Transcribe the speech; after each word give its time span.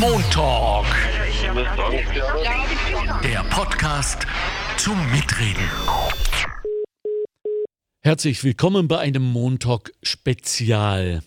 Montalk. 0.00 0.86
Der 3.22 3.44
Podcast 3.50 4.26
zum 4.76 4.96
Mitreden. 5.10 5.68
Herzlich 8.00 8.42
willkommen 8.42 8.88
bei 8.88 8.98
einem 8.98 9.22
Montalk 9.22 9.92
Spezial. 10.02 11.22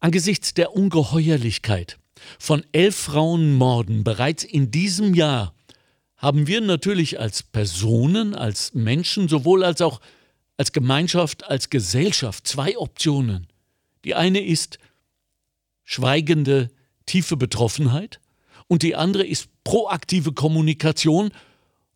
Angesichts 0.00 0.52
der 0.52 0.74
Ungeheuerlichkeit 0.74 1.98
von 2.38 2.64
elf 2.72 2.96
Frauenmorden 2.96 4.04
bereits 4.04 4.44
in 4.44 4.70
diesem 4.70 5.14
Jahr 5.14 5.54
haben 6.16 6.46
wir 6.46 6.60
natürlich 6.60 7.18
als 7.18 7.42
Personen, 7.42 8.34
als 8.34 8.74
Menschen, 8.74 9.28
sowohl 9.28 9.64
als 9.64 9.80
auch 9.80 10.00
als 10.56 10.72
Gemeinschaft, 10.72 11.44
als 11.44 11.70
Gesellschaft 11.70 12.46
zwei 12.46 12.76
Optionen. 12.76 13.46
Die 14.04 14.14
eine 14.14 14.44
ist 14.44 14.78
schweigende, 15.84 16.70
tiefe 17.10 17.36
Betroffenheit 17.36 18.20
und 18.68 18.84
die 18.84 18.94
andere 18.94 19.26
ist 19.26 19.48
proaktive 19.64 20.32
Kommunikation 20.32 21.32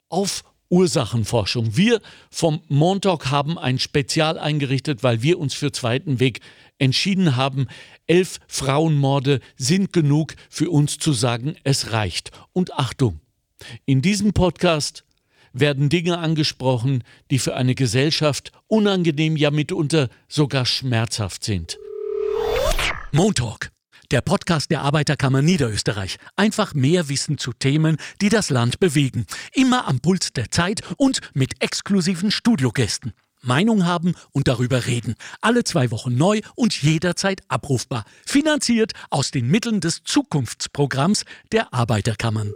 auf 0.09 0.43
Ursachenforschung. 0.71 1.77
Wir 1.77 2.01
vom 2.31 2.63
Montauk 2.67 3.31
haben 3.31 3.57
ein 3.57 3.79
Spezial 3.79 4.41
eingerichtet, 4.41 5.05
weil 5.05 5.23
wir 5.23 5.39
uns 5.39 5.55
für 5.55 5.71
zweiten 5.71 6.19
Weg 6.19 6.41
entschieden 6.79 7.37
haben. 7.37 7.69
Elf 8.09 8.41
Frauenmorde 8.49 9.39
sind 9.57 9.93
genug 9.93 10.35
für 10.51 10.69
uns 10.69 10.99
zu 10.99 11.13
sagen, 11.13 11.55
es 11.63 11.93
reicht. 11.93 12.33
Und 12.53 12.73
Achtung, 12.75 13.21
in 13.85 14.03
diesem 14.03 14.33
Podcast 14.33 15.05
werden 15.53 15.91
Dinge 15.91 16.19
angesprochen, 16.19 17.05
die 17.31 17.39
für 17.39 17.55
eine 17.55 17.77
Gesellschaft 17.77 18.51
unangenehm, 18.67 19.37
ja 19.37 19.53
mitunter 19.53 20.09
sogar 20.27 20.67
schmerzhaft 20.67 21.45
sind. 21.45 21.79
Montalk, 23.13 23.71
der 24.11 24.21
Podcast 24.21 24.71
der 24.71 24.83
Arbeiterkammer 24.83 25.43
Niederösterreich. 25.43 26.19
Einfach 26.37 26.75
mehr 26.75 27.09
Wissen 27.09 27.39
zu 27.39 27.53
Themen, 27.53 27.97
die 28.21 28.29
das 28.29 28.51
Land 28.51 28.81
bewegen. 28.81 29.27
Immer 29.53 29.87
am 29.87 30.01
Puls 30.01 30.33
der 30.33 30.51
Zeit 30.51 30.83
und 30.97 31.21
mit 31.35 31.63
exklusiven 31.63 32.31
Studiogästen. 32.31 33.13
Meinung 33.45 33.85
haben 33.85 34.15
und 34.33 34.49
darüber 34.49 34.87
reden. 34.87 35.15
Alle 35.41 35.65
zwei 35.65 35.91
Wochen 35.91 36.17
neu 36.17 36.41
und 36.55 36.83
jederzeit 36.83 37.43
abrufbar. 37.49 38.05
Finanziert 38.25 38.93
aus 39.11 39.31
den 39.31 39.49
Mitteln 39.49 39.81
des 39.81 40.03
Zukunftsprogramms 40.03 41.25
der 41.53 41.73
Arbeiterkammern. 41.73 42.53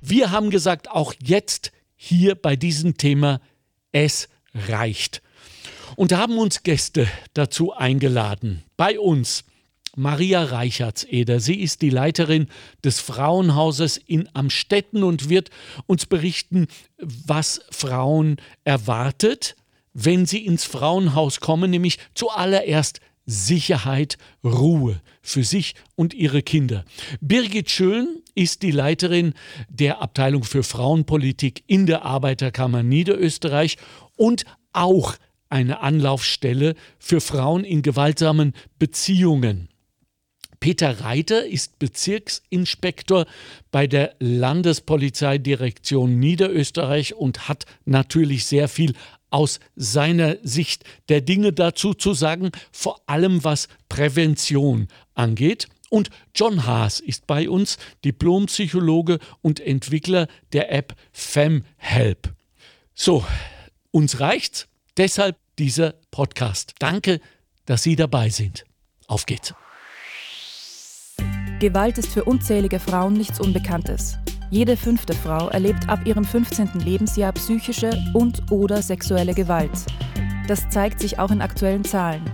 Wir 0.00 0.30
haben 0.30 0.50
gesagt, 0.50 0.90
auch 0.90 1.14
jetzt 1.22 1.70
hier 1.94 2.34
bei 2.34 2.56
diesem 2.56 2.96
Thema, 2.96 3.40
es 3.92 4.28
reicht. 4.54 5.22
Und 5.94 6.12
haben 6.12 6.38
uns 6.38 6.62
Gäste 6.62 7.06
dazu 7.34 7.72
eingeladen. 7.72 8.64
Bei 8.76 8.98
uns 8.98 9.44
Maria 9.96 10.42
Reichertseder. 10.42 11.40
Sie 11.40 11.60
ist 11.60 11.82
die 11.82 11.90
Leiterin 11.90 12.46
des 12.82 13.00
Frauenhauses 13.00 13.98
in 13.98 14.28
Amstetten 14.34 15.02
und 15.02 15.28
wird 15.28 15.50
uns 15.86 16.06
berichten, 16.06 16.66
was 16.98 17.60
Frauen 17.70 18.36
erwartet, 18.64 19.56
wenn 19.92 20.24
sie 20.24 20.46
ins 20.46 20.64
Frauenhaus 20.64 21.40
kommen, 21.40 21.70
nämlich 21.70 21.98
zuallererst 22.14 23.00
Sicherheit, 23.26 24.18
Ruhe 24.42 25.00
für 25.20 25.44
sich 25.44 25.74
und 25.94 26.14
ihre 26.14 26.42
Kinder. 26.42 26.84
Birgit 27.20 27.70
Schön 27.70 28.22
ist 28.34 28.62
die 28.62 28.70
Leiterin 28.70 29.34
der 29.68 30.02
Abteilung 30.02 30.44
für 30.44 30.62
Frauenpolitik 30.62 31.62
in 31.66 31.86
der 31.86 32.04
Arbeiterkammer 32.04 32.82
Niederösterreich 32.82 33.76
und 34.16 34.44
auch 34.72 35.16
eine 35.50 35.80
Anlaufstelle 35.80 36.74
für 36.98 37.20
Frauen 37.20 37.62
in 37.64 37.82
gewaltsamen 37.82 38.54
Beziehungen. 38.78 39.68
Peter 40.62 41.00
Reiter 41.00 41.44
ist 41.44 41.80
Bezirksinspektor 41.80 43.26
bei 43.72 43.88
der 43.88 44.14
Landespolizeidirektion 44.20 46.20
Niederösterreich 46.20 47.14
und 47.14 47.48
hat 47.48 47.66
natürlich 47.84 48.46
sehr 48.46 48.68
viel 48.68 48.94
aus 49.30 49.58
seiner 49.74 50.36
Sicht 50.44 50.84
der 51.08 51.20
Dinge 51.20 51.52
dazu 51.52 51.94
zu 51.94 52.14
sagen, 52.14 52.52
vor 52.70 53.00
allem 53.08 53.42
was 53.42 53.66
Prävention 53.88 54.86
angeht. 55.14 55.66
Und 55.90 56.10
John 56.32 56.64
Haas 56.64 57.00
ist 57.00 57.26
bei 57.26 57.50
uns, 57.50 57.76
Diplompsychologe 58.04 59.18
und 59.40 59.58
Entwickler 59.58 60.28
der 60.52 60.70
App 60.70 60.94
FemHelp. 61.10 62.32
So, 62.94 63.26
uns 63.90 64.20
reicht's. 64.20 64.68
Deshalb 64.96 65.36
dieser 65.58 65.94
Podcast. 66.12 66.74
Danke, 66.78 67.20
dass 67.66 67.82
Sie 67.82 67.96
dabei 67.96 68.28
sind. 68.28 68.64
Auf 69.08 69.26
geht's. 69.26 69.54
Gewalt 71.62 71.96
ist 71.96 72.08
für 72.08 72.24
unzählige 72.24 72.80
Frauen 72.80 73.12
nichts 73.12 73.38
Unbekanntes. 73.38 74.18
Jede 74.50 74.76
fünfte 74.76 75.12
Frau 75.12 75.48
erlebt 75.48 75.88
ab 75.88 76.00
ihrem 76.04 76.24
15. 76.24 76.70
Lebensjahr 76.84 77.30
psychische 77.34 77.90
und/oder 78.14 78.82
sexuelle 78.82 79.32
Gewalt. 79.32 79.70
Das 80.48 80.68
zeigt 80.70 80.98
sich 80.98 81.20
auch 81.20 81.30
in 81.30 81.40
aktuellen 81.40 81.84
Zahlen. 81.84 82.24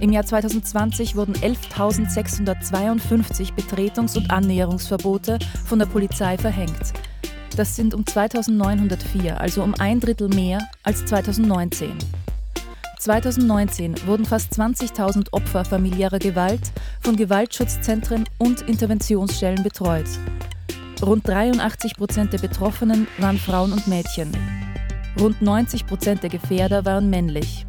Im 0.00 0.10
Jahr 0.10 0.24
2020 0.24 1.16
wurden 1.16 1.34
11.652 1.34 3.52
Betretungs- 3.54 4.16
und 4.16 4.30
Annäherungsverbote 4.30 5.38
von 5.66 5.78
der 5.78 5.84
Polizei 5.84 6.38
verhängt. 6.38 6.94
Das 7.58 7.76
sind 7.76 7.92
um 7.92 8.06
2904, 8.06 9.38
also 9.38 9.64
um 9.64 9.74
ein 9.78 10.00
Drittel 10.00 10.30
mehr 10.30 10.66
als 10.82 11.04
2019. 11.04 11.92
2019 12.98 14.06
wurden 14.06 14.24
fast 14.24 14.52
20.000 14.52 15.32
Opfer 15.32 15.64
familiärer 15.64 16.18
Gewalt 16.18 16.72
von 17.00 17.16
Gewaltschutzzentren 17.16 18.24
und 18.38 18.62
Interventionsstellen 18.62 19.62
betreut. 19.62 20.06
Rund 21.00 21.26
83 21.26 21.96
Prozent 21.96 22.32
der 22.32 22.38
Betroffenen 22.38 23.06
waren 23.18 23.38
Frauen 23.38 23.72
und 23.72 23.86
Mädchen. 23.86 24.32
Rund 25.18 25.40
90 25.40 25.86
Prozent 25.86 26.22
der 26.22 26.30
Gefährder 26.30 26.84
waren 26.84 27.08
männlich. 27.08 27.66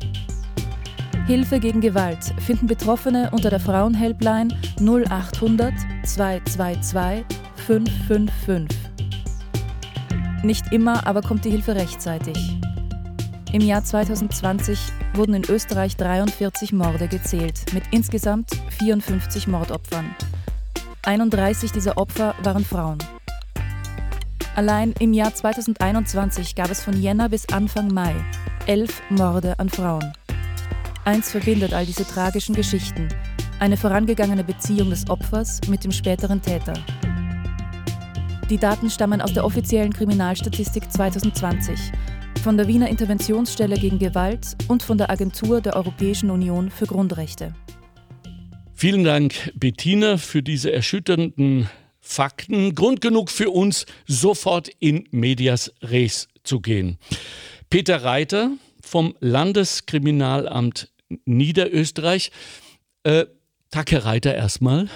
Hilfe 1.28 1.60
gegen 1.60 1.80
Gewalt 1.80 2.34
finden 2.40 2.66
Betroffene 2.66 3.30
unter 3.32 3.52
der 3.52 3.60
Frauenhelpline 3.60 4.58
0800 4.80 5.74
222 6.06 7.24
555. 7.68 8.80
Nicht 10.44 10.72
immer 10.72 11.06
aber 11.06 11.22
kommt 11.22 11.46
die 11.46 11.52
Hilfe 11.52 11.76
rechtzeitig. 11.76 12.60
Im 13.52 13.62
Jahr 13.62 13.84
2020 13.84 14.80
wurden 15.16 15.34
in 15.34 15.44
Österreich 15.50 15.98
43 15.98 16.72
Morde 16.72 17.08
gezählt, 17.08 17.74
mit 17.74 17.84
insgesamt 17.92 18.52
54 18.78 19.48
Mordopfern. 19.48 20.16
31 21.04 21.72
dieser 21.72 21.98
Opfer 21.98 22.36
waren 22.44 22.64
Frauen. 22.64 23.00
Allein 24.56 24.94
im 25.00 25.14
Jahr 25.14 25.34
2021 25.34 26.54
gab 26.56 26.70
es 26.70 26.84
von 26.84 27.02
Jänner 27.02 27.30
bis 27.30 27.50
Anfang 27.50 27.92
Mai 27.94 28.14
elf 28.70 29.02
Morde 29.10 29.58
an 29.58 29.68
Frauen. 29.68 30.14
Eins 31.04 31.32
verbindet 31.32 31.74
all 31.74 31.88
diese 31.88 32.06
tragischen 32.06 32.54
Geschichten, 32.54 33.08
eine 33.60 33.78
vorangegangene 33.78 34.44
Beziehung 34.44 34.92
des 34.92 35.10
Opfers 35.10 35.60
mit 35.68 35.84
dem 35.84 35.92
späteren 35.92 36.40
Täter. 36.40 36.76
Die 38.48 38.60
Daten 38.60 38.92
stammen 38.92 39.22
aus 39.22 39.34
der 39.34 39.44
offiziellen 39.44 39.92
Kriminalstatistik 39.92 40.92
2020, 40.92 41.92
von 42.40 42.58
der 42.58 42.68
Wiener 42.68 42.90
Interventionsstelle 42.90 43.76
gegen 43.76 44.00
Gewalt 44.00 44.56
und 44.68 44.82
von 44.82 44.98
der 44.98 45.10
Agentur 45.10 45.62
der 45.62 45.76
Europäischen 45.76 46.30
Union 46.30 46.72
für 46.72 46.86
Grundrechte. 46.86 47.54
Vielen 48.74 49.04
Dank, 49.04 49.52
Bettina, 49.56 50.18
für 50.18 50.42
diese 50.42 50.72
erschütternden 50.72 51.70
Fakten. 52.00 52.76
Grund 52.76 53.02
genug 53.02 53.30
für 53.30 53.50
uns, 53.50 53.86
sofort 54.08 54.70
in 54.80 55.08
Medias 55.12 55.74
Res 55.82 56.30
zu 56.44 56.62
gehen. 56.62 56.98
Peter 57.70 58.04
Reiter 58.04 58.52
vom 58.82 59.16
Landeskriminalamt 59.20 60.92
Niederösterreich. 61.26 62.32
Äh, 63.04 63.26
Tag, 63.70 63.92
Herr 63.92 64.06
Reiter, 64.06 64.34
erstmal. 64.34 64.90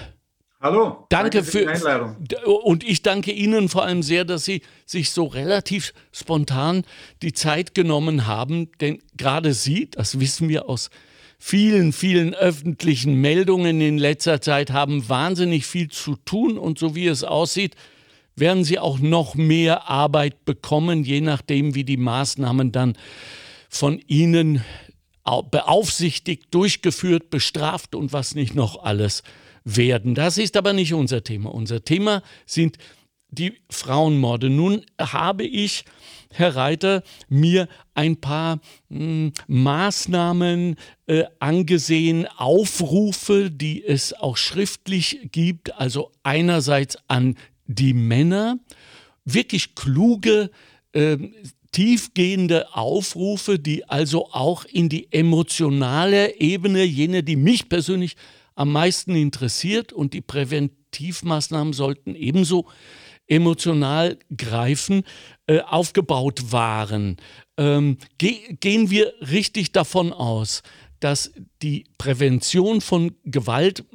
Hallo. 0.63 1.05
Danke, 1.09 1.29
danke 1.29 1.43
für 1.43 1.59
die 1.59 1.67
Einladung. 1.67 2.15
Und 2.63 2.85
ich 2.85 3.01
danke 3.01 3.33
Ihnen 3.33 3.67
vor 3.67 3.83
allem 3.83 4.01
sehr, 4.01 4.23
dass 4.23 4.45
Sie 4.45 4.61
sich 4.85 5.11
so 5.11 5.25
relativ 5.25 5.93
spontan 6.13 6.85
die 7.21 7.33
Zeit 7.33 7.75
genommen 7.75 8.27
haben. 8.27 8.71
Denn 8.79 8.99
gerade 9.17 9.53
Sie, 9.53 9.89
das 9.91 10.21
wissen 10.21 10.47
wir 10.47 10.69
aus 10.69 10.89
vielen, 11.37 11.91
vielen 11.91 12.33
öffentlichen 12.33 13.15
Meldungen 13.19 13.81
in 13.81 13.97
letzter 13.97 14.39
Zeit, 14.39 14.71
haben 14.71 15.09
wahnsinnig 15.09 15.65
viel 15.65 15.89
zu 15.89 16.15
tun. 16.15 16.57
Und 16.57 16.79
so 16.79 16.95
wie 16.95 17.07
es 17.07 17.25
aussieht, 17.25 17.75
werden 18.37 18.63
Sie 18.63 18.79
auch 18.79 18.99
noch 18.99 19.35
mehr 19.35 19.89
Arbeit 19.89 20.45
bekommen, 20.45 21.03
je 21.03 21.19
nachdem, 21.19 21.75
wie 21.75 21.83
die 21.83 21.97
Maßnahmen 21.97 22.71
dann 22.71 22.97
von 23.67 23.99
Ihnen 24.07 24.63
beaufsichtigt, 25.51 26.45
durchgeführt, 26.51 27.29
bestraft 27.29 27.95
und 27.95 28.13
was 28.13 28.33
nicht 28.33 28.55
noch 28.55 28.81
alles 28.81 29.23
werden. 29.63 30.15
Das 30.15 30.37
ist 30.37 30.57
aber 30.57 30.73
nicht 30.73 30.93
unser 30.93 31.23
Thema. 31.23 31.53
Unser 31.53 31.83
Thema 31.83 32.21
sind 32.45 32.77
die 33.29 33.53
Frauenmorde. 33.69 34.49
Nun 34.49 34.85
habe 34.99 35.43
ich, 35.43 35.85
Herr 36.31 36.55
Reiter, 36.55 37.03
mir 37.29 37.67
ein 37.93 38.17
paar 38.17 38.59
mh, 38.89 38.99
hm, 38.99 39.33
Maßnahmen 39.47 40.75
äh, 41.07 41.23
angesehen, 41.39 42.27
Aufrufe, 42.37 43.49
die 43.49 43.83
es 43.83 44.13
auch 44.13 44.37
schriftlich 44.37 45.29
gibt, 45.31 45.73
also 45.79 46.11
einerseits 46.23 46.97
an 47.07 47.35
die 47.65 47.93
Männer, 47.93 48.59
wirklich 49.25 49.75
kluge, 49.75 50.51
äh, 50.91 51.17
tiefgehende 51.71 52.75
Aufrufe, 52.75 53.57
die 53.57 53.89
also 53.89 54.31
auch 54.31 54.65
in 54.65 54.89
die 54.89 55.11
emotionale 55.11 56.39
Ebene, 56.39 56.83
jene, 56.83 57.23
die 57.23 57.35
mich 57.35 57.67
persönlich 57.67 58.15
am 58.55 58.71
meisten 58.71 59.15
interessiert 59.15 59.93
und 59.93 60.13
die 60.13 60.21
Präventivmaßnahmen 60.21 61.73
sollten 61.73 62.15
ebenso 62.15 62.67
emotional 63.27 64.19
greifen, 64.35 65.03
äh, 65.47 65.59
aufgebaut 65.61 66.51
waren. 66.51 67.17
Ähm, 67.57 67.97
ge 68.17 68.55
gehen 68.59 68.89
wir 68.89 69.13
richtig 69.21 69.71
davon 69.71 70.11
aus, 70.11 70.61
dass 70.99 71.31
die 71.61 71.85
Prävention 71.97 72.81
von 72.81 73.15
Gewalt 73.23 73.85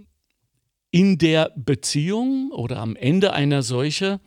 in 0.91 1.19
der 1.19 1.53
Beziehung 1.57 2.51
oder 2.53 2.79
am 2.79 2.97
Ende 2.97 3.33
einer 3.33 3.63
solcher 3.63 4.21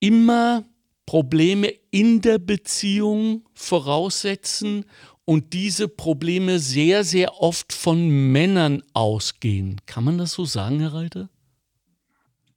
immer 0.00 0.64
Probleme 1.06 1.72
in 1.90 2.20
der 2.20 2.38
Beziehung 2.38 3.44
voraussetzen 3.54 4.84
und 5.30 5.52
diese 5.52 5.86
Probleme 5.86 6.58
sehr, 6.58 7.04
sehr 7.04 7.40
oft 7.40 7.72
von 7.72 8.32
Männern 8.32 8.82
ausgehen. 8.94 9.80
Kann 9.86 10.02
man 10.02 10.18
das 10.18 10.32
so 10.32 10.44
sagen, 10.44 10.80
Herr 10.80 10.92
Reiter? 10.92 11.28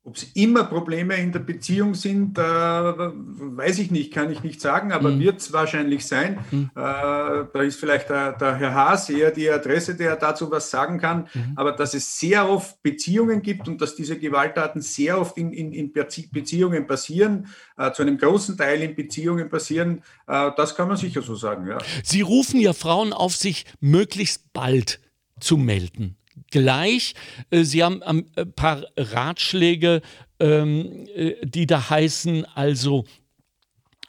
Ob 0.06 0.18
es 0.18 0.24
immer 0.34 0.66
Probleme 0.66 1.16
in 1.16 1.32
der 1.32 1.40
Beziehung 1.40 1.96
sind, 1.96 2.38
äh, 2.38 2.42
weiß 2.42 3.80
ich 3.80 3.90
nicht, 3.90 4.14
kann 4.14 4.30
ich 4.30 4.44
nicht 4.44 4.60
sagen, 4.60 4.92
aber 4.92 5.12
mhm. 5.12 5.22
wird 5.22 5.40
es 5.40 5.54
wahrscheinlich 5.54 6.06
sein. 6.06 6.40
Mhm. 6.52 6.72
Äh, 6.76 6.80
da 6.82 7.62
ist 7.62 7.80
vielleicht 7.80 8.10
der, 8.10 8.34
der, 8.34 8.58
Herr 8.58 8.74
Haas 8.74 9.10
eher 9.10 9.32
die 9.32 9.50
Adresse, 9.50 9.96
der 9.96 10.18
dazu 10.18 10.52
was 10.52 10.70
sagen 10.70 11.00
kann, 11.00 11.30
mhm. 11.34 11.54
aber 11.56 11.72
dass 11.72 11.94
es 11.94 12.20
sehr 12.20 12.50
oft 12.50 12.84
Beziehungen 12.84 13.42
gibt 13.42 13.70
und 13.70 13.80
dass 13.82 13.96
diese 13.96 14.20
Gewalttaten 14.20 14.82
sehr 14.82 15.22
oft 15.22 15.38
in, 15.38 15.54
in, 15.54 15.72
in 15.72 15.94
Beziehungen 15.94 16.86
passieren, 16.86 17.48
äh, 17.78 17.94
zu 17.94 18.02
einem 18.02 18.18
großen 18.18 18.58
Teil 18.58 18.82
in 18.82 18.96
Beziehungen 18.96 19.50
passieren, 19.50 20.04
äh, 20.28 20.52
das 20.58 20.76
kann 20.76 20.90
man 20.90 20.98
sicher 20.98 21.22
so 21.22 21.36
sagen. 21.36 21.66
Ja. 21.66 21.78
Sie 22.04 22.20
rufen 22.20 22.60
ja 22.60 22.74
Frauen 22.74 23.14
auf, 23.14 23.38
sich 23.38 23.66
möglichst 23.80 24.52
bald 24.52 25.00
zu 25.40 25.56
melden 25.56 26.18
gleich. 26.54 27.16
Äh, 27.50 27.64
Sie 27.64 27.84
haben 27.84 28.02
ein 28.04 28.26
paar 28.56 28.86
Ratschläge, 28.96 30.02
ähm, 30.40 31.08
äh, 31.16 31.34
die 31.44 31.66
da 31.66 31.90
heißen, 31.90 32.46
also 32.54 33.06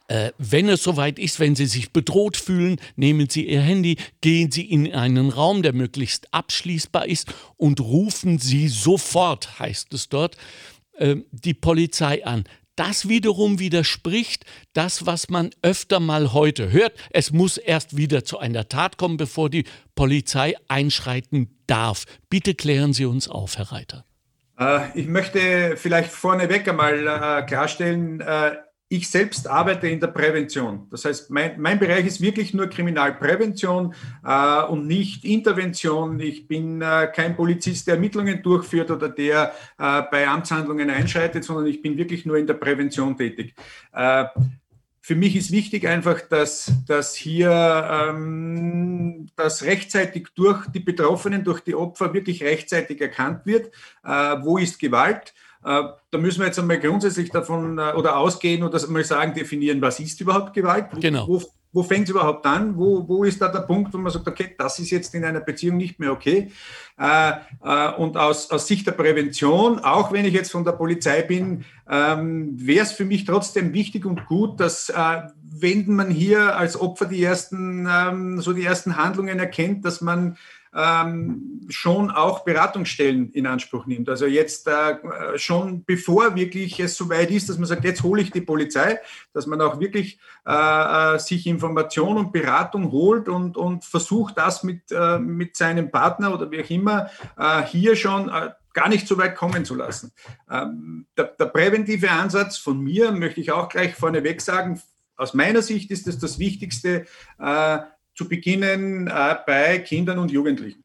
äh, 0.09 0.31
wenn 0.37 0.69
es 0.69 0.83
soweit 0.83 1.19
ist, 1.19 1.41
wenn 1.41 1.57
Sie 1.57 1.65
sich 1.65 1.91
bedroht 1.91 2.37
fühlen, 2.37 2.77
nehmen 2.97 3.29
Sie 3.31 3.49
Ihr 3.49 3.63
Handy, 3.63 3.97
gehen 4.21 4.53
Sie 4.53 4.71
in 4.71 4.95
einen 4.95 5.31
Raum, 5.31 5.63
der 5.63 5.73
möglichst 5.73 6.33
abschließbar 6.33 7.09
ist 7.09 7.33
und 7.57 7.81
rufen 7.81 8.39
Sie 8.39 8.69
sofort, 8.69 9.59
heißt 9.59 9.93
es 9.95 10.09
dort, 10.09 10.37
die 11.33 11.55
Polizei 11.55 12.25
an. 12.25 12.45
Das 12.77 13.09
wiederum 13.09 13.61
widerspricht 13.61 14.45
das, 14.73 15.07
was 15.07 15.29
man 15.29 15.51
öfter 15.63 16.01
mal 16.01 16.33
heute 16.33 16.73
hört. 16.73 16.93
Es 17.11 17.31
muss 17.31 17.57
erst 17.57 17.97
wieder 17.97 18.25
zu 18.25 18.39
einer 18.39 18.69
Tat 18.69 18.97
kommen, 18.97 19.17
bevor 19.17 19.49
die 19.49 19.65
Polizei 19.95 20.55
einschreiten 20.67 21.57
darf. 21.67 22.05
Bitte 22.31 22.55
klären 22.55 22.93
Sie 22.93 23.05
uns 23.05 23.29
auf, 23.29 23.59
Herr 23.59 23.71
Reiter. 23.71 24.05
Äh, 24.59 24.99
ich 24.99 25.07
möchte 25.07 25.77
vielleicht 25.77 26.11
vorneweg 26.11 26.69
einmal 26.69 27.07
äh, 27.07 27.47
klarstellen, 27.47 28.21
äh, 28.21 28.57
ich 28.97 29.09
selbst 29.11 29.49
arbeite 29.49 29.89
in 29.89 29.99
der 29.99 30.09
Prävention. 30.09 30.87
Das 30.91 31.05
heißt, 31.05 31.31
mein, 31.31 31.61
mein 31.61 31.79
Bereich 31.79 32.07
ist 32.07 32.21
wirklich 32.21 32.55
nur 32.55 32.69
Kriminalprävention 32.69 33.95
äh, 34.25 34.63
und 34.65 34.87
nicht 34.87 35.25
Intervention. 35.25 36.21
Ich 36.21 36.47
bin 36.47 36.81
äh, 36.81 37.11
kein 37.15 37.35
Polizist, 37.35 37.87
der 37.87 37.95
Ermittlungen 37.95 38.43
durchführt 38.43 38.91
oder 38.91 39.09
der 39.09 39.53
äh, 39.79 40.03
bei 40.11 40.29
Amtshandlungen 40.29 40.91
einschreitet, 40.91 41.45
sondern 41.45 41.67
ich 41.67 41.83
bin 41.83 41.97
wirklich 41.97 42.25
nur 42.25 42.37
in 42.37 42.47
der 42.47 42.55
Prävention 42.55 43.17
tätig. 43.17 43.55
Äh, 43.93 44.27
für 45.01 45.17
mich 45.17 45.37
ist 45.37 45.51
wichtig 45.51 45.87
einfach, 45.87 46.23
dass, 46.23 46.73
dass 46.87 47.15
hier 47.15 47.51
ähm, 47.51 49.27
das 49.37 49.65
rechtzeitig 49.65 50.29
durch 50.35 50.67
die 50.69 50.81
Betroffenen, 50.81 51.45
durch 51.45 51.61
die 51.61 51.75
Opfer 51.75 52.15
wirklich 52.15 52.43
rechtzeitig 52.43 53.01
erkannt 53.03 53.45
wird, 53.45 53.67
äh, 54.03 54.37
wo 54.43 54.57
ist 54.57 54.79
Gewalt 54.79 55.35
da 55.65 56.19
müssen 56.19 56.41
wir 56.41 56.47
jetzt 56.47 56.59
einmal 56.59 56.79
grundsätzlich 56.79 57.31
davon 57.31 57.79
äh, 57.79 57.93
oder 57.93 58.19
ausgehen 58.19 58.63
oder 58.63 58.87
mal 58.89 59.05
sagen, 59.05 59.35
definieren, 59.35 59.81
was 59.81 59.99
ist 59.99 60.21
überhaupt 60.21 60.53
Gewalt? 60.53 60.87
Genau. 61.01 61.27
Wo, 61.27 61.43
wo 61.73 61.83
fängt 61.83 62.05
es 62.05 62.11
überhaupt 62.11 62.47
an? 62.47 62.77
Wo, 62.77 63.09
wo 63.09 63.25
ist 63.25 63.41
da 63.41 63.49
der 63.49 63.61
Punkt, 63.61 63.93
wo 63.93 63.99
man 63.99 64.13
sagt, 64.13 64.29
okay, 64.29 64.55
das 64.57 64.79
ist 64.79 64.91
jetzt 64.91 65.15
in 65.15 65.25
einer 65.25 65.41
Beziehung 65.41 65.77
nicht 65.77 65.99
mehr 65.99 66.13
okay? 66.13 66.53
Äh, 66.99 67.33
äh, 67.65 67.93
und 67.95 68.17
aus, 68.17 68.51
aus 68.51 68.69
Sicht 68.69 68.87
der 68.87 68.93
Prävention, 68.93 69.81
auch 69.81 70.13
wenn 70.13 70.25
ich 70.25 70.35
jetzt 70.35 70.53
von 70.53 70.65
der 70.65 70.73
Polizei 70.73 71.23
bin, 71.23 71.65
ähm, 71.91 72.53
wäre 72.55 72.85
es 72.85 72.93
für 72.93 73.05
mich 73.05 73.25
trotzdem 73.25 73.73
wichtig 73.73 74.07
und 74.07 74.27
gut, 74.27 74.61
dass 74.61 74.89
äh, 74.91 75.23
wenn 75.43 75.93
man 75.95 76.11
hier 76.11 76.57
als 76.57 76.81
Opfer 76.81 77.07
die 77.07 77.23
ersten, 77.23 77.89
ähm, 77.91 78.41
so 78.41 78.53
die 78.53 78.65
ersten 78.65 78.97
Handlungen 78.97 79.39
erkennt, 79.39 79.85
dass 79.85 80.01
man 80.01 80.37
ähm, 80.75 81.61
schon 81.69 82.11
auch 82.11 82.45
Beratungsstellen 82.45 83.31
in 83.33 83.47
Anspruch 83.47 83.87
nimmt. 83.87 84.09
Also 84.09 84.27
jetzt 84.27 84.67
äh, 84.67 84.97
schon 85.37 85.85
bevor 85.85 86.35
wirklich 86.35 86.81
es 86.81 86.97
so 86.97 87.09
weit 87.09 87.31
ist, 87.31 87.49
dass 87.49 87.59
man 87.59 87.67
sagt, 87.67 87.85
jetzt 87.85 88.03
hole 88.03 88.23
ich 88.23 88.31
die 88.31 88.41
Polizei, 88.41 88.99
dass 89.33 89.47
man 89.47 89.61
auch 89.61 89.81
wirklich 89.81 90.19
äh, 90.47 91.15
äh 91.15 91.19
sich 91.19 91.47
Information 91.47 92.19
und 92.19 92.33
Beratung 92.33 92.91
holt 92.91 93.29
und, 93.29 93.57
und 93.57 93.85
versucht, 93.85 94.37
das 94.37 94.63
mit, 94.63 94.91
äh, 94.91 95.19
mit 95.19 95.57
seinem 95.57 95.91
Partner 95.91 96.35
oder 96.35 96.51
wie 96.51 96.63
auch 96.63 96.71
immer 96.71 97.11
äh, 97.39 97.63
hier 97.63 97.95
schon 97.95 98.29
äh, 98.29 98.51
gar 98.73 98.89
nicht 98.89 99.07
so 99.07 99.17
weit 99.17 99.37
kommen 99.37 99.65
zu 99.65 99.75
lassen. 99.77 100.13
Ähm, 100.51 101.07
der, 101.17 101.27
der, 101.27 101.47
präventive 101.47 102.11
Ansatz 102.11 102.59
von 102.59 102.81
mir, 102.81 103.13
möchte 103.13 103.41
ich 103.41 103.53
auch 103.53 103.69
gleich 103.69 103.95
vorneweg 103.95 104.41
sagen, 104.41 104.83
aus 105.17 105.33
meiner 105.33 105.63
Sicht 105.63 105.91
ist 105.93 106.09
es 106.09 106.19
das 106.19 106.39
Wichtigste, 106.39 107.07
äh, 107.39 107.79
zu 108.15 108.29
beginnen 108.29 109.07
äh, 109.09 109.37
bei 109.47 109.79
Kindern 109.79 110.19
und 110.19 110.31
Jugendlichen. 110.31 110.85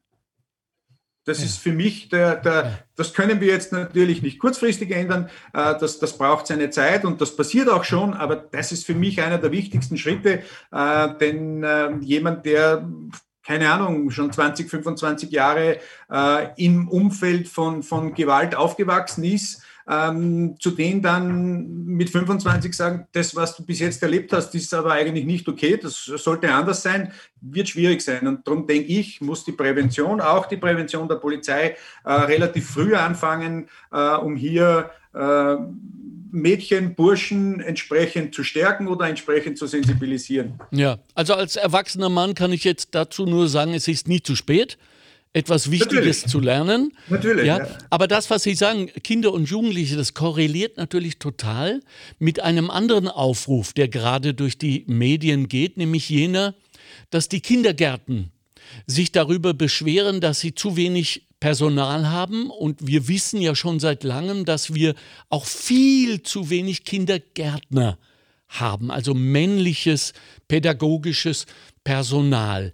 Das 1.26 1.40
ja. 1.40 1.46
ist 1.46 1.58
für 1.58 1.72
mich, 1.72 2.10
der, 2.10 2.38
der, 2.38 2.86
das 2.96 3.14
können 3.14 3.40
wir 3.40 3.50
jetzt 3.50 3.72
natürlich 3.72 4.22
nicht 4.22 4.40
kurzfristig 4.40 4.92
ändern, 4.92 5.30
äh, 5.54 5.76
das, 5.80 6.00
das 6.00 6.18
braucht 6.18 6.48
seine 6.48 6.70
Zeit 6.70 7.06
und 7.06 7.22
das 7.22 7.36
passiert 7.36 7.70
auch 7.70 7.84
schon, 7.84 8.14
aber 8.14 8.36
das 8.36 8.72
ist 8.72 8.86
für 8.86 8.96
mich 8.96 9.22
einer 9.22 9.38
der 9.38 9.52
wichtigsten 9.52 9.98
Schritte, 9.98 10.42
äh, 10.72 11.10
denn 11.20 11.64
äh, 11.64 11.96
jemand, 12.00 12.46
der 12.46 12.88
keine 13.50 13.72
Ahnung, 13.72 14.12
schon 14.12 14.32
20, 14.32 14.70
25 14.70 15.32
Jahre 15.32 15.80
äh, 16.12 16.48
im 16.58 16.88
Umfeld 16.88 17.48
von, 17.48 17.82
von 17.82 18.14
Gewalt 18.14 18.54
aufgewachsen 18.54 19.24
ist, 19.24 19.64
ähm, 19.90 20.56
zu 20.60 20.72
denen 20.72 21.02
dann 21.02 21.86
mit 21.86 22.12
25 22.12 22.74
sagen, 22.74 23.08
das, 23.12 23.36
was 23.36 23.56
du 23.56 23.66
bis 23.66 23.80
jetzt 23.80 24.04
erlebt 24.04 24.32
hast, 24.32 24.54
ist 24.54 24.72
aber 24.74 24.92
eigentlich 24.92 25.26
nicht 25.26 25.48
okay, 25.48 25.80
das 25.82 26.06
sollte 26.06 26.54
anders 26.54 26.84
sein, 26.84 27.12
wird 27.42 27.70
schwierig 27.70 28.02
sein. 28.02 28.28
Und 28.28 28.48
darum 28.48 28.68
denke 28.68 28.88
ich, 28.88 29.20
muss 29.20 29.44
die 29.44 29.52
Prävention, 29.52 30.22
auch 30.22 30.46
die 30.46 30.58
Prävention 30.58 31.08
der 31.08 31.16
Polizei, 31.16 31.76
äh, 32.06 32.12
relativ 32.12 32.70
früh 32.70 32.94
anfangen, 32.94 33.68
äh, 33.92 34.16
um 34.16 34.36
hier 34.36 34.92
äh, 35.16 35.56
Mädchen, 36.32 36.94
Burschen 36.94 37.60
entsprechend 37.60 38.36
zu 38.36 38.44
stärken 38.44 38.88
oder 38.88 39.08
entsprechend 39.08 39.58
zu 39.58 39.66
sensibilisieren. 39.66 40.60
Ja, 40.70 41.00
also 41.16 41.34
als 41.34 41.56
erwachsener 41.56 42.10
Mann 42.10 42.36
kann 42.36 42.52
ich 42.52 42.64
jetzt 42.64 42.90
dazu 42.94 43.26
nur 43.26 43.50
sagen, 43.50 43.74
es 43.74 43.88
ist 43.88 44.08
nie 44.08 44.22
zu 44.22 44.36
spät 44.36 44.78
etwas 45.34 45.70
Wichtiges 45.70 45.94
natürlich. 45.94 46.26
zu 46.26 46.40
lernen. 46.40 46.94
Natürlich. 47.08 47.46
Ja. 47.46 47.60
ja. 47.60 47.78
Aber 47.90 48.08
das, 48.08 48.30
was 48.30 48.44
Sie 48.44 48.56
sagen, 48.56 48.88
Kinder 49.04 49.32
und 49.32 49.50
Jugendliche, 49.50 49.96
das 49.96 50.14
korreliert 50.14 50.78
natürlich 50.78 51.20
total 51.20 51.82
mit 52.18 52.40
einem 52.40 52.70
anderen 52.72 53.08
Aufruf, 53.08 53.74
der 53.74 53.88
gerade 53.88 54.34
durch 54.34 54.58
die 54.58 54.86
Medien 54.88 55.48
geht, 55.48 55.78
nämlich 55.78 56.10
jener, 56.10 56.56
dass 57.12 57.30
die 57.30 57.42
Kindergärten 57.42 58.32
sich 58.88 59.12
darüber 59.12 59.54
beschweren, 59.54 60.22
dass 60.22 60.40
sie 60.40 60.54
zu 60.54 60.76
wenig 60.76 61.28
Personal 61.40 62.10
haben. 62.10 62.50
Und 62.50 62.86
wir 62.86 63.08
wissen 63.08 63.42
ja 63.42 63.56
schon 63.56 63.80
seit 63.80 64.04
langem, 64.04 64.46
dass 64.46 64.74
wir 64.74 64.96
auch 65.30 65.46
viel 65.46 66.24
zu 66.24 66.50
wenig 66.50 66.84
Kindergärtner 66.84 67.98
haben, 68.48 68.90
also 68.90 69.14
männliches 69.14 70.14
pädagogisches 70.48 71.46
Personal 71.84 72.74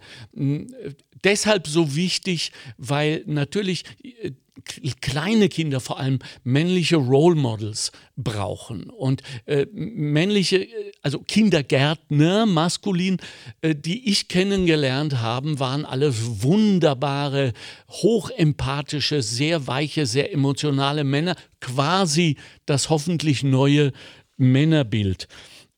deshalb 1.26 1.66
so 1.66 1.94
wichtig, 1.96 2.52
weil 2.78 3.22
natürlich 3.26 3.84
äh, 4.02 4.30
kleine 5.00 5.48
Kinder 5.48 5.80
vor 5.80 5.98
allem 5.98 6.20
männliche 6.44 6.96
Role 6.96 7.36
Models 7.36 7.92
brauchen. 8.16 8.90
Und 8.90 9.22
äh, 9.44 9.66
männliche, 9.72 10.64
äh, 10.64 10.92
also 11.02 11.18
Kindergärtner, 11.18 12.46
maskulin, 12.46 13.18
äh, 13.60 13.74
die 13.74 14.08
ich 14.08 14.28
kennengelernt 14.28 15.20
habe, 15.20 15.58
waren 15.58 15.84
alle 15.84 16.14
wunderbare, 16.42 17.52
hochempathische, 17.88 19.20
sehr 19.20 19.66
weiche, 19.66 20.06
sehr 20.06 20.32
emotionale 20.32 21.04
Männer. 21.04 21.36
Quasi 21.60 22.36
das 22.64 22.88
hoffentlich 22.88 23.42
neue 23.42 23.92
Männerbild. 24.36 25.28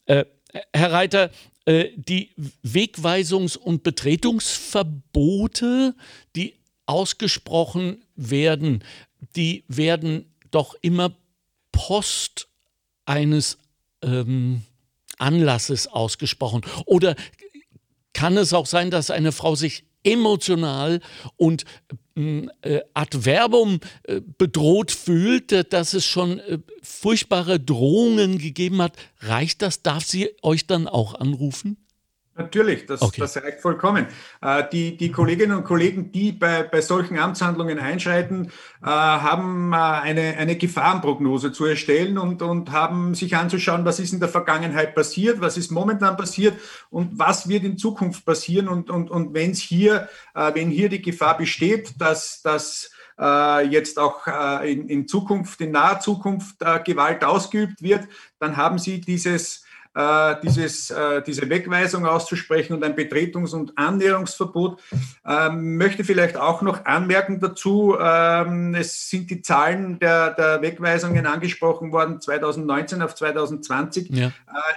Äh, 0.07 0.25
Herr 0.73 0.93
Reiter, 0.93 1.31
äh, 1.69 1.93
die 1.97 2.35
Wegweisungs- 2.65 3.57
und 3.59 3.83
Betretungsverbote, 3.83 5.95
die 6.35 6.55
ausgesprochen 6.87 8.03
werden, 8.17 8.83
die 9.37 9.65
werden 9.69 10.33
doch 10.51 10.75
immer 10.81 11.15
Post 11.71 12.49
eines 13.05 13.59
ähm, 14.01 14.63
Anlasses 15.19 15.89
ausgesprochen. 15.89 16.63
Oder 16.87 17.17
kann 18.15 18.39
es 18.39 18.55
auch 18.55 18.65
sein, 18.65 18.91
dass 18.91 19.11
eine 19.11 19.33
Frau 19.33 19.55
sich 19.55 19.85
emotional 20.05 21.03
und 21.37 21.67
äh, 22.63 22.81
ad 22.95 23.25
verbum 23.25 23.81
äh, 24.05 24.21
bedroht 24.39 24.91
fühlt, 24.91 25.73
dass 25.73 25.95
es 25.95 26.05
schon 26.05 26.39
äh, 26.41 26.59
furchtbare 26.83 27.61
Drohungen 27.61 28.39
gegeben 28.39 28.83
hat? 28.83 28.97
Reicht 29.21 29.63
das? 29.63 29.83
Darf 29.83 30.05
sie 30.05 30.31
euch 30.43 30.67
dann 30.67 30.89
auch 30.89 31.15
anrufen? 31.15 31.77
Natürlich, 32.39 32.87
das, 32.87 33.03
okay. 33.03 33.21
das 33.21 33.37
reicht 33.37 33.61
vollkommen. 33.61 34.07
Äh, 34.41 34.63
die, 34.71 34.97
die 34.97 35.11
Kolleginnen 35.11 35.57
und 35.57 35.65
Kollegen, 35.65 36.13
die 36.13 36.31
bei, 36.31 36.63
bei 36.63 36.81
solchen 36.81 37.19
Amtshandlungen 37.19 37.81
einschreiten, 37.81 38.53
äh, 38.81 38.87
haben 38.87 39.73
äh, 39.73 39.77
eine, 39.77 40.37
eine 40.37 40.55
Gefahrenprognose 40.57 41.51
zu 41.51 41.65
erstellen 41.65 42.17
und, 42.17 42.41
und 42.41 42.71
haben 42.71 43.17
sich 43.17 43.35
anzuschauen, 43.35 43.85
was 43.85 43.99
ist 43.99 44.13
in 44.13 44.21
der 44.21 44.29
Vergangenheit 44.29 44.95
passiert, 44.95 45.41
was 45.41 45.57
ist 45.57 45.73
momentan 45.73 46.17
passiert 46.17 46.55
und 46.91 47.19
was 47.19 47.49
wird 47.49 47.65
in 47.65 47.77
Zukunft 47.77 48.25
passieren. 48.25 48.69
Und, 48.69 48.89
und, 48.89 49.11
und 49.11 49.35
wenn 49.35 49.51
es 49.51 49.59
hier, 49.59 50.09
wenn 50.35 50.71
hier 50.71 50.89
die 50.89 51.03
Gefahr 51.03 51.37
besteht, 51.37 52.01
dass, 52.01 52.41
dass 52.43 52.93
jetzt 53.69 53.99
auch 53.99 54.27
in, 54.63 54.89
in 54.89 55.09
Zukunft, 55.09 55.61
in 55.61 55.73
naher 55.73 55.99
Zukunft 55.99 56.61
Gewalt 56.85 57.25
ausgeübt 57.25 57.83
wird, 57.83 58.07
dann 58.39 58.57
haben 58.57 58.79
sie 58.79 59.01
dieses 59.01 59.65
äh, 59.95 60.37
dieses, 60.43 60.91
äh, 60.91 61.23
diese 61.23 61.49
Wegweisung 61.49 62.07
auszusprechen 62.07 62.75
und 62.75 62.85
ein 62.85 62.95
Betretungs- 62.95 63.55
und 63.55 63.77
Annäherungsverbot. 63.77 64.81
Ähm, 65.27 65.77
möchte 65.77 66.05
vielleicht 66.05 66.37
auch 66.37 66.63
noch 66.63 66.85
anmerken 66.85 67.41
dazu, 67.41 67.97
ähm, 68.01 68.75
es 68.75 69.11
sind 69.11 69.31
die 69.31 69.43
Zahlen 69.43 69.99
der, 69.99 70.35
der 70.35 70.63
Wegweisungen 70.63 71.27
angesprochen 71.27 71.93
worden, 71.93 72.21
2019 72.21 73.03
auf 73.03 73.15
2020. 73.15 74.11
Ja. 74.11 74.27
Äh, 74.27 74.31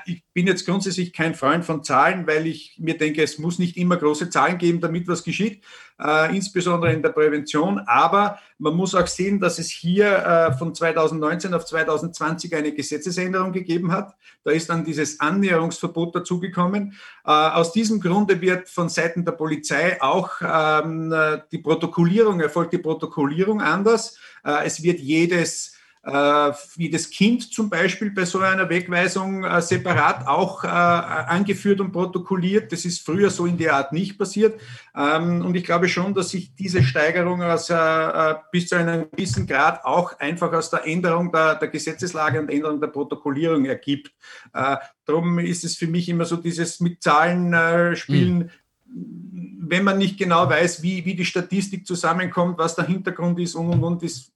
ich 0.06 0.24
bin 0.34 0.48
jetzt 0.48 0.66
grundsätzlich 0.66 1.14
kein 1.14 1.36
Freund 1.36 1.66
von 1.66 1.84
Zahlen, 1.84 2.28
weil 2.28 2.48
ich 2.48 2.78
mir 2.80 2.98
denke, 2.98 3.24
es 3.24 3.38
muss 3.38 3.60
nicht 3.60 3.78
immer 3.78 3.98
große 3.98 4.30
Zahlen 4.30 4.58
geben, 4.58 4.82
damit 4.82 5.08
was 5.08 5.24
geschieht 5.24 5.64
äh, 6.02 6.36
insbesondere 6.36 6.94
in 6.94 7.02
der 7.02 7.10
Prävention. 7.10 7.80
Aber 7.86 8.40
man 8.58 8.76
muss 8.76 8.96
auch 8.96 9.08
sehen, 9.08 9.40
dass 9.40 9.60
es 9.60 9.70
hier 9.70 10.08
äh, 10.08 10.54
von 10.58 10.74
2019 10.74 11.54
auf 11.54 11.66
2020 11.66 12.56
eine 12.56 12.74
Gesetzesänderung 12.74 13.52
gegeben 13.52 13.92
hat. 13.92 14.16
Da 14.44 14.52
ist 14.52 14.70
dann 14.70 14.84
dieses 14.84 15.20
Annäherungsverbot 15.20 16.16
dazugekommen. 16.16 16.94
Äh, 17.26 17.32
aus 17.32 17.72
diesem 17.72 18.00
Grunde 18.00 18.42
wird 18.42 18.70
von 18.70 18.90
Seiten 18.90 19.26
der 19.26 19.34
Polizei 19.34 20.02
auch 20.02 20.30
ähm, 20.42 21.14
die 21.52 21.60
Protokollierung, 21.60 22.40
erfolgt 22.40 22.74
die 22.74 22.80
Protokollierung 22.80 23.62
anders. 23.62 24.18
Äh, 24.44 24.66
es 24.66 24.82
wird 24.82 25.00
jedes 25.00 25.74
äh, 25.76 25.81
wie 26.04 26.90
das 26.90 27.12
Kind 27.12 27.54
zum 27.54 27.70
Beispiel 27.70 28.10
bei 28.10 28.26
so 28.26 28.40
einer 28.40 28.68
Wegweisung 28.70 29.44
äh, 29.44 29.62
separat 29.62 30.26
auch 30.26 30.64
äh, 30.64 30.68
angeführt 30.68 31.80
und 31.80 31.92
protokolliert. 31.92 32.72
Das 32.72 32.86
ist 32.86 33.06
früher 33.06 33.30
so 33.30 33.46
in 33.46 33.56
der 33.56 33.76
Art 33.76 33.94
nicht 33.94 34.18
passiert. 34.18 34.60
Ähm, 34.96 35.46
und 35.46 35.56
ich 35.56 35.64
glaube 35.64 35.88
schon, 35.88 36.16
dass 36.16 36.32
sich 36.32 36.56
diese 36.56 36.82
Steigerung 36.82 37.44
aus, 37.44 37.72
bis 38.52 38.68
zu 38.68 38.76
einem 38.76 39.12
gewissen 39.12 39.46
Grad 39.46 39.86
auch 39.86 40.20
einfach 40.20 40.52
aus 40.54 40.72
der 40.72 40.88
Änderung 40.88 41.32
der, 41.32 41.56
der 41.56 41.68
Gesetzeslage 41.68 42.40
und 42.40 42.50
Änderung 42.50 42.82
der 42.82 42.88
Protokollierung 42.88 43.66
ergibt. 43.66 44.12
Darum 45.06 45.40
ist 45.40 45.64
es 45.64 45.78
für 45.78 45.88
mich 45.88 46.10
immer 46.10 46.26
so 46.26 46.36
dieses 46.36 46.80
mit 46.80 47.02
Zahlen 47.02 47.96
spielen. 47.96 48.38
Mhm. 48.38 48.50
Wenn 49.64 49.84
man 49.84 49.98
nicht 49.98 50.18
genau 50.18 50.50
weiß, 50.50 50.84
wie, 50.84 51.06
wie 51.06 51.16
die 51.16 51.26
Statistik 51.26 51.86
zusammenkommt, 51.86 52.58
was 52.58 52.76
der 52.76 52.86
Hintergrund 52.86 53.40
ist 53.40 53.56
und 53.56 53.70
und 53.70 53.84
und, 53.84 54.04
ist 54.04 54.32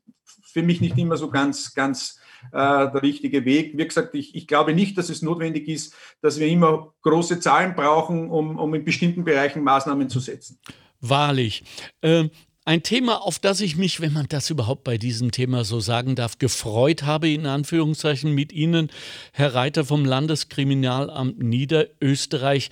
für 0.56 0.64
mich 0.64 0.80
nicht 0.80 0.98
immer 0.98 1.18
so 1.18 1.30
ganz, 1.30 1.74
ganz 1.74 2.18
äh, 2.54 2.58
der 2.58 3.02
richtige 3.02 3.44
Weg. 3.44 3.78
Wie 3.78 3.86
gesagt, 3.86 4.16
ich, 4.16 4.34
ich, 4.36 4.48
glaube 4.48 4.74
nicht, 4.74 4.98
dass 4.98 5.10
es 5.10 5.22
notwendig 5.22 5.68
ist, 5.68 5.94
dass 6.22 6.40
wir 6.40 6.48
immer 6.48 6.94
große 7.02 7.42
Zahlen 7.42 7.76
brauchen, 7.76 8.30
um, 8.30 8.58
um 8.58 8.74
in 8.74 8.86
bestimmten 8.86 9.26
Bereichen 9.26 9.64
Maßnahmen 9.64 10.08
zu 10.08 10.22
setzen. 10.22 10.58
Wahrlich. 11.02 11.66
Ähm 12.02 12.30
ein 12.64 12.84
Thema, 12.84 13.22
auf 13.22 13.38
das 13.38 13.60
ich 13.60 13.76
mich, 13.76 14.00
wenn 14.00 14.14
man 14.14 14.28
das 14.30 14.50
überhaupt 14.50 14.86
bei 14.86 14.98
diesem 14.98 15.32
Thema 15.32 15.66
so 15.66 15.82
sagen 15.82 16.16
darf, 16.16 16.40
gefreut 16.40 17.04
habe, 17.04 17.30
in 17.30 17.46
Anführungszeichen 17.46 18.34
mit 18.34 18.54
Ihnen, 18.54 18.90
Herr 19.34 19.54
Reiter 19.54 19.84
vom 19.84 20.06
Landeskriminalamt 20.06 21.38
Niederösterreich, 21.44 22.70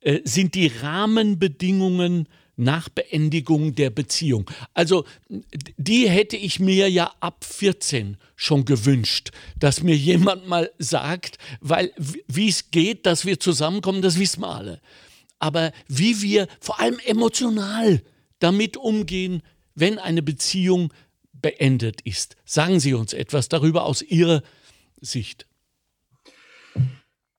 äh, 0.00 0.20
sind 0.24 0.54
die 0.54 0.68
Rahmenbedingungen 0.68 2.26
nach 2.56 2.88
Beendigung 2.88 3.74
der 3.74 3.90
Beziehung. 3.90 4.50
Also 4.74 5.04
die 5.76 6.08
hätte 6.08 6.36
ich 6.36 6.60
mir 6.60 6.90
ja 6.90 7.12
ab 7.20 7.44
14 7.44 8.16
schon 8.36 8.64
gewünscht, 8.64 9.30
dass 9.58 9.82
mir 9.82 9.96
jemand 9.96 10.46
mal 10.46 10.70
sagt, 10.78 11.38
weil 11.60 11.92
wie 11.96 12.48
es 12.48 12.70
geht, 12.70 13.06
dass 13.06 13.24
wir 13.24 13.40
zusammenkommen, 13.40 14.02
das 14.02 14.18
wissen 14.18 14.42
wir 14.42 14.48
alle. 14.48 14.80
Aber 15.38 15.72
wie 15.88 16.22
wir 16.22 16.46
vor 16.60 16.78
allem 16.80 16.98
emotional 17.04 18.02
damit 18.38 18.76
umgehen, 18.76 19.42
wenn 19.74 19.98
eine 19.98 20.22
Beziehung 20.22 20.92
beendet 21.32 22.00
ist. 22.02 22.36
Sagen 22.44 22.80
Sie 22.80 22.94
uns 22.94 23.12
etwas 23.12 23.48
darüber 23.48 23.84
aus 23.84 24.02
Ihrer 24.02 24.42
Sicht. 25.00 25.46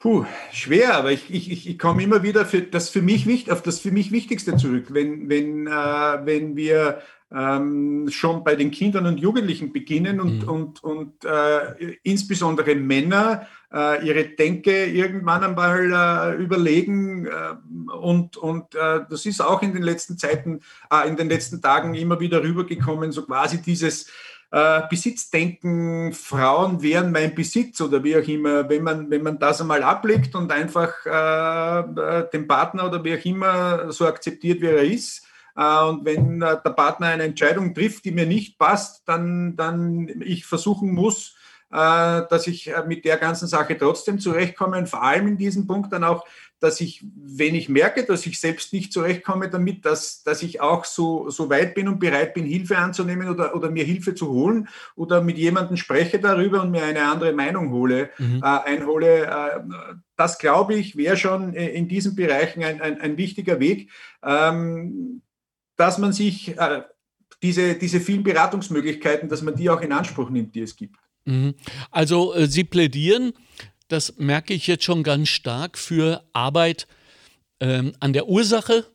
Puh, 0.04 0.26
schwer, 0.52 0.98
aber 0.98 1.14
ich, 1.14 1.34
ich, 1.34 1.66
ich 1.66 1.80
komme 1.80 2.04
immer 2.04 2.24
wieder 2.24 2.46
für 2.46 2.62
das 2.62 2.90
für 2.90 3.02
mich 3.02 3.50
auf 3.50 3.62
das 3.62 3.80
für 3.80 3.92
mich 3.92 4.12
Wichtigste 4.12 4.58
zurück. 4.58 4.88
Wenn, 4.90 5.30
wenn, 5.30 5.66
äh, 5.66 5.72
wenn 5.72 6.58
wir 6.58 7.02
ähm, 7.32 8.10
schon 8.10 8.44
bei 8.44 8.56
den 8.58 8.70
Kindern 8.70 9.06
und 9.06 9.22
Jugendlichen 9.22 9.72
beginnen 9.72 10.20
und, 10.20 10.42
mhm. 10.42 10.50
und, 10.50 10.84
und 10.84 11.24
äh, 11.24 11.96
insbesondere 12.04 12.76
Männer 12.76 13.48
äh, 13.74 14.06
ihre 14.06 14.26
Denke 14.26 14.88
irgendwann 14.88 15.42
einmal 15.42 15.94
äh, 15.94 16.36
überlegen 16.36 17.26
äh, 17.26 17.92
und, 17.96 18.36
und 18.36 18.76
äh, 18.76 19.06
das 19.10 19.26
ist 19.26 19.42
auch 19.42 19.62
in 19.62 19.74
den 19.74 19.84
letzten 19.84 20.18
Zeiten, 20.18 20.60
in 21.08 21.16
den 21.16 21.30
letzten 21.30 21.62
Tagen 21.62 21.94
immer 21.94 22.20
wieder 22.20 22.44
rübergekommen, 22.44 23.14
so 23.14 23.26
quasi 23.26 23.62
dieses 23.62 24.12
äh, 24.54 24.84
Besitzdenken, 24.88 26.14
Frauen 26.14 26.84
wären 26.84 27.12
mein 27.12 27.34
Besitz 27.34 27.82
oder 27.82 28.04
wie 28.04 28.16
auch 28.16 28.28
immer, 28.28 28.70
wenn 28.70 28.84
man, 28.84 29.10
wenn 29.10 29.24
man 29.24 29.40
das 29.40 29.60
einmal 29.60 29.82
ablegt 29.82 30.36
und 30.36 30.52
einfach 30.52 30.94
äh, 31.08 31.80
äh, 31.80 32.30
den 32.32 32.48
Partner 32.48 32.86
oder 32.86 33.04
wie 33.04 33.18
auch 33.18 33.26
immer 33.26 33.92
so 33.92 34.06
akzeptiert, 34.06 34.62
wie 34.62 34.68
er 34.68 34.84
ist. 34.84 35.26
Äh, 35.56 35.84
und 35.86 36.06
wenn 36.06 36.40
äh, 36.44 36.58
der 36.64 36.70
Partner 36.70 37.08
eine 37.08 37.24
Entscheidung 37.24 37.74
trifft, 37.74 38.06
die 38.06 38.12
mir 38.12 38.28
nicht 38.28 38.60
passt, 38.60 39.02
dann, 39.08 39.56
dann 39.56 40.22
ich 40.22 40.46
versuchen 40.46 40.94
muss, 40.94 41.36
dass 41.72 42.46
ich 42.46 42.72
mit 42.86 43.04
der 43.04 43.18
ganzen 43.18 43.48
Sache 43.48 43.76
trotzdem 43.76 44.20
zurechtkomme 44.20 44.78
und 44.78 44.88
vor 44.88 45.02
allem 45.02 45.30
in 45.30 45.38
diesem 45.40 45.66
Punkt 45.66 45.92
dann 45.92 46.04
auch 46.04 46.24
dass 46.64 46.80
ich, 46.80 47.04
wenn 47.18 47.56
ich 47.56 47.68
merke, 47.68 48.06
dass 48.06 48.26
ich 48.26 48.40
selbst 48.40 48.72
nicht 48.72 48.94
zurechtkomme 48.94 49.50
damit, 49.50 49.84
dass, 49.84 50.24
dass 50.24 50.42
ich 50.42 50.62
auch 50.62 50.86
so, 50.86 51.30
so 51.30 51.50
weit 51.50 51.76
bin 51.76 51.90
und 51.90 52.00
bereit 52.00 52.34
bin, 52.34 52.46
Hilfe 52.46 52.78
anzunehmen 52.78 53.28
oder, 53.28 53.54
oder 53.54 53.70
mir 53.70 53.84
Hilfe 53.84 54.16
zu 54.16 54.30
holen 54.30 54.70
oder 54.96 55.22
mit 55.22 55.38
jemandem 55.38 55.76
spreche 55.76 56.20
darüber 56.20 56.62
und 56.62 56.72
mir 56.72 56.84
eine 56.84 57.04
andere 57.04 57.34
Meinung 57.34 57.72
hole, 57.72 58.12
mhm. 58.18 58.42
äh, 58.42 58.46
einhole. 58.46 59.26
Äh, 59.26 59.60
das, 60.16 60.38
glaube 60.38 60.76
ich, 60.76 60.96
wäre 60.96 61.18
schon 61.18 61.54
in 61.54 61.90
diesen 61.90 62.16
Bereichen 62.16 62.64
ein, 62.64 62.80
ein, 62.80 63.02
ein 63.02 63.18
wichtiger 63.18 63.60
Weg, 63.60 63.90
ähm, 64.24 65.22
dass 65.76 65.98
man 65.98 66.14
sich 66.14 66.58
äh, 66.58 66.84
diese, 67.42 67.76
diese 67.76 68.00
vielen 68.00 68.24
Beratungsmöglichkeiten, 68.24 69.28
dass 69.28 69.42
man 69.42 69.56
die 69.56 69.70
auch 69.70 69.82
in 69.82 69.92
Anspruch 69.92 70.30
nimmt, 70.30 70.56
die 70.56 70.62
es 70.62 70.78
gibt. 70.78 70.96
Mhm. 71.26 71.56
Also 71.92 72.34
äh, 72.34 72.48
Sie 72.48 72.64
plädieren 72.64 73.34
das 73.94 74.18
merke 74.18 74.54
ich 74.54 74.68
jetzt 74.68 74.84
schon 74.84 75.04
ganz 75.04 75.30
stark, 75.30 75.78
für 75.78 76.24
Arbeit 76.34 76.88
ähm, 77.60 77.94
an 78.00 78.12
der 78.12 78.28
Ursache 78.28 78.86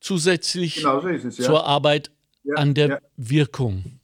zusätzlich 0.00 0.76
genau 0.76 1.00
so 1.00 1.08
es, 1.08 1.38
ja. 1.38 1.44
zur 1.44 1.66
Arbeit 1.66 2.10
ja, 2.44 2.54
an 2.54 2.74
der 2.74 2.88
ja. 2.88 2.98
Wirkung. 3.16 3.98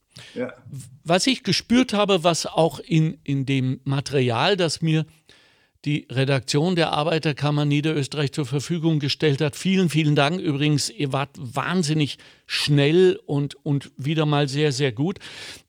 Was 1.04 1.26
ich 1.26 1.42
gespürt 1.42 1.92
habe, 1.92 2.25
was 2.25 2.47
auch 2.47 2.80
in, 2.80 3.18
in 3.25 3.47
dem 3.47 3.80
Material, 3.85 4.56
das 4.56 4.82
mir 4.82 5.06
die 5.85 6.07
Redaktion 6.11 6.77
der 6.77 6.93
Arbeiterkammer 6.93 7.65
Niederösterreich 7.65 8.33
zur 8.33 8.47
Verfügung 8.47 9.01
gestellt 9.01 9.41
hat. 9.41 9.57
Vielen, 9.57 9.89
vielen 9.89 10.15
Dank. 10.15 10.41
Übrigens, 10.41 10.91
ihr 10.91 11.12
wart 11.12 11.31
wahnsinnig 11.37 12.19
schnell 12.47 13.19
und, 13.27 13.55
und 13.65 13.91
wieder 13.97 14.25
mal 14.25 14.49
sehr, 14.49 14.71
sehr 14.71 14.93
gut. 14.93 15.19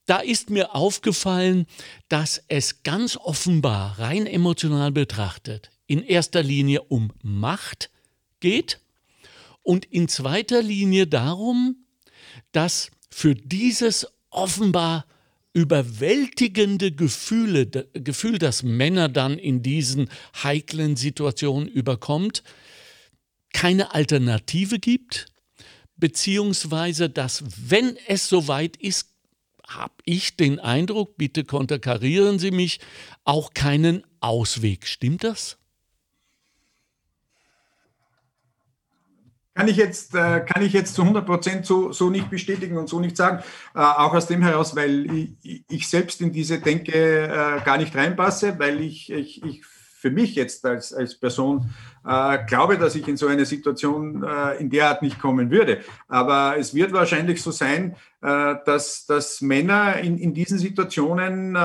Da 0.06 0.20
ist 0.20 0.50
mir 0.50 0.76
aufgefallen, 0.76 1.66
dass 2.10 2.44
es 2.48 2.84
ganz 2.84 3.18
offenbar, 3.18 3.98
rein 4.00 4.28
emotional 4.28 4.92
betrachtet, 4.92 5.72
in 5.88 6.04
erster 6.04 6.44
Linie 6.44 6.84
um 6.84 7.12
Macht 7.24 7.90
geht 8.40 8.80
und 9.64 9.86
in 9.86 10.08
zweiter 10.08 10.62
Linie 10.62 11.08
darum, 11.08 11.78
dass 12.52 12.92
für 13.10 13.34
dieses 13.34 14.08
offenbar 14.30 15.06
überwältigende 15.54 16.92
Gefühle, 16.92 17.68
Gefühl, 17.94 18.40
das 18.40 18.64
Männer 18.64 19.08
dann 19.08 19.38
in 19.38 19.62
diesen 19.62 20.10
heiklen 20.44 20.96
Situationen 20.96 21.68
überkommt, 21.68 22.44
keine 23.54 23.94
Alternative 23.94 24.80
gibt, 24.80 25.28
beziehungsweise 25.96 27.10
dass, 27.10 27.44
wenn 27.70 27.96
es 28.08 28.28
soweit 28.28 28.78
ist, 28.78 29.10
habe 29.68 29.94
ich 30.06 30.36
den 30.36 30.60
Eindruck, 30.60 31.18
bitte 31.18 31.44
konterkarieren 31.46 32.40
Sie 32.40 32.52
mich, 32.52 32.80
auch 33.24 33.54
keinen 33.54 34.04
Ausweg. 34.20 34.88
Stimmt 34.88 35.24
das? 35.24 35.58
Kann 39.56 39.68
ich 39.68 39.78
jetzt, 39.78 40.16
äh, 40.16 40.40
kann 40.42 40.64
ich 40.64 40.74
jetzt 40.74 40.96
zu 40.96 41.04
100 41.04 41.26
Prozent 41.26 41.66
so, 41.66 41.92
so 41.92 42.10
nicht 42.10 42.30
bestätigen 42.30 42.78
und 42.78 42.90
so 42.90 43.00
nicht 43.00 43.16
sagen. 43.16 43.44
Äh, 43.76 43.80
auch 43.80 44.14
aus 44.14 44.26
dem 44.26 44.42
heraus, 44.42 44.76
weil 44.76 45.36
ich, 45.44 45.64
ich 45.70 45.88
selbst 45.88 46.22
in 46.22 46.32
diese 46.32 46.60
Denke 46.60 46.92
äh, 46.92 47.64
gar 47.64 47.78
nicht 47.78 47.96
reinpasse, 47.96 48.58
weil 48.58 48.82
ich, 48.82 49.12
ich, 49.12 49.44
ich 49.44 49.64
für 50.04 50.12
mich 50.12 50.36
jetzt 50.36 50.66
als, 50.66 50.92
als 50.92 51.16
Person 51.16 51.70
äh, 52.06 52.40
glaube, 52.46 52.78
dass 52.78 52.96
ich 52.96 53.08
in 53.08 53.16
so 53.16 53.28
eine 53.28 53.46
Situation 53.46 54.22
äh, 54.24 54.58
in 54.58 54.70
der 54.70 54.90
Art 54.90 55.02
nicht 55.02 55.18
kommen 55.18 55.50
würde. 55.50 55.80
Aber 56.10 56.58
es 56.58 56.74
wird 56.74 56.92
wahrscheinlich 56.92 57.42
so 57.42 57.52
sein, 57.52 57.96
äh, 58.22 58.56
dass, 58.66 59.06
dass 59.06 59.40
Männer 59.40 59.98
in, 60.00 60.18
in 60.18 60.34
diesen 60.34 60.58
Situationen 60.58 61.56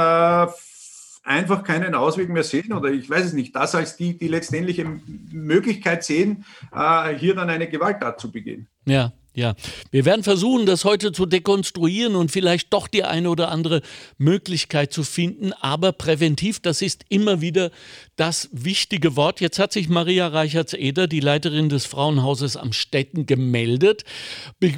einfach 1.29 1.63
keinen 1.63 1.95
Ausweg 1.95 2.31
mehr 2.31 2.43
sehen 2.43 2.73
oder 2.73 2.91
ich 2.91 3.09
weiß 3.09 3.27
es 3.27 3.33
nicht, 3.35 3.55
das 3.55 3.75
als 3.75 3.97
die, 3.97 4.17
die 4.17 4.29
letztendliche 4.29 4.87
Möglichkeit 5.31 6.03
sehen, 6.03 6.45
äh, 6.75 7.15
hier 7.15 7.35
dann 7.35 7.51
eine 7.51 7.69
Gewalttat 7.69 8.21
zu 8.21 8.31
begehen. 8.33 8.67
Ja. 8.87 9.13
Ja, 9.35 9.55
wir 9.93 10.05
werden 10.05 10.25
versuchen, 10.25 10.67
das 10.67 10.85
heute 10.85 11.13
zu 11.13 11.25
dekonstruieren 11.25 12.17
und 12.17 12.33
vielleicht 12.33 12.73
doch 12.73 12.89
die 12.89 13.05
eine 13.05 13.31
oder 13.31 13.53
andere 13.53 13.83
Möglichkeit 14.17 14.93
zu 14.93 15.05
finden. 15.05 15.53
Aber 15.53 15.93
präventiv, 15.93 16.59
das 16.59 16.83
ist 16.83 17.05
immer 17.09 17.41
wieder 17.41 17.71
das 18.17 18.49
wichtige 18.51 19.15
Wort. 19.15 19.41
Jetzt 19.41 19.61
hat 19.61 19.73
sich 19.73 19.89
Maria 19.89 20.27
Reichertz-Eder, 20.27 21.07
die 21.07 21.21
Leiterin 21.21 21.69
des 21.69 21.87
Frauenhauses 21.87 22.57
am 22.57 22.73
Städten, 22.73 23.27
gemeldet. 23.27 24.03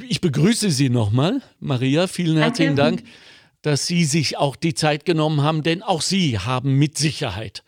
Ich 0.07 0.21
begrüße 0.21 0.69
Sie 0.69 0.89
nochmal. 0.89 1.41
Maria, 1.59 2.05
vielen 2.05 2.37
herzlichen 2.37 2.75
Dank 2.75 3.01
dass 3.61 3.87
Sie 3.87 4.05
sich 4.05 4.37
auch 4.37 4.55
die 4.55 4.73
Zeit 4.73 5.05
genommen 5.05 5.41
haben, 5.41 5.63
denn 5.63 5.83
auch 5.83 6.01
Sie 6.01 6.39
haben 6.39 6.75
mit 6.75 6.97
Sicherheit 6.97 7.63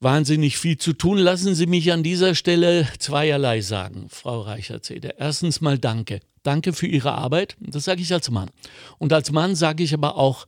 wahnsinnig 0.00 0.58
viel 0.58 0.78
zu 0.78 0.92
tun. 0.92 1.18
Lassen 1.18 1.54
Sie 1.54 1.66
mich 1.66 1.92
an 1.92 2.02
dieser 2.02 2.34
Stelle 2.34 2.88
zweierlei 2.98 3.60
sagen, 3.60 4.08
Frau 4.08 4.40
Reichert-Zeder. 4.42 5.18
Erstens 5.18 5.60
mal 5.60 5.78
Danke. 5.78 6.20
Danke 6.42 6.72
für 6.72 6.86
Ihre 6.86 7.12
Arbeit. 7.12 7.56
Das 7.60 7.84
sage 7.84 8.00
ich 8.00 8.12
als 8.12 8.30
Mann. 8.30 8.50
Und 8.98 9.12
als 9.12 9.32
Mann 9.32 9.54
sage 9.54 9.82
ich 9.82 9.92
aber 9.92 10.16
auch, 10.16 10.46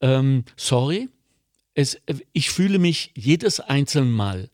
ähm, 0.00 0.44
sorry, 0.56 1.08
es, 1.74 2.00
ich 2.32 2.50
fühle 2.50 2.78
mich 2.78 3.12
jedes 3.14 3.60
einzelne 3.60 4.10
Mal 4.10 4.50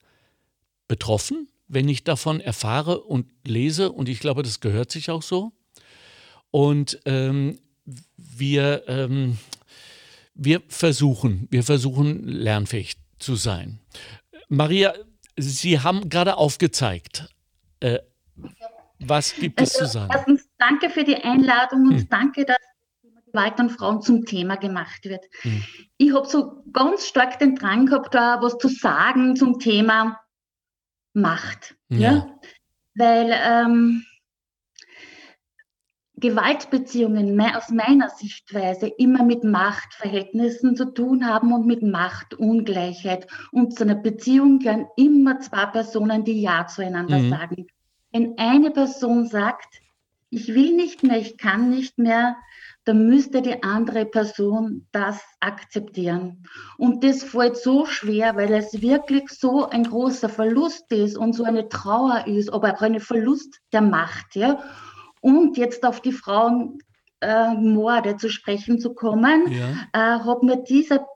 betroffen, 0.89 1.49
wenn 1.69 1.89
ich 1.89 2.05
davon 2.05 2.41
erfahre 2.41 3.01
und 3.01 3.27
lese. 3.47 3.91
Und 3.91 4.09
ich 4.09 4.21
glaube, 4.21 4.43
das 4.43 4.61
gehört 4.61 4.93
sich 4.93 5.11
auch 5.11 5.23
so. 5.23 5.53
Und 6.51 7.01
ähm, 7.07 7.59
wir, 8.17 8.85
ähm, 8.89 9.39
wir 10.35 10.63
versuchen, 10.69 11.49
wir 11.51 11.63
versuchen 11.63 12.27
lernfähig 12.27 12.97
zu 13.19 13.37
sein. 13.37 13.79
Maria, 14.49 14.95
Sie 15.37 15.81
haben 15.81 16.09
gerade 16.09 16.37
aufgezeigt, 16.37 17.29
äh, 17.81 17.99
was 19.01 19.35
gibt 19.35 19.61
es 19.61 19.75
also, 19.75 19.87
zu 19.87 19.93
sagen? 19.93 20.13
Erstens 20.13 20.49
danke 20.59 20.91
für 20.91 21.05
die 21.05 21.17
Einladung 21.17 21.89
und 21.89 21.99
hm. 21.99 22.09
danke, 22.09 22.45
dass 22.45 22.57
Gewalt 23.27 23.59
an 23.59 23.71
Frauen 23.71 24.01
zum 24.01 24.25
Thema 24.25 24.57
gemacht 24.57 25.05
wird. 25.05 25.25
Hm. 25.43 25.65
Ich 25.97 26.15
habe 26.15 26.29
so 26.29 26.63
ganz 26.73 27.09
stark 27.09 27.39
den 27.41 27.57
Drang 27.57 27.87
gehabt, 27.87 28.15
da 28.15 28.41
was 28.41 28.57
zu 28.59 28.69
sagen 28.69 29.35
zum 29.35 29.59
Thema 29.59 30.21
Macht. 31.15 31.77
Ja. 31.89 31.99
ja? 31.99 32.41
Weil 32.95 33.33
ähm, 33.33 34.05
Gewaltbeziehungen 36.25 37.39
aus 37.55 37.69
meiner 37.69 38.09
Sichtweise 38.09 38.87
immer 38.87 39.25
mit 39.25 39.45
Machtverhältnissen 39.45 40.75
zu 40.75 40.87
tun 40.87 41.27
haben 41.27 41.53
und 41.53 41.67
mit 41.67 41.83
Machtungleichheit. 41.83 43.27
Und 43.53 43.77
zu 43.77 43.85
einer 43.85 43.97
Beziehung 43.97 44.59
gehören 44.59 44.87
immer 44.97 45.41
zwei 45.41 45.67
Personen, 45.67 46.25
die 46.25 46.41
Ja 46.41 46.67
zueinander 46.67 47.19
mhm. 47.19 47.29
sagen. 47.29 47.67
Wenn 48.11 48.39
eine 48.39 48.71
Person 48.71 49.27
sagt, 49.27 49.83
ich 50.31 50.55
will 50.55 50.75
nicht 50.75 51.03
mehr, 51.03 51.19
ich 51.19 51.37
kann 51.37 51.69
nicht 51.69 51.99
mehr, 51.99 52.37
dann 52.87 53.07
müsste 53.07 53.43
die 53.43 53.63
andere 53.63 54.07
Person 54.07 54.87
das 54.93 55.21
akzeptieren. 55.41 56.47
Und 56.79 57.05
das 57.05 57.23
fällt 57.23 57.59
so 57.59 57.85
schwer, 57.85 58.35
weil 58.35 58.55
es 58.55 58.81
wirklich 58.81 59.29
so 59.29 59.69
ein 59.69 59.85
großer 59.85 60.31
Verlust 60.31 60.91
ist 60.91 61.19
und 61.19 61.35
so 61.35 61.45
eine 61.45 61.69
Trauer 61.69 62.27
ist, 62.27 62.51
aber 62.51 62.73
auch 62.73 62.81
ein 62.81 62.99
Verlust 62.99 63.61
der 63.75 63.83
Macht. 63.83 64.37
Ja? 64.37 64.59
Und 65.25 65.57
jetzt 65.57 65.87
auf 65.87 66.03
die 66.03 66.13
Frauenmorde 66.13 68.11
äh, 68.11 68.17
zu 68.19 68.29
sprechen 68.29 68.79
zu 68.79 68.93
kommen, 68.93 69.51
ja. 69.51 69.71
äh, 69.95 70.19
hat 70.21 70.43
mir 70.43 70.63
dieser 70.63 71.07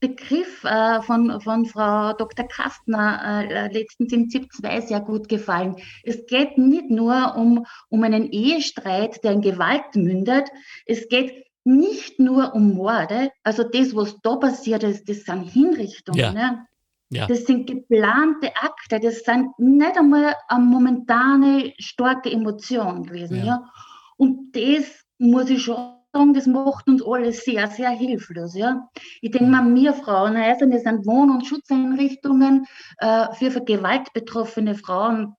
Begriff 0.00 0.64
äh, 0.64 1.02
von, 1.02 1.38
von 1.42 1.66
Frau 1.66 2.14
Dr. 2.14 2.48
Kastner 2.48 3.44
äh, 3.50 3.70
letztens 3.70 4.14
im 4.14 4.30
ZIP 4.30 4.50
2 4.50 4.80
sehr 4.80 5.00
gut 5.00 5.28
gefallen. 5.28 5.76
Es 6.04 6.24
geht 6.26 6.56
nicht 6.56 6.88
nur 6.88 7.36
um, 7.36 7.66
um 7.90 8.02
einen 8.02 8.30
Ehestreit, 8.30 9.22
der 9.22 9.32
in 9.32 9.42
Gewalt 9.42 9.94
mündet. 9.94 10.48
Es 10.86 11.10
geht 11.10 11.44
nicht 11.64 12.18
nur 12.18 12.54
um 12.54 12.72
Morde. 12.72 13.30
Also 13.42 13.62
das, 13.62 13.94
was 13.94 14.16
da 14.22 14.36
passiert 14.36 14.84
ist, 14.84 15.06
das 15.06 15.24
sind 15.24 15.50
Hinrichtungen. 15.50 16.18
Ja. 16.18 16.32
Ne? 16.32 16.66
Ja. 17.10 17.26
Das 17.26 17.44
sind 17.44 17.66
geplante 17.66 18.54
Akte, 18.56 18.98
das 18.98 19.20
sind 19.20 19.48
nicht 19.58 19.96
einmal 19.96 20.34
eine 20.48 20.64
momentane 20.64 21.72
starke 21.78 22.30
Emotion 22.30 23.04
gewesen. 23.04 23.38
Ja. 23.38 23.44
ja. 23.44 23.70
Und 24.16 24.56
das 24.56 25.04
muss 25.18 25.50
ich 25.50 25.62
schon 25.62 25.94
sagen, 26.14 26.34
das 26.34 26.46
macht 26.46 26.88
uns 26.88 27.02
alle 27.04 27.32
sehr, 27.32 27.66
sehr 27.68 27.90
hilflos. 27.90 28.54
Ja. 28.54 28.88
Ich 29.20 29.30
denke 29.30 29.50
mal, 29.50 29.74
wir 29.74 29.92
Frauenhäuser, 29.92 30.70
wir 30.70 30.80
sind 30.80 31.06
Wohn- 31.06 31.30
und 31.30 31.46
Schutzeinrichtungen 31.46 32.66
äh, 32.98 33.26
für, 33.34 33.50
für 33.50 33.64
gewaltbetroffene 33.64 34.74
Frauen. 34.74 35.34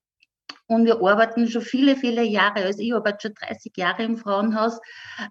Und 0.68 0.84
wir 0.84 0.96
arbeiten 0.96 1.46
schon 1.48 1.62
viele, 1.62 1.96
viele 1.96 2.24
Jahre, 2.24 2.64
also 2.64 2.80
ich 2.80 2.92
arbeite 2.92 3.28
schon 3.28 3.34
30 3.34 3.72
Jahre 3.76 4.02
im 4.02 4.16
Frauenhaus, 4.16 4.80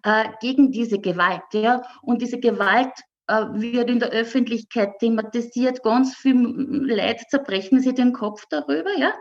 äh, 0.04 0.26
gegen 0.40 0.72
diese 0.72 1.00
Gewalt. 1.00 1.44
Ja. 1.54 1.82
Und 2.02 2.22
diese 2.22 2.40
Gewalt 2.40 2.94
wird 3.28 3.90
in 3.90 4.00
der 4.00 4.10
Öffentlichkeit 4.10 5.00
thematisiert, 5.00 5.84
ganz 5.84 6.16
viel 6.16 6.36
Leid 6.36 7.22
zerbrechen 7.30 7.80
sie 7.80 7.94
den 7.94 8.14
Kopf 8.14 8.46
darüber, 8.50 8.92
ja. 8.98 9.14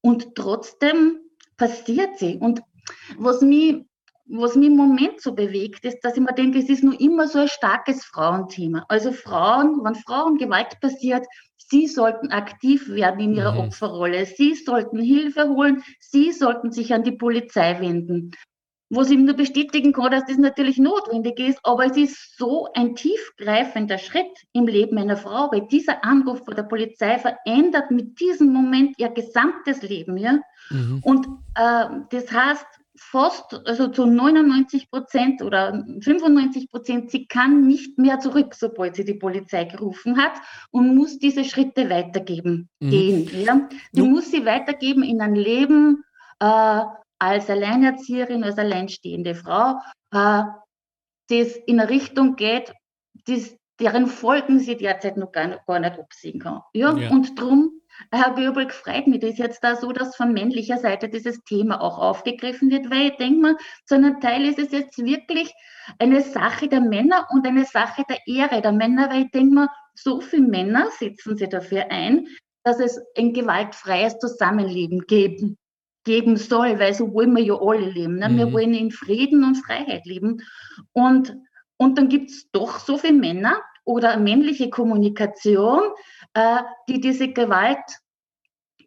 Und 0.00 0.34
trotzdem 0.34 1.20
passiert 1.56 2.18
sie. 2.18 2.38
Und 2.38 2.62
was 3.18 3.40
mich, 3.42 3.84
was 4.26 4.56
mich 4.56 4.68
im 4.68 4.76
Moment 4.76 5.20
so 5.20 5.34
bewegt, 5.34 5.84
ist, 5.84 6.00
dass 6.00 6.16
ich 6.16 6.22
mir 6.22 6.32
denke, 6.32 6.58
es 6.58 6.68
ist 6.68 6.82
nur 6.82 6.98
immer 7.00 7.28
so 7.28 7.40
ein 7.40 7.48
starkes 7.48 8.04
Frauenthema. 8.04 8.84
Also 8.88 9.12
Frauen, 9.12 9.80
wenn 9.84 9.94
Frauengewalt 9.94 10.80
passiert, 10.80 11.26
sie 11.56 11.86
sollten 11.86 12.30
aktiv 12.30 12.88
werden 12.88 13.20
in 13.20 13.34
ihrer 13.34 13.52
mhm. 13.52 13.60
Opferrolle. 13.60 14.26
Sie 14.26 14.54
sollten 14.54 15.00
Hilfe 15.00 15.48
holen. 15.48 15.82
Sie 16.00 16.32
sollten 16.32 16.72
sich 16.72 16.92
an 16.94 17.04
die 17.04 17.12
Polizei 17.12 17.78
wenden 17.80 18.32
was 18.94 19.10
ich 19.10 19.18
nur 19.18 19.34
bestätigen 19.34 19.92
kann, 19.92 20.10
dass 20.10 20.26
das 20.26 20.36
natürlich 20.36 20.78
notwendig 20.78 21.38
ist, 21.40 21.58
aber 21.62 21.86
es 21.86 21.96
ist 21.96 22.36
so 22.36 22.68
ein 22.74 22.94
tiefgreifender 22.94 23.96
Schritt 23.96 24.30
im 24.52 24.66
Leben 24.66 24.98
einer 24.98 25.16
Frau, 25.16 25.50
weil 25.50 25.66
dieser 25.68 26.04
Anruf 26.04 26.44
von 26.44 26.54
der 26.54 26.64
Polizei 26.64 27.18
verändert 27.18 27.90
mit 27.90 28.20
diesem 28.20 28.52
Moment 28.52 28.98
ihr 28.98 29.08
gesamtes 29.08 29.82
Leben. 29.82 30.18
Ja? 30.18 30.38
Mhm. 30.70 31.00
Und 31.04 31.26
äh, 31.54 31.86
das 32.10 32.30
heißt, 32.30 32.66
fast, 32.94 33.66
also 33.66 33.88
zu 33.88 34.04
99 34.04 34.90
Prozent 34.90 35.40
oder 35.40 35.84
95 36.00 36.70
Prozent, 36.70 37.10
sie 37.10 37.26
kann 37.26 37.66
nicht 37.66 37.98
mehr 37.98 38.20
zurück, 38.20 38.54
sobald 38.54 38.96
sie 38.96 39.06
die 39.06 39.14
Polizei 39.14 39.64
gerufen 39.64 40.18
hat 40.18 40.32
und 40.70 40.94
muss 40.94 41.18
diese 41.18 41.44
Schritte 41.44 41.88
weitergeben, 41.88 42.68
mhm. 42.80 42.90
gehen. 42.90 43.30
Ja? 43.42 43.68
Die 43.92 44.02
mhm. 44.02 44.10
muss 44.10 44.30
sie 44.30 44.44
weitergeben 44.44 45.02
in 45.02 45.22
ein 45.22 45.34
Leben, 45.34 46.04
äh, 46.40 46.82
als 47.22 47.48
Alleinerzieherin, 47.48 48.42
als 48.42 48.58
alleinstehende 48.58 49.34
Frau, 49.36 49.76
äh, 50.12 50.42
das 51.28 51.56
in 51.66 51.78
eine 51.80 51.88
Richtung 51.88 52.34
geht, 52.34 52.72
das 53.26 53.56
deren 53.80 54.06
Folgen 54.06 54.58
sie 54.58 54.76
derzeit 54.76 55.16
noch 55.16 55.32
gar, 55.32 55.60
gar 55.66 55.78
nicht 55.80 55.98
absehen 55.98 56.40
kann. 56.40 56.60
Ja, 56.72 56.92
Ja. 56.96 57.10
und 57.10 57.38
drum, 57.40 57.80
Herr 58.10 58.34
Göbel, 58.34 58.68
freut 58.70 59.06
mich 59.06 59.20
das 59.20 59.38
jetzt 59.38 59.62
da 59.62 59.76
so, 59.76 59.92
dass 59.92 60.16
von 60.16 60.32
männlicher 60.32 60.78
Seite 60.78 61.08
dieses 61.08 61.42
Thema 61.44 61.80
auch 61.80 61.98
aufgegriffen 61.98 62.70
wird, 62.70 62.90
weil 62.90 63.10
ich 63.10 63.16
denke 63.16 63.40
mal, 63.40 63.56
zu 63.86 63.94
einem 63.94 64.20
Teil 64.20 64.44
ist 64.46 64.58
es 64.58 64.72
jetzt 64.72 64.98
wirklich 64.98 65.52
eine 65.98 66.22
Sache 66.22 66.68
der 66.68 66.80
Männer 66.80 67.26
und 67.30 67.46
eine 67.46 67.64
Sache 67.64 68.02
der 68.08 68.18
Ehre 68.26 68.62
der 68.62 68.72
Männer, 68.72 69.10
weil 69.10 69.24
ich 69.24 69.30
denke 69.30 69.54
mal, 69.54 69.68
so 69.94 70.20
viele 70.20 70.46
Männer 70.48 70.88
setzen 70.98 71.36
sich 71.36 71.48
dafür 71.48 71.90
ein, 71.90 72.26
dass 72.64 72.78
es 72.80 73.00
ein 73.16 73.32
gewaltfreies 73.32 74.18
Zusammenleben 74.18 75.06
geben, 75.06 75.58
geben 76.04 76.36
soll, 76.36 76.78
weil 76.78 76.94
so 76.94 77.12
wollen 77.12 77.32
wir 77.36 77.42
ja 77.44 77.54
alle 77.60 77.88
leben. 77.90 78.16
Ne? 78.16 78.30
Wir 78.36 78.46
Mhm. 78.46 78.52
wollen 78.52 78.74
in 78.74 78.90
Frieden 78.90 79.44
und 79.44 79.56
Freiheit 79.56 80.04
leben. 80.06 80.38
Und, 80.92 81.36
und 81.76 81.98
dann 81.98 82.08
gibt 82.08 82.30
es 82.30 82.50
doch 82.52 82.78
so 82.78 82.98
viele 82.98 83.14
Männer 83.14 83.60
oder 83.84 84.16
männliche 84.16 84.70
Kommunikation, 84.70 85.82
äh, 86.34 86.58
die 86.88 87.00
diese 87.00 87.28
Gewalt 87.32 87.78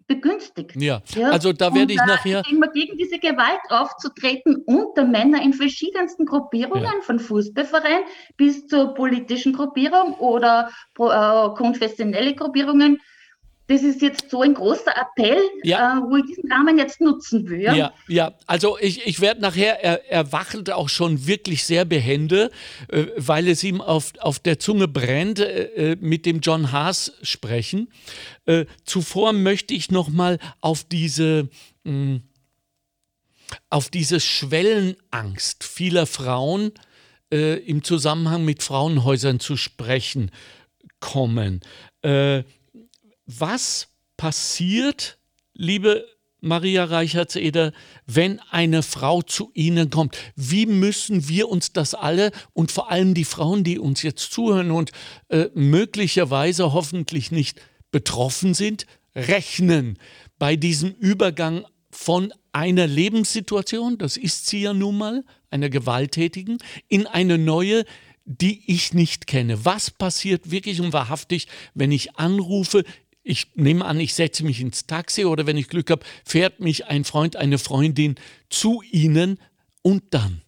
begünstigt. 0.07 0.75
Ja, 0.75 1.01
Ja, 1.15 1.29
also 1.31 1.51
da 1.51 1.67
und 1.69 1.75
werde 1.75 1.93
ich 1.93 1.97
nachher. 2.05 2.43
immer 2.51 2.67
gegen 2.67 2.95
diese 2.97 3.17
Gewalt 3.17 3.59
aufzutreten 3.69 4.57
unter 4.67 5.03
Männer 5.03 5.41
in 5.41 5.51
verschiedensten 5.53 6.25
Gruppierungen, 6.25 6.83
Ja. 6.83 7.01
von 7.01 7.19
Fußballverein 7.19 8.03
bis 8.37 8.67
zur 8.67 8.93
politischen 8.93 9.53
Gruppierung 9.53 10.13
oder 10.15 10.69
äh, 10.99 11.49
konfessionelle 11.57 12.35
Gruppierungen. 12.35 12.99
Das 13.67 13.81
ist 13.81 14.01
jetzt 14.03 14.29
so 14.29 14.41
ein 14.43 14.53
großer 14.53 14.91
Appell, 14.95 15.39
Ja. 15.63 15.97
äh, 15.97 16.01
wo 16.03 16.17
ich 16.17 16.25
diesen 16.25 16.51
Rahmen 16.51 16.77
jetzt 16.77 17.01
nutzen 17.01 17.49
will. 17.49 17.61
Ja, 17.61 17.93
ja, 18.07 18.33
also 18.45 18.77
ich, 18.79 19.07
ich 19.07 19.21
werde 19.21 19.41
nachher, 19.41 19.83
er, 19.83 20.09
er 20.09 20.31
wachelt 20.31 20.69
auch 20.71 20.87
schon 20.89 21.25
wirklich 21.25 21.63
sehr 21.63 21.83
behende, 21.83 22.51
äh, 22.89 23.05
weil 23.17 23.47
es 23.47 23.63
ihm 23.63 23.81
auf, 23.81 24.13
auf 24.19 24.37
der 24.37 24.59
Zunge 24.59 24.87
brennt, 24.87 25.39
äh, 25.39 25.93
äh, 25.93 25.97
mit 25.99 26.27
dem 26.27 26.41
John 26.41 26.71
Haas 26.71 27.13
sprechen. 27.23 27.89
Äh, 28.45 28.65
zuvor 28.83 29.33
möchte 29.33 29.73
ich 29.73 29.89
nochmal 29.89 30.37
auf 30.61 30.83
diese, 30.83 31.49
mh, 31.85 32.19
auf 33.71 33.89
diese 33.89 34.19
Schwellenangst 34.19 35.63
vieler 35.63 36.05
Frauen 36.05 36.71
äh, 37.33 37.55
im 37.65 37.83
Zusammenhang 37.83 38.45
mit 38.45 38.61
Frauenhäusern 38.61 39.39
zu 39.39 39.57
sprechen 39.57 40.29
kommen. 40.99 41.61
Äh, 42.03 42.43
was 43.25 43.87
passiert, 44.17 45.17
liebe 45.53 46.05
Maria 46.41 46.83
Reichertseder, 46.83 47.73
wenn 48.05 48.39
eine 48.51 48.83
Frau 48.83 49.21
zu 49.21 49.51
Ihnen 49.53 49.89
kommt? 49.89 50.17
Wie 50.35 50.65
müssen 50.65 51.27
wir 51.27 51.49
uns 51.49 51.73
das 51.73 51.95
alle 51.95 52.31
und 52.53 52.71
vor 52.71 52.91
allem 52.91 53.13
die 53.13 53.25
Frauen, 53.25 53.63
die 53.63 53.79
uns 53.79 54.03
jetzt 54.03 54.31
zuhören 54.31 54.71
und 54.71 54.91
äh, 55.29 55.49
möglicherweise 55.55 56.71
hoffentlich 56.73 57.31
nicht 57.31 57.59
betroffen 57.91 58.53
sind, 58.53 58.85
rechnen 59.15 59.97
bei 60.37 60.55
diesem 60.55 60.91
Übergang 60.91 61.65
von 61.89 62.33
einer 62.51 62.87
Lebenssituation, 62.87 63.97
das 63.97 64.17
ist 64.17 64.47
sie 64.47 64.61
ja 64.61 64.73
nun 64.73 64.97
mal, 64.97 65.23
einer 65.49 65.69
gewalttätigen, 65.69 66.57
in 66.89 67.07
eine 67.07 67.37
neue, 67.37 67.85
die 68.25 68.63
ich 68.67 68.93
nicht 68.93 69.27
kenne. 69.27 69.65
Was 69.65 69.91
passiert 69.91 70.51
wirklich 70.51 70.81
und 70.81 70.93
wahrhaftig, 70.93 71.47
wenn 71.73 71.91
ich 71.91 72.17
anrufe, 72.17 72.83
ich 73.25 73.55
nehme 73.55 73.83
an, 73.83 73.99
ich 73.99 74.13
setze 74.13 74.45
mich 74.45 74.61
ins 74.61 74.85
Taxi 74.85 75.25
oder 75.25 75.47
wenn 75.47 75.57
ich 75.57 75.67
Glück 75.67 75.89
habe, 75.89 76.05
fährt 76.23 76.59
mich 76.59 76.85
ein 76.87 77.03
Freund, 77.03 77.35
eine 77.35 77.57
Freundin 77.57 78.15
zu 78.49 78.83
Ihnen 78.91 79.39
und 79.81 80.03
dann. 80.11 80.41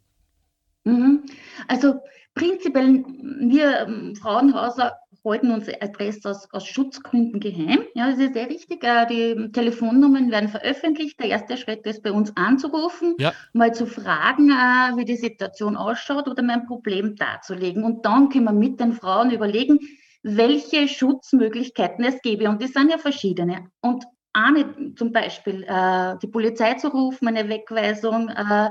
Mhm. 0.85 1.23
Also 1.67 1.95
prinzipiell, 2.35 3.03
wir 3.41 3.87
ähm, 3.87 4.15
Frauenhäuser 4.15 4.93
halten 5.25 5.51
unsere 5.51 5.81
Adresse 5.81 6.29
aus, 6.29 6.47
aus 6.53 6.65
Schutzgründen 6.65 7.41
geheim. 7.41 7.79
Ja, 7.95 8.09
das 8.09 8.19
ist 8.19 8.33
sehr 8.33 8.47
richtig. 8.47 8.81
Äh, 8.83 9.07
Die 9.07 9.51
Telefonnummern 9.51 10.31
werden 10.31 10.47
veröffentlicht. 10.47 11.19
Der 11.19 11.27
erste 11.27 11.57
Schritt 11.57 11.85
ist 11.85 12.03
bei 12.03 12.11
uns 12.11 12.31
anzurufen, 12.37 13.15
Ja. 13.19 13.33
mal 13.53 13.73
zu 13.73 13.87
fragen, 13.87 14.51
äh, 14.51 14.95
wie 14.95 15.03
die 15.03 15.17
Situation 15.17 15.75
ausschaut 15.75 16.29
oder 16.29 16.43
mein 16.43 16.65
Problem 16.65 17.15
darzulegen. 17.15 17.83
Und 17.83 18.05
dann 18.05 18.29
können 18.29 18.45
wir 18.45 18.53
mit 18.53 18.79
den 18.79 18.93
Frauen 18.93 19.31
überlegen, 19.31 19.79
welche 20.23 20.87
Schutzmöglichkeiten 20.87 22.03
es 22.05 22.21
gäbe. 22.21 22.49
Und 22.49 22.61
die 22.61 22.67
sind 22.67 22.89
ja 22.91 22.97
verschiedene. 22.97 23.69
Und 23.81 24.05
eine 24.33 24.93
zum 24.95 25.11
Beispiel 25.11 25.63
äh, 25.63 26.15
die 26.21 26.27
Polizei 26.27 26.75
zu 26.75 26.89
rufen, 26.89 27.27
eine 27.27 27.49
Wegweisung 27.49 28.29
äh, 28.29 28.69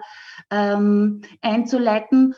ähm, 0.50 1.22
einzuleiten 1.42 2.35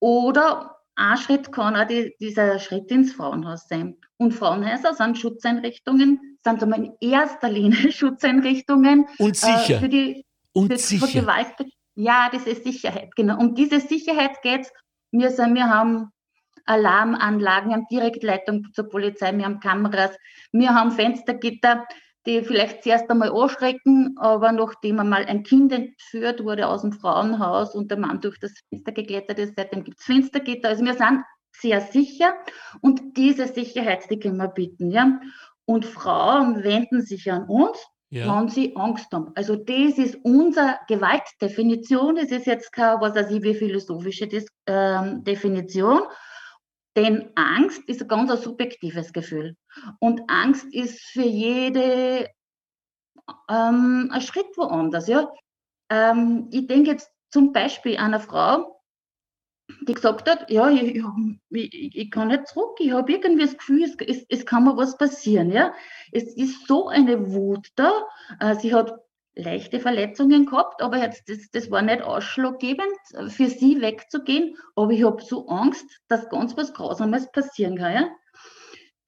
oder 0.00 0.76
ein 0.94 1.16
Schritt 1.18 1.52
kann 1.52 1.76
auch 1.76 1.86
die, 1.86 2.14
dieser 2.20 2.58
Schritt 2.58 2.90
ins 2.90 3.12
Frauenhaus 3.12 3.66
sein. 3.68 3.96
Und 4.18 4.32
Frauenhäuser 4.32 4.94
sind 4.94 5.18
Schutzeinrichtungen, 5.18 6.38
sind 6.42 6.62
in 6.62 6.92
erster 7.00 7.50
Linie 7.50 7.92
Schutzeinrichtungen 7.92 9.06
Und 9.18 9.30
äh, 9.30 9.34
sicher. 9.34 9.78
für 9.80 9.88
die 9.88 10.24
und 10.52 10.68
für, 10.72 10.78
für 10.78 10.84
sicher. 11.06 11.20
Gewalt. 11.20 11.48
Ja, 11.94 12.28
das 12.32 12.46
ist 12.46 12.64
Sicherheit, 12.64 13.14
genau. 13.16 13.38
Um 13.38 13.54
diese 13.54 13.80
Sicherheit 13.80 14.40
geht 14.42 14.62
es. 14.62 14.72
Wir, 15.12 15.30
sind- 15.30 15.54
wir 15.54 15.68
haben 15.68 16.10
Alarmanlagen, 16.66 17.70
wir 17.70 17.76
haben 17.76 17.86
Direktleitung 17.90 18.66
zur 18.72 18.88
Polizei, 18.88 19.36
wir 19.36 19.44
haben 19.44 19.60
Kameras, 19.60 20.16
wir 20.52 20.74
haben 20.74 20.90
Fenstergitter, 20.90 21.86
die 22.26 22.42
vielleicht 22.42 22.82
zuerst 22.82 23.08
einmal 23.08 23.30
anschrecken, 23.30 24.16
aber 24.18 24.52
nachdem 24.52 24.98
einmal 24.98 25.24
ein 25.26 25.44
Kind 25.44 25.72
entführt 25.72 26.42
wurde 26.42 26.66
aus 26.66 26.82
dem 26.82 26.92
Frauenhaus 26.92 27.74
und 27.74 27.90
der 27.90 27.98
Mann 27.98 28.20
durch 28.20 28.38
das 28.40 28.52
Fenster 28.68 28.92
geklettert 28.92 29.38
ist, 29.38 29.54
seitdem 29.56 29.84
gibt 29.84 30.00
es 30.00 30.04
Fenstergitter. 30.04 30.68
Also 30.68 30.84
wir 30.84 30.94
sind 30.94 31.22
sehr 31.52 31.80
sicher 31.80 32.34
und 32.82 33.16
diese 33.16 33.46
Sicherheit, 33.46 34.10
die 34.10 34.18
können 34.18 34.36
wir 34.38 34.48
bieten. 34.48 34.90
Ja? 34.90 35.20
Und 35.64 35.84
Frauen 35.84 36.62
wenden 36.64 37.00
sich 37.02 37.30
an 37.30 37.44
uns, 37.48 37.78
Ja. 38.10 38.40
wenn 38.40 38.48
sie 38.48 38.74
Angst 38.76 39.12
haben. 39.12 39.32
Also 39.34 39.56
das 39.56 39.98
ist 39.98 40.16
unsere 40.22 40.78
Gewaltdefinition. 40.88 42.16
Das 42.16 42.30
ist 42.30 42.46
jetzt 42.46 42.72
keine, 42.72 43.00
was 43.00 43.14
weiß 43.14 43.30
ich, 43.30 43.42
wie 43.42 43.54
philosophische 43.54 44.28
ähm, 44.66 45.24
Definition. 45.24 46.02
Denn 46.96 47.30
Angst 47.34 47.82
ist 47.88 48.00
ein 48.00 48.08
ganz 48.08 48.42
subjektives 48.42 49.12
Gefühl. 49.12 49.56
Und 50.00 50.22
Angst 50.28 50.66
ist 50.72 51.00
für 51.00 51.22
jede 51.22 52.30
ähm, 53.48 54.08
ein 54.10 54.20
Schritt 54.22 54.56
woanders. 54.56 55.06
Ja? 55.06 55.30
Ähm, 55.90 56.48
ich 56.50 56.66
denke 56.66 56.92
jetzt 56.92 57.10
zum 57.30 57.52
Beispiel 57.52 57.98
an 57.98 58.14
eine 58.14 58.20
Frau, 58.20 58.80
die 59.86 59.94
gesagt 59.94 60.30
hat, 60.30 60.50
ja, 60.50 60.70
ich, 60.70 60.96
ich, 60.96 61.04
ich, 61.50 61.96
ich 61.96 62.10
kann 62.10 62.28
nicht 62.28 62.46
zurück, 62.46 62.76
ich 62.78 62.92
habe 62.92 63.12
irgendwie 63.12 63.44
das 63.44 63.58
Gefühl, 63.58 63.82
es, 63.82 63.96
es, 63.96 64.24
es 64.28 64.46
kann 64.46 64.64
mir 64.64 64.76
was 64.76 64.96
passieren. 64.96 65.50
Ja? 65.50 65.74
Es 66.12 66.34
ist 66.34 66.66
so 66.66 66.88
eine 66.88 67.32
Wut 67.32 67.68
da. 67.76 67.92
Äh, 68.40 68.54
sie 68.56 68.74
hat 68.74 69.05
leichte 69.36 69.80
Verletzungen 69.80 70.46
gehabt, 70.46 70.82
aber 70.82 70.98
jetzt, 70.98 71.28
das, 71.28 71.50
das 71.52 71.70
war 71.70 71.82
nicht 71.82 72.02
ausschlaggebend, 72.02 72.88
für 73.28 73.48
sie 73.48 73.80
wegzugehen. 73.80 74.56
Aber 74.74 74.90
ich 74.90 75.04
habe 75.04 75.22
so 75.22 75.46
Angst, 75.48 75.84
dass 76.08 76.28
ganz 76.30 76.56
was 76.56 76.72
Grausames 76.72 77.30
passieren 77.32 77.76
kann. 77.76 77.92
Ja? 77.94 78.08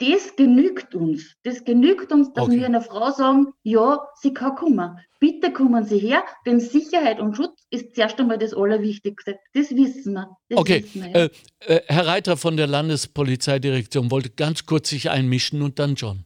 Das 0.00 0.36
genügt 0.36 0.94
uns. 0.94 1.34
Das 1.42 1.64
genügt 1.64 2.12
uns, 2.12 2.32
dass 2.32 2.44
Okay. 2.44 2.58
wir 2.60 2.66
einer 2.66 2.82
Frau 2.82 3.10
sagen, 3.10 3.48
ja, 3.64 4.06
sie 4.20 4.32
kann 4.32 4.54
kommen. 4.54 4.98
Bitte 5.18 5.52
kommen 5.52 5.82
Sie 5.82 5.98
her, 5.98 6.22
denn 6.46 6.60
Sicherheit 6.60 7.18
und 7.18 7.34
Schutz 7.34 7.66
ist 7.70 7.96
zuerst 7.96 8.20
einmal 8.20 8.38
das 8.38 8.54
Allerwichtigste. 8.54 9.36
Das 9.54 9.70
wissen 9.74 10.12
wir. 10.12 10.28
Das 10.48 10.58
Okay, 10.60 10.84
wissen 10.84 11.02
wir, 11.02 11.08
ja. 11.10 11.16
äh, 11.24 11.30
äh, 11.66 11.80
Herr 11.88 12.06
Reiter 12.06 12.36
von 12.36 12.56
der 12.56 12.68
Landespolizeidirektion 12.68 14.12
wollte 14.12 14.30
ganz 14.30 14.66
kurz 14.66 14.90
sich 14.90 15.10
einmischen 15.10 15.62
und 15.62 15.80
dann 15.80 15.96
John. 15.96 16.24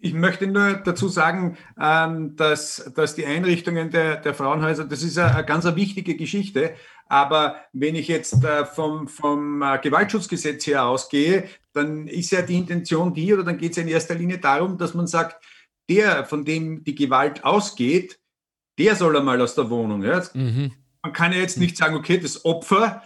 Ich 0.00 0.12
möchte 0.12 0.46
nur 0.46 0.74
dazu 0.74 1.08
sagen, 1.08 1.56
ähm, 1.80 2.36
dass, 2.36 2.92
dass 2.94 3.14
die 3.14 3.24
Einrichtungen 3.24 3.90
der, 3.90 4.16
der 4.16 4.34
Frauenhäuser, 4.34 4.84
das 4.84 5.02
ist 5.02 5.18
eine, 5.18 5.44
ganz 5.44 5.64
eine 5.64 5.76
wichtige 5.76 6.16
Geschichte. 6.16 6.74
Aber 7.06 7.56
wenn 7.72 7.94
ich 7.94 8.06
jetzt 8.08 8.44
äh, 8.44 8.66
vom, 8.66 9.08
vom 9.08 9.62
äh, 9.62 9.78
Gewaltschutzgesetz 9.78 10.66
her 10.66 10.84
ausgehe, 10.84 11.48
dann 11.72 12.06
ist 12.08 12.30
ja 12.30 12.42
die 12.42 12.58
Intention 12.58 13.14
die, 13.14 13.32
oder 13.32 13.42
dann 13.42 13.58
geht 13.58 13.72
es 13.72 13.78
in 13.78 13.88
erster 13.88 14.14
Linie 14.14 14.38
darum, 14.38 14.76
dass 14.76 14.94
man 14.94 15.06
sagt, 15.06 15.42
der, 15.88 16.24
von 16.24 16.44
dem 16.44 16.84
die 16.84 16.94
Gewalt 16.94 17.44
ausgeht, 17.44 18.20
der 18.78 18.96
soll 18.96 19.16
einmal 19.16 19.40
aus 19.40 19.54
der 19.54 19.70
Wohnung. 19.70 20.02
Ja? 20.02 20.22
Mhm. 20.34 20.72
Man 21.02 21.12
kann 21.12 21.32
ja 21.32 21.38
jetzt 21.38 21.58
nicht 21.58 21.76
sagen, 21.76 21.96
okay, 21.96 22.18
das 22.18 22.44
Opfer, 22.44 23.02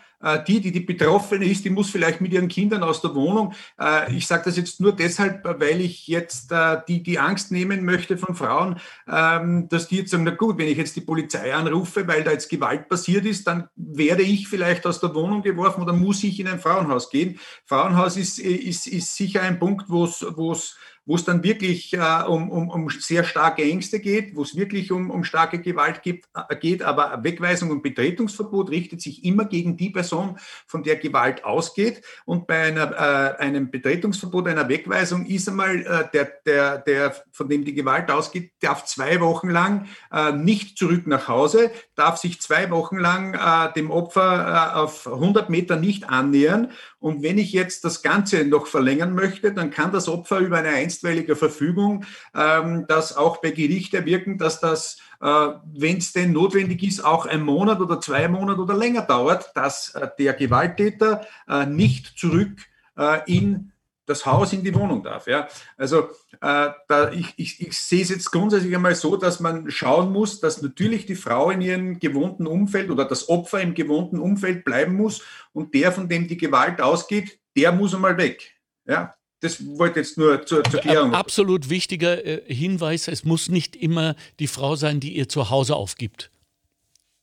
die, 0.47 0.61
die 0.61 0.73
die 0.73 0.81
Betroffene 0.81 1.45
ist, 1.45 1.65
die 1.65 1.71
muss 1.71 1.91
vielleicht 1.91 2.21
mit 2.21 2.33
ihren 2.33 2.49
Kindern 2.49 2.83
aus 2.83 3.01
der 3.03 3.15
Wohnung. 3.15 3.53
Äh, 3.79 4.17
Ich 4.17 4.27
sage 4.27 4.45
das 4.47 4.57
jetzt 4.57 4.81
nur 4.81 4.93
deshalb, 4.93 5.45
weil 5.45 5.81
ich 5.81 6.07
jetzt 6.07 6.51
äh, 6.53 6.79
die, 6.89 7.03
die 7.03 7.19
Angst 7.19 7.53
nehmen 7.53 7.85
möchte 7.85 8.17
von 8.17 8.35
Frauen, 8.35 8.81
ähm, 9.11 9.69
dass 9.69 9.89
die 9.89 9.99
jetzt 9.99 10.11
sagen, 10.11 10.25
na 10.25 10.31
gut, 10.31 10.59
wenn 10.59 10.69
ich 10.69 10.79
jetzt 10.79 10.97
die 10.97 11.01
Polizei 11.01 11.55
anrufe, 11.55 12.07
weil 12.07 12.25
da 12.25 12.31
jetzt 12.33 12.49
Gewalt 12.49 12.89
passiert 12.89 13.25
ist, 13.27 13.47
dann 13.47 13.69
werde 13.77 14.23
ich 14.23 14.49
vielleicht 14.49 14.87
aus 14.87 15.01
der 15.01 15.15
Wohnung 15.15 15.43
geworfen 15.43 15.83
oder 15.83 15.93
muss 15.93 16.25
ich 16.25 16.41
in 16.41 16.49
ein 16.49 16.59
Frauenhaus 16.59 17.11
gehen. 17.11 17.39
Frauenhaus 17.65 18.17
ist, 18.17 18.39
ist, 18.39 18.87
ist 18.87 19.17
sicher 19.17 19.43
ein 19.43 19.59
Punkt, 19.59 19.89
wo 19.89 20.05
es 20.05 20.77
wo 21.07 21.17
es 21.17 21.25
dann 21.25 21.43
wirklich 21.43 21.93
äh, 21.93 22.23
um, 22.27 22.51
um, 22.51 22.71
um 22.71 22.89
sehr 22.89 23.25
starke 23.25 23.63
Ängste 23.63 24.01
geht, 24.01 24.35
wo 24.35 24.43
es 24.43 24.57
wirklich 24.57 24.91
um, 24.91 25.11
um 25.11 25.25
starke 25.25 25.61
Gewalt 25.61 26.03
gibt, 26.03 26.27
äh, 26.35 26.57
geht, 26.57 26.83
aber 26.83 27.23
Wegweisung 27.23 27.71
und 27.71 27.83
Betretungsverbot 27.83 28.71
richtet 28.71 29.03
sich 29.03 29.25
immer 29.25 29.45
gegen 29.45 29.77
die 29.77 29.91
Person, 29.91 30.39
von 30.67 30.83
der 30.83 30.97
Gewalt 30.97 31.45
ausgeht. 31.45 32.03
Und 32.25 32.47
bei 32.47 32.69
einer, 32.69 32.93
äh, 32.93 33.43
einem 33.43 33.71
Betretungsverbot, 33.71 34.49
einer 34.49 34.69
Wegweisung 34.69 35.27
ist 35.27 35.49
einmal 35.49 35.81
äh, 35.81 36.05
der, 36.13 36.33
der, 36.47 36.79
der, 36.79 37.15
von 37.33 37.49
dem 37.49 37.65
die 37.65 37.75
Gewalt 37.75 38.11
ausgeht, 38.11 38.53
darf 38.61 38.85
zwei 38.87 39.21
Wochen 39.21 39.51
lang 39.51 39.89
äh, 40.11 40.33
nicht 40.33 40.79
zurück 40.79 41.07
nach 41.07 41.29
Hause, 41.29 41.71
darf 41.95 42.17
sich 42.17 42.41
zwei 42.41 42.71
Wochen 42.71 42.99
lang 42.99 43.35
äh, 43.35 43.73
dem 43.75 43.91
Opfer 43.91 44.77
auf 44.77 45.07
100 45.07 45.51
Meter 45.51 45.77
nicht 45.77 46.09
annähern. 46.09 46.71
Und 47.05 47.23
wenn 47.23 47.37
ich 47.37 47.53
jetzt 47.53 47.85
das 47.85 48.01
Ganze 48.01 48.47
noch 48.47 48.67
verlängern 48.67 49.15
möchte, 49.15 49.53
dann 49.53 49.71
kann 49.71 49.93
das 49.93 50.09
Opfer 50.09 50.39
über 50.39 50.57
eine 50.57 50.71
einstweilige 50.71 51.37
Verfügung 51.37 52.07
ähm, 52.35 52.87
das 52.89 53.15
auch 53.15 53.43
bei 53.43 53.51
Gericht 53.51 53.93
erwirken, 53.93 54.39
dass 54.39 54.59
das, 54.59 54.97
äh, 55.21 55.49
wenn 55.75 55.99
es 55.99 56.15
denn 56.15 56.33
notwendig 56.33 56.83
ist, 56.83 57.05
auch 57.05 57.27
ein 57.27 57.43
Monat 57.43 57.81
oder 57.81 58.01
zwei 58.01 58.27
Monate 58.27 58.63
oder 58.63 58.75
länger 58.75 59.03
dauert, 59.03 59.55
dass 59.55 59.91
äh, 59.91 60.09
der 60.19 60.33
Gewalttäter 60.33 61.27
äh, 61.47 61.67
nicht 61.67 62.19
zurück 62.19 62.57
äh, 62.97 63.19
in 63.31 63.74
das 64.07 64.27
Haus 64.27 64.53
in 64.53 64.63
die 64.63 64.75
Wohnung 64.75 65.03
darf. 65.03 65.27
Ja? 65.27 65.49
Also 65.77 66.09
äh, 66.41 66.71
da, 66.89 67.13
ich, 67.13 67.35
ich, 67.37 67.61
ich 67.61 67.79
sehe 67.79 68.03
es 68.03 68.11
jetzt 68.11 68.31
grundsätzlich 68.31 68.75
einmal 68.75 68.95
so, 68.95 69.17
dass 69.17 69.41
man 69.41 69.71
schauen 69.71 70.13
muss, 70.13 70.41
dass 70.41 70.63
natürlich 70.63 71.07
die 71.07 71.15
Frau 71.15 71.51
in 71.51 71.61
ihrem 71.61 71.99
gewohnten 71.99 72.47
Umfeld 72.47 72.91
oder 72.91 73.05
das 73.05 73.29
Opfer 73.29 73.61
im 73.61 73.75
gewohnten 73.75 74.19
Umfeld 74.19 74.65
bleiben 74.65 74.95
muss 74.97 75.23
und 75.53 75.75
der, 75.75 75.93
von 75.93 76.09
dem 76.09 76.29
die 76.29 76.37
Gewalt 76.37 76.81
ausgeht, 76.81 77.39
der 77.57 77.73
muss 77.73 77.95
einmal 77.95 78.17
weg. 78.17 78.55
Ja? 78.87 79.15
Das 79.41 79.65
wollte 79.79 80.01
ich 80.01 80.07
jetzt 80.07 80.19
nur 80.19 80.45
zur, 80.47 80.65
zur 80.65 80.81
Klärung. 80.81 81.15
Absolut 81.15 81.69
wichtiger 81.69 82.25
äh, 82.25 82.43
Hinweis, 82.53 83.09
es 83.09 83.25
muss 83.25 83.49
nicht 83.49 83.77
immer 83.77 84.17
die 84.39 84.47
Frau 84.47 84.77
sein, 84.77 85.01
die 85.01 85.17
ihr 85.17 85.29
zu 85.29 85.51
Hause 85.51 85.77
aufgibt. 85.77 86.31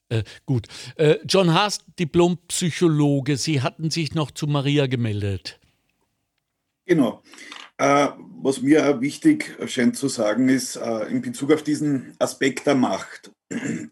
Äh, 0.10 0.24
gut. 0.46 0.68
Äh, 0.98 1.18
John 1.26 1.54
Haas, 1.54 1.80
Diplompsychologe, 1.98 3.38
Sie 3.38 3.62
hatten 3.62 3.90
sich 3.90 4.14
noch 4.14 4.32
zu 4.32 4.46
Maria 4.46 4.88
gemeldet. 4.88 5.61
Genau. 6.92 7.24
Äh, 7.78 8.10
was 8.44 8.62
mir 8.62 8.86
auch 8.86 9.00
wichtig 9.00 9.56
scheint 9.68 9.96
zu 9.96 10.10
sagen, 10.10 10.50
ist 10.50 10.76
äh, 10.76 11.06
in 11.06 11.22
Bezug 11.22 11.54
auf 11.54 11.64
diesen 11.64 12.18
Aspekt 12.20 12.68
der 12.68 12.76
Macht. 12.76 13.32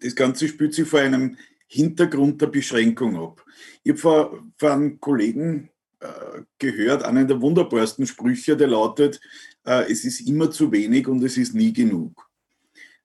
Das 0.02 0.16
Ganze 0.16 0.50
spielt 0.50 0.74
sich 0.74 0.86
vor 0.86 1.00
einem 1.00 1.38
Hintergrund 1.68 2.42
der 2.42 2.48
Beschränkung 2.48 3.16
ab. 3.16 3.42
Ich 3.84 3.92
habe 3.92 4.00
vor, 4.00 4.44
vor 4.58 4.72
einem 4.74 5.00
Kollegen 5.00 5.70
äh, 6.02 6.42
gehört, 6.58 7.04
einen 7.04 7.26
der 7.26 7.40
wunderbarsten 7.40 8.06
Sprüche, 8.06 8.58
der 8.58 8.68
lautet, 8.68 9.22
es 9.64 10.04
ist 10.04 10.22
immer 10.22 10.52
zu 10.52 10.72
wenig 10.72 11.08
und 11.08 11.24
es 11.24 11.38
ist 11.38 11.54
nie 11.54 11.72
genug. 11.72 12.30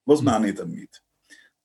Was 0.06 0.20
mhm. 0.20 0.26
meine 0.26 0.48
ich 0.48 0.54
damit? 0.54 1.02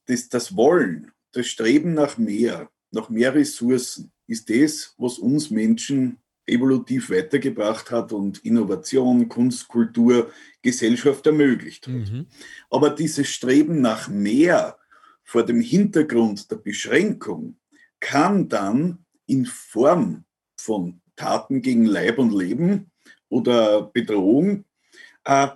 Das, 0.06 0.30
das 0.30 0.56
Wollen, 0.56 1.12
das 1.32 1.48
Streben 1.48 1.96
nach 1.96 2.20
mehr, 2.20 2.70
nach 2.92 3.10
mehr 3.10 3.34
Ressourcen, 3.34 4.12
ist 4.28 4.50
das, 4.50 4.94
was 4.98 5.18
uns 5.18 5.50
Menschen 5.50 6.20
evolutiv 6.50 7.10
weitergebracht 7.10 7.92
hat 7.92 8.12
und 8.12 8.44
Innovation, 8.46 9.30
Kunst, 9.30 9.68
Kultur, 9.68 10.32
Gesellschaft 10.62 11.26
ermöglicht 11.26 11.88
hat. 11.88 11.94
Mhm. 11.94 12.28
Aber 12.70 12.90
dieses 12.90 13.28
Streben 13.30 13.82
nach 13.82 14.08
mehr 14.08 14.78
vor 15.24 15.44
dem 15.44 15.62
Hintergrund 15.62 16.50
der 16.52 16.58
Beschränkung 16.58 17.58
kann 18.00 18.50
dann 18.50 19.06
in 19.28 19.46
Form 19.46 20.26
von 20.58 21.02
Taten 21.16 21.62
gegen 21.62 21.86
Leib 21.86 22.18
und 22.18 22.34
Leben 22.34 22.92
oder 23.30 23.84
Bedrohung 23.84 24.66
äh, 25.26 25.50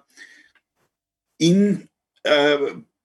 in 1.38 1.90
äh, 2.24 2.58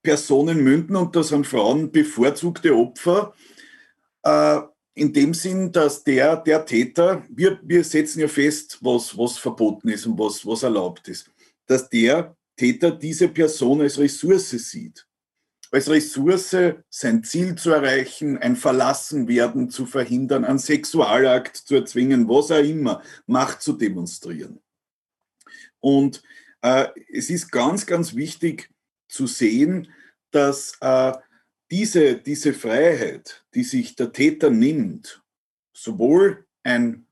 Personen 0.03 0.63
münden 0.63 0.97
und 0.97 1.17
das 1.17 1.29
sind 1.29 1.47
Frauen 1.47 1.91
bevorzugte 1.91 2.75
Opfer, 2.75 3.35
äh, 4.23 4.61
in 4.99 5.13
dem 5.13 5.33
Sinn, 5.33 5.71
dass 5.71 6.03
der, 6.03 6.37
der 6.37 6.65
Täter, 6.65 7.25
wir, 7.29 7.61
wir 7.63 7.85
setzen 7.85 8.21
ja 8.21 8.29
fest, 8.29 8.79
was, 8.81 9.17
was 9.17 9.39
verboten 9.39 9.89
ist 9.89 10.07
und 10.07 10.19
was, 10.19 10.45
was 10.45 10.65
erlaubt 10.65 11.07
ist, 11.09 11.31
dass 11.67 11.89
der 11.89 12.37
Täter 12.57 12.91
diese 12.91 13.29
Person 13.29 13.81
als 13.81 13.99
Ressource 13.99 14.51
sieht. 14.51 15.07
Als 15.71 15.89
Ressource 15.89 16.57
sein 16.89 17.23
Ziel 17.23 17.55
zu 17.55 17.71
erreichen, 17.71 18.39
ein 18.39 18.57
Verlassenwerden 18.57 19.71
zu 19.71 19.87
verhindern, 19.87 20.45
einen 20.45 20.59
Sexualakt 20.59 21.57
zu 21.57 21.77
erzwingen, 21.77 22.29
was 22.29 22.51
auch 22.51 22.65
immer, 22.65 23.03
Macht 23.27 23.63
zu 23.63 23.75
demonstrieren. 23.75 24.61
Und 25.79 26.23
äh, 26.63 26.89
es 27.13 27.31
ist 27.31 27.53
ganz, 27.53 27.87
ganz 27.87 28.17
wichtig 28.17 28.71
zu 29.09 29.27
sehen, 29.27 29.93
dass 30.31 30.73
äh, 30.81 31.13
diese, 31.71 32.17
diese 32.17 32.55
Freiheit, 32.55 33.45
die 33.55 33.65
sich 33.65 33.95
der 33.95 34.13
Täter 34.13 34.51
nimmt, 34.51 35.23
sowohl 35.73 36.47
ein 36.63 37.07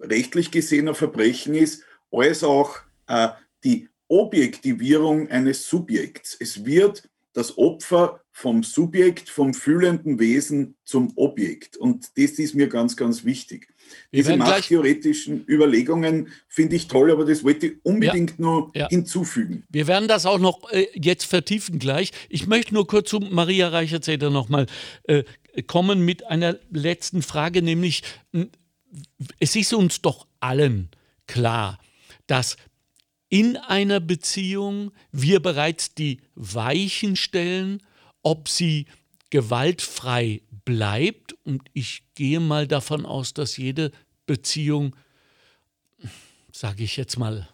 rechtlich 0.00 0.50
gesehener 0.50 0.94
Verbrechen 0.94 1.54
ist, 1.54 1.84
als 2.10 2.42
auch 2.42 2.78
äh, 3.06 3.28
die 3.64 3.88
Objektivierung 4.08 5.28
eines 5.28 5.68
Subjekts. 5.68 6.36
Es 6.40 6.64
wird 6.64 7.08
das 7.32 7.58
Opfer 7.58 8.22
vom 8.38 8.62
Subjekt, 8.62 9.28
vom 9.28 9.52
fühlenden 9.52 10.20
Wesen 10.20 10.76
zum 10.84 11.12
Objekt. 11.16 11.76
Und 11.76 12.16
das 12.16 12.38
ist 12.38 12.54
mir 12.54 12.68
ganz, 12.68 12.96
ganz 12.96 13.24
wichtig. 13.24 13.66
Wir 14.12 14.22
Diese 14.22 14.36
machttheoretischen 14.36 15.44
Überlegungen 15.48 16.28
finde 16.46 16.76
ich 16.76 16.86
toll, 16.86 17.10
aber 17.10 17.24
das 17.24 17.42
wollte 17.42 17.66
ich 17.66 17.72
unbedingt 17.82 18.30
ja, 18.30 18.36
nur 18.38 18.70
ja. 18.76 18.88
hinzufügen. 18.90 19.64
Wir 19.70 19.88
werden 19.88 20.06
das 20.06 20.24
auch 20.24 20.38
noch 20.38 20.70
äh, 20.70 20.86
jetzt 20.94 21.24
vertiefen 21.24 21.80
gleich. 21.80 22.12
Ich 22.28 22.46
möchte 22.46 22.74
nur 22.74 22.86
kurz 22.86 23.10
zu 23.10 23.18
Maria 23.18 23.70
Reichertsäder 23.70 24.30
nochmal 24.30 24.66
äh, 25.08 25.24
kommen 25.66 26.04
mit 26.04 26.24
einer 26.24 26.60
letzten 26.70 27.22
Frage, 27.22 27.60
nämlich 27.60 28.04
es 29.40 29.56
ist 29.56 29.74
uns 29.74 30.00
doch 30.00 30.28
allen 30.38 30.90
klar, 31.26 31.80
dass 32.28 32.56
in 33.30 33.56
einer 33.56 33.98
Beziehung 33.98 34.92
wir 35.10 35.40
bereits 35.40 35.92
die 35.94 36.20
Weichen 36.36 37.16
stellen, 37.16 37.82
ob 38.28 38.50
sie 38.50 38.84
gewaltfrei 39.30 40.42
bleibt. 40.66 41.34
Und 41.44 41.62
ich 41.72 42.02
gehe 42.14 42.40
mal 42.40 42.66
davon 42.66 43.06
aus, 43.06 43.32
dass 43.32 43.56
jede 43.56 43.90
Beziehung, 44.26 44.94
sage 46.52 46.84
ich 46.84 46.98
jetzt 46.98 47.18
mal, 47.18 47.48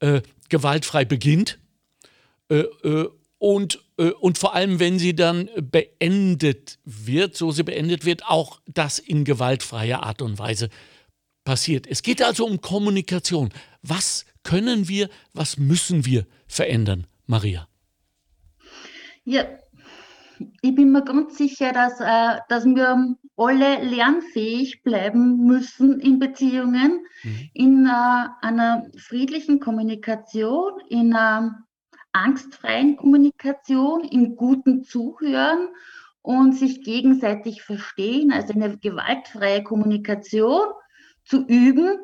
äh, 0.00 0.20
gewaltfrei 0.50 1.06
beginnt. 1.06 1.58
Äh, 2.50 2.60
äh, 2.84 3.08
und, 3.38 3.82
äh, 3.96 4.10
und 4.10 4.36
vor 4.36 4.54
allem, 4.54 4.80
wenn 4.80 4.98
sie 4.98 5.16
dann 5.16 5.48
beendet 5.56 6.78
wird, 6.84 7.34
so 7.34 7.50
sie 7.52 7.64
beendet 7.64 8.04
wird, 8.04 8.26
auch 8.26 8.60
das 8.66 8.98
in 8.98 9.24
gewaltfreier 9.24 10.02
Art 10.02 10.20
und 10.20 10.38
Weise 10.38 10.68
passiert. 11.42 11.86
Es 11.86 12.02
geht 12.02 12.20
also 12.20 12.46
um 12.46 12.60
Kommunikation. 12.60 13.48
Was 13.80 14.26
können 14.42 14.88
wir, 14.88 15.08
was 15.32 15.56
müssen 15.56 16.04
wir 16.04 16.26
verändern, 16.46 17.06
Maria? 17.26 17.66
Ja, 19.24 19.46
ich 20.60 20.74
bin 20.74 20.92
mir 20.92 21.02
ganz 21.04 21.36
sicher, 21.36 21.72
dass, 21.72 22.00
äh, 22.00 22.40
dass 22.48 22.64
wir 22.64 23.16
alle 23.36 23.84
lernfähig 23.84 24.82
bleiben 24.82 25.44
müssen 25.44 26.00
in 26.00 26.18
Beziehungen, 26.18 27.04
mhm. 27.22 27.50
in 27.54 27.86
äh, 27.86 28.28
einer 28.40 28.86
friedlichen 28.96 29.60
Kommunikation, 29.60 30.72
in 30.88 31.14
einer 31.14 31.64
angstfreien 32.12 32.96
Kommunikation, 32.96 34.04
in 34.04 34.36
guten 34.36 34.84
Zuhören 34.84 35.68
und 36.20 36.52
sich 36.52 36.84
gegenseitig 36.84 37.62
verstehen, 37.62 38.32
also 38.32 38.52
eine 38.54 38.78
gewaltfreie 38.78 39.64
Kommunikation 39.64 40.62
zu 41.24 41.44
üben, 41.46 41.98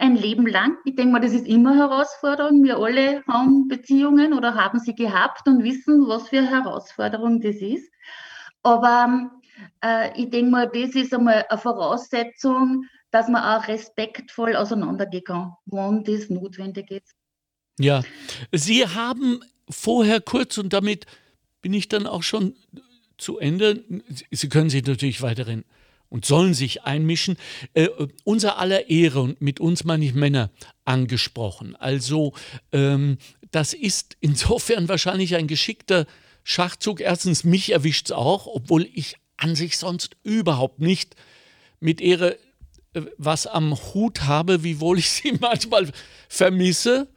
ein 0.00 0.16
Leben 0.16 0.46
lang. 0.46 0.76
Ich 0.84 0.96
denke 0.96 1.12
mal, 1.12 1.20
das 1.20 1.32
ist 1.32 1.46
immer 1.46 1.76
Herausforderung. 1.76 2.64
Wir 2.64 2.78
alle 2.78 3.22
haben 3.26 3.68
Beziehungen 3.68 4.32
oder 4.32 4.54
haben 4.54 4.78
sie 4.78 4.94
gehabt 4.94 5.46
und 5.46 5.62
wissen, 5.62 6.08
was 6.08 6.28
für 6.28 6.42
Herausforderung 6.42 7.40
das 7.40 7.56
ist. 7.56 7.90
Aber 8.62 9.30
äh, 9.84 10.10
ich 10.20 10.30
denke 10.30 10.50
mal, 10.50 10.70
das 10.72 10.94
ist 10.94 11.14
einmal 11.14 11.44
eine 11.48 11.58
Voraussetzung, 11.58 12.84
dass 13.10 13.28
man 13.28 13.42
auch 13.42 13.68
respektvoll 13.68 14.56
auseinandergehen 14.56 15.24
kann, 15.24 15.52
wann 15.66 16.04
das 16.04 16.30
notwendig 16.30 16.90
ist. 16.90 17.14
Ja, 17.78 18.02
Sie 18.52 18.86
haben 18.86 19.40
vorher 19.68 20.20
kurz 20.20 20.58
und 20.58 20.72
damit 20.72 21.06
bin 21.62 21.72
ich 21.74 21.88
dann 21.88 22.06
auch 22.06 22.22
schon 22.22 22.54
zu 23.18 23.38
Ende. 23.38 23.84
Sie 24.30 24.48
können 24.48 24.70
sich 24.70 24.84
natürlich 24.84 25.22
weiterhin 25.22 25.64
und 26.10 26.26
sollen 26.26 26.52
sich 26.52 26.82
einmischen, 26.82 27.38
äh, 27.72 27.88
unser 28.24 28.58
aller 28.58 28.90
Ehre, 28.90 29.22
und 29.22 29.40
mit 29.40 29.60
uns 29.60 29.84
meine 29.84 30.04
ich 30.04 30.12
Männer, 30.12 30.50
angesprochen. 30.84 31.76
Also 31.76 32.34
ähm, 32.72 33.16
das 33.50 33.72
ist 33.72 34.16
insofern 34.20 34.88
wahrscheinlich 34.88 35.36
ein 35.36 35.46
geschickter 35.46 36.06
Schachzug. 36.44 37.00
Erstens, 37.00 37.44
mich 37.44 37.72
erwischt 37.72 38.06
es 38.06 38.12
auch, 38.12 38.46
obwohl 38.46 38.88
ich 38.92 39.16
an 39.36 39.54
sich 39.54 39.78
sonst 39.78 40.16
überhaupt 40.22 40.80
nicht 40.80 41.14
mit 41.78 42.00
Ehre 42.00 42.36
äh, 42.92 43.02
was 43.16 43.46
am 43.46 43.76
Hut 43.94 44.22
habe, 44.22 44.62
wiewohl 44.64 44.98
ich 44.98 45.08
sie 45.08 45.32
manchmal 45.40 45.90
vermisse. 46.28 47.08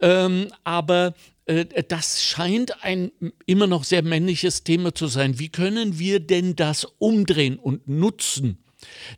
ähm, 0.00 0.48
aber 0.64 1.14
das 1.44 2.22
scheint 2.22 2.84
ein 2.84 3.10
immer 3.46 3.66
noch 3.66 3.84
sehr 3.84 4.02
männliches 4.02 4.62
Thema 4.62 4.94
zu 4.94 5.08
sein. 5.08 5.38
Wie 5.38 5.48
können 5.48 5.98
wir 5.98 6.20
denn 6.20 6.54
das 6.54 6.84
umdrehen 6.98 7.58
und 7.58 7.88
nutzen? 7.88 8.62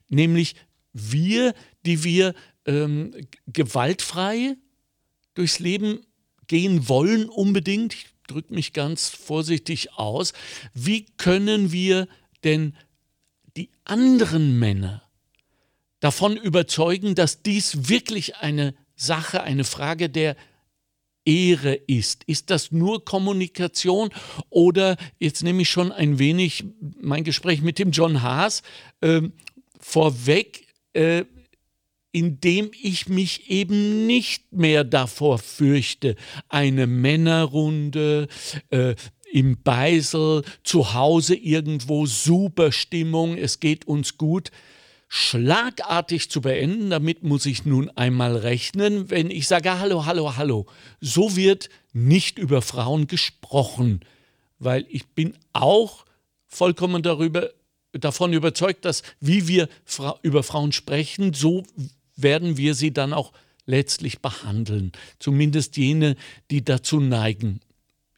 Nämlich 0.08 0.56
wir, 0.92 1.54
die 1.84 2.02
wir 2.04 2.34
ähm, 2.66 3.14
gewaltfrei 3.46 4.56
durchs 5.34 5.58
Leben 5.58 6.00
gehen 6.46 6.88
wollen 6.88 7.28
unbedingt, 7.28 7.94
ich 7.94 8.06
drücke 8.26 8.54
mich 8.54 8.72
ganz 8.72 9.08
vorsichtig 9.08 9.92
aus, 9.94 10.32
wie 10.72 11.06
können 11.16 11.72
wir 11.72 12.08
denn 12.42 12.74
die 13.56 13.70
anderen 13.84 14.58
Männer 14.58 15.02
davon 16.00 16.36
überzeugen, 16.36 17.14
dass 17.14 17.42
dies 17.42 17.88
wirklich 17.88 18.36
eine 18.36 18.74
Sache, 18.96 19.42
eine 19.42 19.64
Frage 19.64 20.10
der 20.10 20.36
Ehre 21.24 21.74
ist. 21.74 22.24
Ist 22.24 22.50
das 22.50 22.72
nur 22.72 23.04
Kommunikation 23.04 24.10
oder 24.50 24.96
jetzt 25.18 25.42
nehme 25.42 25.62
ich 25.62 25.70
schon 25.70 25.92
ein 25.92 26.18
wenig 26.18 26.64
mein 27.00 27.24
Gespräch 27.24 27.62
mit 27.62 27.78
dem 27.78 27.90
John 27.90 28.22
Haas 28.22 28.62
äh, 29.00 29.22
vorweg, 29.80 30.66
äh, 30.92 31.24
indem 32.12 32.70
ich 32.80 33.08
mich 33.08 33.50
eben 33.50 34.06
nicht 34.06 34.52
mehr 34.52 34.84
davor 34.84 35.38
fürchte, 35.38 36.14
eine 36.48 36.86
Männerrunde, 36.86 38.28
äh, 38.70 38.94
im 39.32 39.60
Beisel, 39.62 40.44
zu 40.62 40.94
Hause 40.94 41.34
irgendwo 41.34 42.06
super 42.06 42.70
Stimmung, 42.70 43.36
es 43.36 43.58
geht 43.58 43.84
uns 43.88 44.16
gut 44.16 44.52
schlagartig 45.14 46.28
zu 46.28 46.40
beenden. 46.40 46.90
Damit 46.90 47.22
muss 47.22 47.46
ich 47.46 47.64
nun 47.64 47.88
einmal 47.90 48.36
rechnen, 48.36 49.10
wenn 49.10 49.30
ich 49.30 49.46
sage, 49.46 49.78
hallo, 49.78 50.06
hallo, 50.06 50.36
hallo. 50.36 50.66
So 51.00 51.36
wird 51.36 51.68
nicht 51.92 52.36
über 52.36 52.62
Frauen 52.62 53.06
gesprochen, 53.06 54.00
weil 54.58 54.84
ich 54.88 55.06
bin 55.06 55.36
auch 55.52 56.04
vollkommen 56.48 57.04
darüber, 57.04 57.50
davon 57.92 58.32
überzeugt, 58.32 58.84
dass 58.84 59.04
wie 59.20 59.46
wir 59.46 59.68
Fra 59.84 60.18
über 60.22 60.42
Frauen 60.42 60.72
sprechen, 60.72 61.32
so 61.32 61.62
werden 62.16 62.56
wir 62.56 62.74
sie 62.74 62.92
dann 62.92 63.12
auch 63.12 63.32
letztlich 63.66 64.20
behandeln. 64.20 64.90
Zumindest 65.20 65.76
jene, 65.76 66.16
die 66.50 66.64
dazu 66.64 66.98
neigen, 66.98 67.60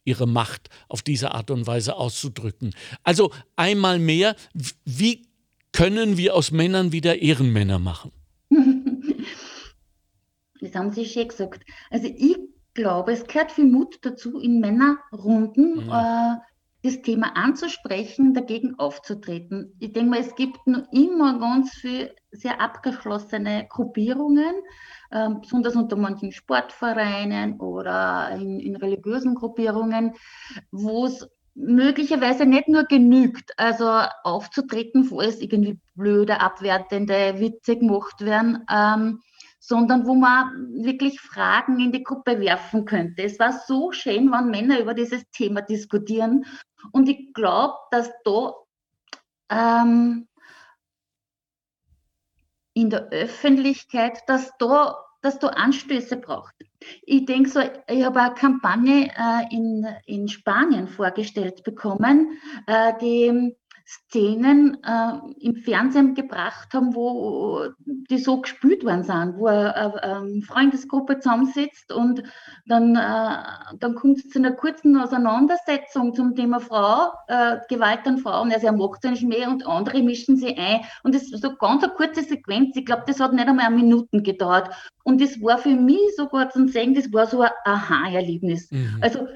ihre 0.03 0.25
Macht 0.25 0.71
auf 0.87 1.03
diese 1.03 1.35
Art 1.35 1.51
und 1.51 1.67
Weise 1.67 1.95
auszudrücken. 1.95 2.73
Also 3.03 3.31
einmal 3.55 3.99
mehr, 3.99 4.35
wie 4.83 5.26
können 5.77 6.17
wir 6.17 6.33
aus 6.33 6.49
Männern 6.49 6.91
wieder 6.91 7.21
Ehrenmänner 7.21 7.77
machen? 7.77 8.11
Das 10.59 10.73
haben 10.73 10.91
Sie 10.91 11.05
schön 11.05 11.27
gesagt. 11.27 11.63
Also 11.91 12.07
ich 12.07 12.35
glaube, 12.73 13.11
es 13.11 13.27
gehört 13.27 13.51
viel 13.51 13.65
Mut 13.65 13.99
dazu, 14.01 14.39
in 14.39 14.59
Männerrunden 14.59 15.87
ja. 15.87 16.33
äh, 16.33 16.37
das 16.81 17.03
Thema 17.03 17.37
anzusprechen, 17.37 18.33
dagegen 18.33 18.73
aufzutreten. 18.79 19.75
Ich 19.79 19.93
denke 19.93 20.09
mal, 20.09 20.19
es 20.19 20.33
gibt 20.35 20.65
noch 20.65 20.91
immer 20.91 21.37
ganz 21.37 21.75
viele 21.75 22.15
sehr 22.31 22.59
abgeschlossene 22.59 23.67
Gruppierungen, 23.69 24.55
äh, 25.11 25.29
besonders 25.29 25.75
unter 25.75 25.95
manchen 25.95 26.31
Sportvereinen 26.31 27.59
oder 27.59 28.31
in, 28.31 28.59
in 28.59 28.75
religiösen 28.77 29.35
Gruppierungen, 29.35 30.13
wo 30.71 31.05
es 31.05 31.29
möglicherweise 31.57 32.45
nicht 32.45 32.67
nur 32.67 32.83
genügt, 32.83 33.51
also 33.57 33.89
aufzutreten, 34.23 35.03
falls 35.05 35.41
irgendwie 35.41 35.79
blöde, 35.95 36.39
abwertende 36.39 37.39
Witze 37.39 37.77
gemacht 37.77 38.21
werden, 38.21 38.63
ähm, 38.71 39.21
sondern 39.59 40.05
wo 40.05 40.13
man 40.13 40.71
wirklich 40.83 41.19
Fragen 41.19 41.79
in 41.79 41.91
die 41.91 42.03
Gruppe 42.03 42.39
werfen 42.39 42.85
könnte. 42.85 43.23
Es 43.23 43.39
war 43.39 43.51
so 43.51 43.91
schön, 43.91 44.31
wenn 44.31 44.51
Männer 44.51 44.79
über 44.79 44.93
dieses 44.93 45.23
Thema 45.31 45.61
diskutieren. 45.61 46.45
Und 46.91 47.09
ich 47.09 47.33
glaube, 47.33 47.75
dass 47.89 48.11
da 48.23 48.53
ähm, 49.49 50.27
in 52.73 52.91
der 52.91 53.09
Öffentlichkeit, 53.09 54.19
dass 54.27 54.51
da, 54.59 54.95
dass 55.21 55.39
da 55.39 55.47
Anstöße 55.47 56.17
braucht. 56.17 56.53
Ich 57.03 57.25
denke 57.25 57.49
so, 57.49 57.59
ich 57.87 58.03
habe 58.03 58.21
eine 58.21 58.35
Kampagne 58.35 59.07
äh, 59.07 59.55
in, 59.55 59.85
in 60.05 60.27
Spanien 60.27 60.87
vorgestellt 60.87 61.63
bekommen, 61.63 62.37
äh, 62.67 62.93
die 63.01 63.55
Szenen 63.89 64.83
äh, 64.83 65.13
im 65.39 65.55
Fernsehen 65.55 66.13
gebracht 66.13 66.73
haben, 66.73 66.93
wo 66.93 67.69
die 67.85 68.17
so 68.17 68.41
gespült 68.41 68.83
worden 68.83 69.03
sind, 69.03 69.37
wo 69.37 69.47
eine, 69.47 70.03
eine 70.03 70.41
Freundesgruppe 70.41 71.19
zusammensitzt 71.19 71.93
und 71.93 72.21
dann, 72.65 72.97
äh, 72.97 73.77
dann 73.79 73.95
kommt 73.95 74.17
es 74.17 74.29
zu 74.29 74.39
einer 74.39 74.51
kurzen 74.51 74.97
Auseinandersetzung 74.97 76.13
zum 76.13 76.35
Thema 76.35 76.59
Frau, 76.59 77.13
äh, 77.29 77.59
Gewalt 77.69 78.05
an 78.05 78.17
Frauen, 78.17 78.51
also 78.51 78.67
er 78.67 78.73
macht 78.73 79.05
es 79.05 79.09
nicht 79.09 79.23
mehr 79.23 79.47
und 79.49 79.65
andere 79.65 80.03
mischen 80.03 80.35
sie 80.35 80.57
ein. 80.57 80.81
Und 81.03 81.15
es 81.15 81.31
ist 81.31 81.41
so 81.41 81.55
ganz 81.55 81.81
eine 81.81 81.93
kurze 81.93 82.23
Sequenz, 82.23 82.75
ich 82.75 82.85
glaube, 82.85 83.03
das 83.07 83.21
hat 83.21 83.31
nicht 83.31 83.47
einmal 83.47 83.67
eine 83.67 83.77
Minuten 83.77 84.21
gedauert. 84.21 84.69
Und 85.05 85.21
das 85.21 85.41
war 85.41 85.59
für 85.59 85.75
mich 85.75 86.13
sogar 86.17 86.49
zum 86.49 86.67
Sehen, 86.67 86.93
das 86.93 87.13
war 87.13 87.25
so 87.25 87.41
ein 87.41 87.51
Aha-Erlebnis. 87.63 88.69
Mhm. 88.69 88.97
Also 88.99 89.27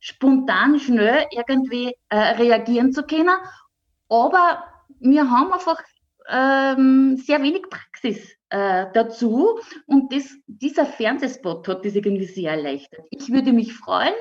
spontan, 0.00 0.80
schnell 0.80 1.26
irgendwie 1.30 1.94
äh, 2.08 2.16
reagieren 2.16 2.92
zu 2.92 3.04
können 3.04 3.36
aber 4.10 4.64
wir 4.98 5.30
haben 5.30 5.52
einfach 5.52 5.82
ähm, 6.28 7.16
sehr 7.16 7.42
wenig 7.42 7.62
Praxis 7.70 8.30
äh, 8.50 8.86
dazu 8.92 9.58
und 9.86 10.12
das, 10.12 10.28
dieser 10.46 10.84
Fernsehspot 10.84 11.66
hat 11.68 11.84
das 11.84 11.94
irgendwie 11.94 12.26
sehr 12.26 12.52
erleichtert. 12.52 13.06
Ich 13.10 13.30
würde 13.32 13.52
mich 13.52 13.72
freuen 13.72 14.14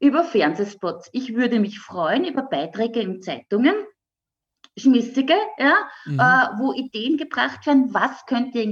über 0.00 0.24
Fernsehspots. 0.24 1.10
Ich 1.12 1.34
würde 1.34 1.60
mich 1.60 1.78
freuen 1.78 2.24
über 2.24 2.42
Beiträge 2.42 3.00
in 3.00 3.22
Zeitungen, 3.22 3.74
schmissige, 4.76 5.34
ja, 5.58 5.74
mhm. 6.04 6.18
äh, 6.18 6.58
wo 6.58 6.72
Ideen 6.72 7.16
gebracht 7.16 7.66
werden, 7.66 7.92
was 7.92 8.24
könnt 8.26 8.54
ihr 8.54 8.62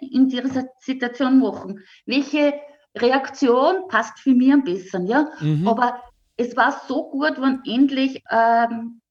in 0.00 0.28
dieser 0.28 0.64
Situation 0.80 1.40
machen? 1.40 1.80
Welche 2.06 2.54
Reaktion 2.96 3.88
passt 3.88 4.18
für 4.18 4.34
mich 4.34 4.52
am 4.52 4.64
besten, 4.64 5.06
ja? 5.06 5.30
Mhm. 5.40 5.66
Aber 5.66 6.02
es 6.36 6.56
war 6.56 6.80
so 6.88 7.10
gut, 7.10 7.40
wenn 7.40 7.60
endlich 7.64 8.22
ähm, 8.30 9.01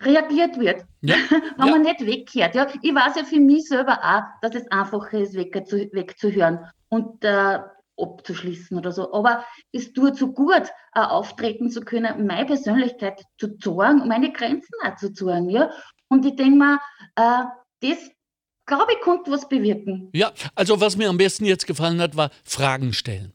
reagiert 0.00 0.58
wird, 0.58 0.84
ja. 1.02 1.16
wenn 1.56 1.66
ja. 1.66 1.72
man 1.72 1.82
nicht 1.82 2.04
wegkehrt. 2.04 2.54
Ja, 2.54 2.66
ich 2.82 2.94
weiß 2.94 3.16
ja 3.16 3.24
für 3.24 3.40
mich 3.40 3.68
selber 3.68 3.98
auch, 4.02 4.22
dass 4.42 4.54
es 4.54 4.70
einfacher 4.70 5.18
ist, 5.18 5.34
wegzuhören 5.34 6.66
und 6.88 7.24
äh, 7.24 7.60
abzuschließen 7.96 8.76
oder 8.76 8.92
so. 8.92 9.12
Aber 9.12 9.44
es 9.72 9.92
tut 9.92 10.16
so 10.16 10.32
gut, 10.32 10.62
äh, 10.94 11.00
auftreten 11.00 11.70
zu 11.70 11.80
können, 11.80 12.26
meine 12.26 12.46
Persönlichkeit 12.46 13.22
zu 13.38 13.56
zeigen 13.58 14.02
und 14.02 14.08
meine 14.08 14.32
Grenzen 14.32 14.74
auch 14.84 14.96
zu 14.96 15.12
zeigen. 15.12 15.48
Ja? 15.48 15.70
Und 16.08 16.26
ich 16.26 16.36
denke 16.36 16.58
mal, 16.58 16.78
äh, 17.16 17.44
das 17.80 18.10
glaube 18.66 18.92
ich, 18.92 19.00
konnte 19.00 19.30
was 19.30 19.48
bewirken. 19.48 20.10
Ja, 20.14 20.32
also 20.54 20.80
was 20.80 20.96
mir 20.96 21.08
am 21.08 21.18
besten 21.18 21.44
jetzt 21.44 21.66
gefallen 21.66 22.00
hat, 22.00 22.16
war 22.16 22.30
Fragen 22.44 22.92
stellen. 22.92 23.32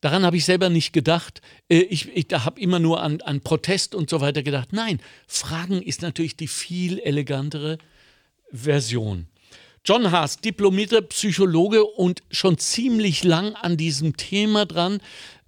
Daran 0.00 0.24
habe 0.24 0.36
ich 0.36 0.44
selber 0.44 0.68
nicht 0.68 0.92
gedacht. 0.92 1.40
Äh, 1.68 1.78
ich, 1.78 2.08
ich 2.14 2.26
habe 2.32 2.60
immer 2.60 2.78
nur 2.78 3.02
an, 3.02 3.20
an 3.22 3.40
Protest 3.40 3.94
und 3.94 4.10
so 4.10 4.20
weiter 4.20 4.42
gedacht. 4.42 4.72
Nein, 4.72 5.00
Fragen 5.26 5.82
ist 5.82 6.02
natürlich 6.02 6.36
die 6.36 6.48
viel 6.48 6.98
elegantere 6.98 7.78
Version. 8.50 9.26
John 9.84 10.10
Haas, 10.10 10.40
diplomierter 10.40 11.02
Psychologe 11.02 11.84
und 11.84 12.22
schon 12.30 12.58
ziemlich 12.58 13.22
lang 13.22 13.54
an 13.54 13.76
diesem 13.76 14.16
Thema 14.16 14.66
dran. 14.66 15.00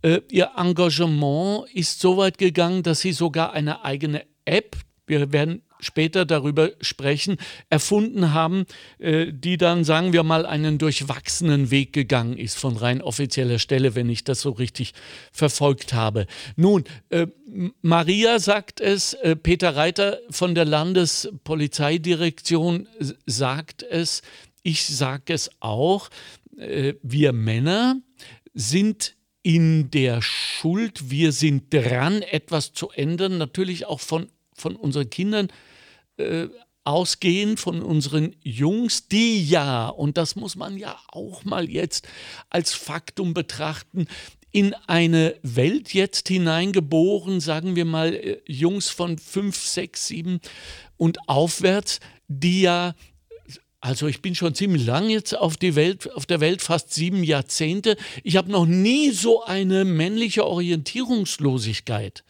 Äh, 0.02 0.20
ihr 0.30 0.52
Engagement 0.56 1.68
ist 1.74 2.00
so 2.00 2.16
weit 2.16 2.38
gegangen, 2.38 2.84
dass 2.84 3.00
Sie 3.00 3.12
sogar 3.12 3.52
eine 3.52 3.84
eigene 3.84 4.24
App, 4.44 4.76
wir 5.06 5.32
werden 5.32 5.62
später 5.80 6.24
darüber 6.24 6.70
sprechen, 6.80 7.36
erfunden 7.70 8.32
haben, 8.32 8.66
äh, 8.98 9.32
die 9.32 9.56
dann, 9.56 9.84
sagen 9.84 10.12
wir 10.12 10.22
mal, 10.22 10.46
einen 10.46 10.78
durchwachsenen 10.78 11.70
Weg 11.70 11.92
gegangen 11.92 12.36
ist 12.36 12.58
von 12.58 12.76
rein 12.76 13.02
offizieller 13.02 13.58
Stelle, 13.58 13.94
wenn 13.94 14.08
ich 14.08 14.24
das 14.24 14.40
so 14.40 14.50
richtig 14.50 14.94
verfolgt 15.32 15.94
habe. 15.94 16.26
Nun, 16.56 16.84
äh, 17.10 17.26
Maria 17.82 18.38
sagt 18.38 18.80
es, 18.80 19.12
äh, 19.14 19.36
Peter 19.36 19.76
Reiter 19.76 20.18
von 20.30 20.54
der 20.54 20.64
Landespolizeidirektion 20.64 22.88
sagt 23.26 23.82
es, 23.82 24.22
ich 24.62 24.84
sage 24.84 25.32
es 25.32 25.50
auch, 25.60 26.10
wir 27.02 27.32
Männer 27.32 27.96
sind 28.52 29.14
in 29.42 29.90
der 29.90 30.20
Schuld, 30.20 31.10
wir 31.10 31.32
sind 31.32 31.72
dran, 31.72 32.22
etwas 32.22 32.72
zu 32.72 32.90
ändern, 32.90 33.38
natürlich 33.38 33.86
auch 33.86 34.00
von, 34.00 34.28
von 34.52 34.76
unseren 34.76 35.08
Kindern 35.08 35.48
äh, 36.18 36.48
ausgehen 36.84 37.56
von 37.56 37.82
unseren 37.82 38.34
Jungs, 38.42 39.08
die 39.08 39.46
ja, 39.46 39.88
und 39.88 40.16
das 40.16 40.36
muss 40.36 40.56
man 40.56 40.78
ja 40.78 40.98
auch 41.08 41.44
mal 41.44 41.68
jetzt 41.68 42.08
als 42.48 42.72
Faktum 42.72 43.34
betrachten, 43.34 44.06
in 44.52 44.74
eine 44.86 45.36
Welt 45.42 45.92
jetzt 45.92 46.28
hineingeboren, 46.28 47.40
sagen 47.40 47.76
wir 47.76 47.84
mal 47.84 48.14
äh, 48.14 48.40
Jungs 48.46 48.88
von 48.88 49.18
fünf, 49.18 49.56
sechs, 49.56 50.06
sieben 50.06 50.40
und 50.96 51.28
aufwärts, 51.28 52.00
die 52.28 52.62
ja 52.62 52.94
also 53.80 54.08
ich 54.08 54.22
bin 54.22 54.34
schon 54.34 54.54
ziemlich 54.54 54.86
lang 54.86 55.08
jetzt 55.08 55.36
auf, 55.36 55.56
die 55.56 55.76
Welt, 55.76 56.12
auf 56.12 56.26
der 56.26 56.40
Welt, 56.40 56.62
fast 56.62 56.92
sieben 56.92 57.22
Jahrzehnte. 57.22 57.96
Ich 58.24 58.36
habe 58.36 58.50
noch 58.50 58.66
nie 58.66 59.10
so 59.10 59.44
eine 59.44 59.84
männliche 59.84 60.44
Orientierungslosigkeit 60.44 62.24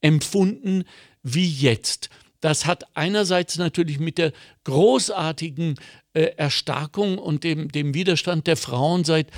empfunden 0.00 0.84
wie 1.22 1.46
jetzt. 1.46 2.08
Das 2.44 2.66
hat 2.66 2.94
einerseits 2.94 3.56
natürlich 3.56 3.98
mit 3.98 4.18
der 4.18 4.34
großartigen 4.64 5.76
äh, 6.12 6.24
Erstarkung 6.36 7.16
und 7.16 7.42
dem, 7.42 7.72
dem 7.72 7.94
Widerstand 7.94 8.46
der 8.46 8.58
Frauen 8.58 9.02
seit 9.02 9.30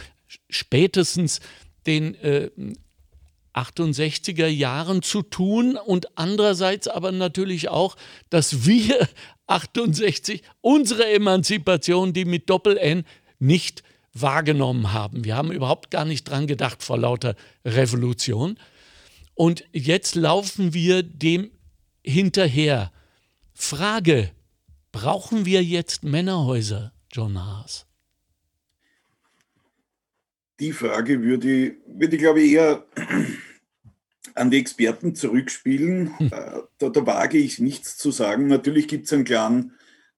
spätestens 0.51 1.39
den 1.87 2.17
äh, 2.17 2.51
68er 3.55 4.49
Jahren 4.49 5.03
zu 5.03 5.23
tun 5.23 5.77
und 5.77 6.19
andererseits 6.19 6.89
aber 6.89 7.13
natürlich 7.13 7.69
auch, 7.69 7.95
dass 8.29 8.67
wir 8.67 9.09
68 9.47 10.43
unsere 10.61 11.09
Emanzipation, 11.09 12.13
die 12.13 12.25
mit 12.25 12.51
Doppel-N, 12.51 13.05
nicht 13.39 13.85
wahrgenommen 14.15 14.93
haben. 14.93 15.25
Wir 15.25 15.37
haben 15.37 15.53
überhaupt 15.53 15.93
gar 15.93 16.07
nicht 16.07 16.25
dran 16.25 16.49
gedacht 16.49 16.83
vor 16.83 16.99
lauter 16.99 17.37
Revolution. 17.65 18.59
Und 19.35 19.63
jetzt 19.73 20.17
laufen 20.17 20.75
wir 20.75 21.05
dem 21.05 21.53
hinterher. 22.03 22.91
Frage, 23.59 24.31
brauchen 24.93 25.47
wir 25.47 25.65
jetzt 25.65 26.05
Männerhäuser, 26.05 26.93
John 27.11 27.43
Haas? 27.43 27.87
Die 30.61 30.73
Frage 30.73 31.23
würde, 31.23 31.77
würde 31.87 32.17
ich 32.17 32.23
glaube 32.23 32.43
ich, 32.43 32.53
eher 32.53 32.85
an 34.35 34.51
die 34.51 34.59
Experten 34.59 35.15
zurückspielen. 35.15 36.17
Hm. 36.19 36.27
Äh, 36.27 36.61
da, 36.79 36.91
da, 36.91 37.07
wage 37.07 37.39
ich 37.39 37.59
nichts 37.59 37.97
zu 37.97 38.11
sagen. 38.11 38.47
Natürlich 38.47 38.89
gibt 38.89 39.07
es 39.07 39.13
einen 39.15 39.25
kleinen 39.25 39.73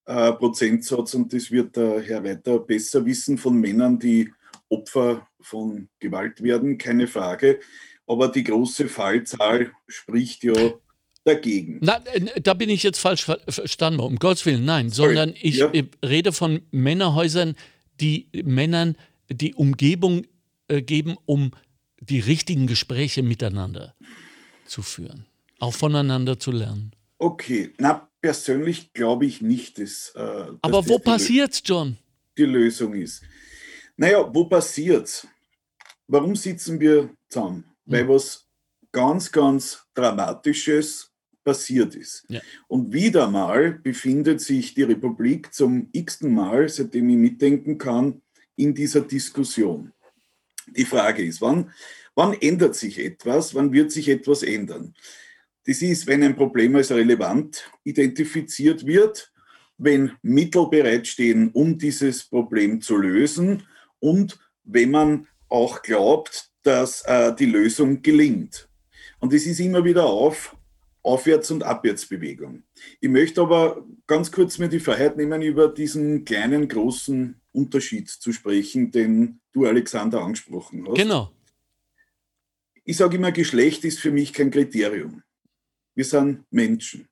äh, 0.05 0.33
Prozentsatz 0.33 1.15
und 1.15 1.33
das 1.33 1.51
wird 1.51 1.77
der 1.77 2.03
Herr 2.03 2.25
Weiter 2.25 2.59
besser 2.59 3.07
wissen 3.07 3.39
von 3.39 3.59
Männern, 3.59 3.99
die 3.99 4.33
Opfer 4.69 5.27
von 5.41 5.89
Gewalt 6.01 6.43
werden, 6.43 6.77
keine 6.77 7.07
Frage. 7.07 7.61
Aber 8.07 8.29
die 8.29 8.45
große 8.45 8.89
Fallzahl 8.89 9.71
spricht 9.87 10.43
ja 10.43 10.55
dagegen. 11.25 11.79
Na, 11.83 12.01
äh, 12.13 12.41
da 12.41 12.55
bin 12.55 12.71
ich 12.71 12.83
jetzt 12.83 12.99
falsch 12.99 13.25
verstanden, 13.25 14.01
um 14.01 14.17
Gottes 14.17 14.47
Willen, 14.47 14.65
nein, 14.65 14.91
Sorry. 14.91 15.15
sondern 15.15 15.35
ich 15.41 15.57
ja. 15.57 15.73
rede 16.05 16.33
von 16.33 16.63
Männerhäusern, 16.71 17.55
die 18.01 18.29
Männern 18.45 18.97
die 19.31 19.55
Umgebung 19.55 20.27
äh, 20.69 20.83
geben, 20.83 21.17
um 21.27 21.53
die 22.01 22.21
richtigen 22.21 22.67
Gespräche 22.67 23.23
miteinander 23.23 23.95
zu 24.67 24.83
führen, 24.83 25.27
auch 25.59 25.75
voneinander 25.75 26.39
zu 26.39 26.53
lernen. 26.53 26.93
Okay, 27.19 27.73
na 27.79 28.09
persönlich 28.21 28.93
glaube 28.93 29.27
ich 29.27 29.43
nicht, 29.43 29.79
dass. 29.79 30.13
Äh, 30.15 30.53
Aber 30.63 30.89
wo 30.89 30.99
passiert's, 30.99 31.63
John? 31.65 31.97
Die 32.37 32.45
Lösung 32.45 32.95
ist. 32.95 33.23
Naja, 33.97 34.33
wo 34.33 34.45
passiert's? 34.45 35.27
Warum 36.07 36.37
sitzen 36.37 36.79
wir 36.81 37.11
zusammen? 37.29 37.65
Hm. 37.87 37.93
Weil 37.93 38.09
was 38.09 38.47
ganz, 38.93 39.31
ganz 39.31 39.85
Dramatisches 39.95 41.08
passiert 41.49 41.95
ist. 41.95 42.27
Ja. 42.29 42.43
Und 42.67 42.93
wieder 42.93 43.31
mal 43.31 43.73
befindet 43.73 44.43
sich 44.43 44.75
die 44.75 44.83
Republik 44.83 45.55
zum 45.55 45.89
x-ten 45.93 46.35
Mal, 46.35 46.69
seitdem 46.69 47.09
ich 47.09 47.17
mitdenken 47.17 47.79
kann, 47.79 48.21
in 48.55 48.75
dieser 48.75 49.01
Diskussion. 49.01 49.95
Die 50.77 50.85
Frage 50.85 51.25
ist, 51.25 51.41
wann, 51.41 51.71
wann 52.15 52.35
ändert 52.35 52.75
sich 52.75 52.99
etwas? 52.99 53.55
Wann 53.55 53.73
wird 53.73 53.91
sich 53.91 54.11
etwas 54.11 54.43
ändern? 54.43 54.93
Das 55.65 55.81
ist, 55.81 56.07
wenn 56.07 56.23
ein 56.23 56.37
Problem 56.37 56.77
als 56.77 56.91
relevant 56.91 57.71
identifiziert 57.83 58.85
wird, 58.85 59.33
wenn 59.79 60.13
Mittel 60.21 60.69
bereitstehen, 60.69 61.51
um 61.53 61.79
dieses 61.79 62.25
Problem 62.25 62.83
zu 62.83 62.99
lösen 62.99 63.63
und 64.01 64.39
wenn 64.65 64.91
man 64.91 65.29
auch 65.49 65.81
glaubt, 65.81 66.51
dass 66.63 67.01
äh, 67.07 67.35
die 67.35 67.47
Lösung 67.47 68.03
gelingt. 68.03 68.69
Und 69.19 69.33
es 69.33 69.47
ist 69.47 69.61
immer 69.61 69.83
wieder 69.83 70.05
auf, 70.05 70.58
Aufwärts- 71.09 71.51
und 71.51 71.63
Abwärtsbewegung. 71.63 72.65
Ich 73.01 73.09
möchte 73.09 73.41
aber 73.41 73.85
ganz 74.07 74.31
kurz 74.31 74.59
mir 74.59 74.69
die 74.69 74.79
Freiheit 74.79 75.17
nehmen, 75.17 75.41
über 75.41 75.69
diesen 75.69 76.25
kleinen, 76.27 76.69
großen 76.69 77.41
Unterschied 77.53 78.11
zu 78.11 78.33
sprechen, 78.33 78.91
den 78.91 79.41
du, 79.53 79.65
Alexander, 79.65 80.21
angesprochen 80.21 80.87
hast. 80.87 80.97
Genau. 80.97 81.33
Ich 82.85 82.99
sage 82.99 83.17
immer, 83.17 83.33
Geschlecht 83.33 83.85
ist 83.85 84.01
für 84.01 84.11
mich 84.11 84.33
kein 84.33 84.51
Kriterium. 84.51 85.23
Wir 85.95 86.05
sind 86.05 86.45
Menschen. 86.51 87.09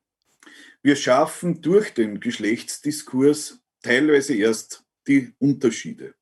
Wir 0.81 0.95
schaffen 0.95 1.61
durch 1.61 1.93
den 1.93 2.19
Geschlechtsdiskurs 2.19 3.59
teilweise 3.81 4.35
erst 4.35 4.85
die 5.07 5.33
Unterschiede. 5.39 6.13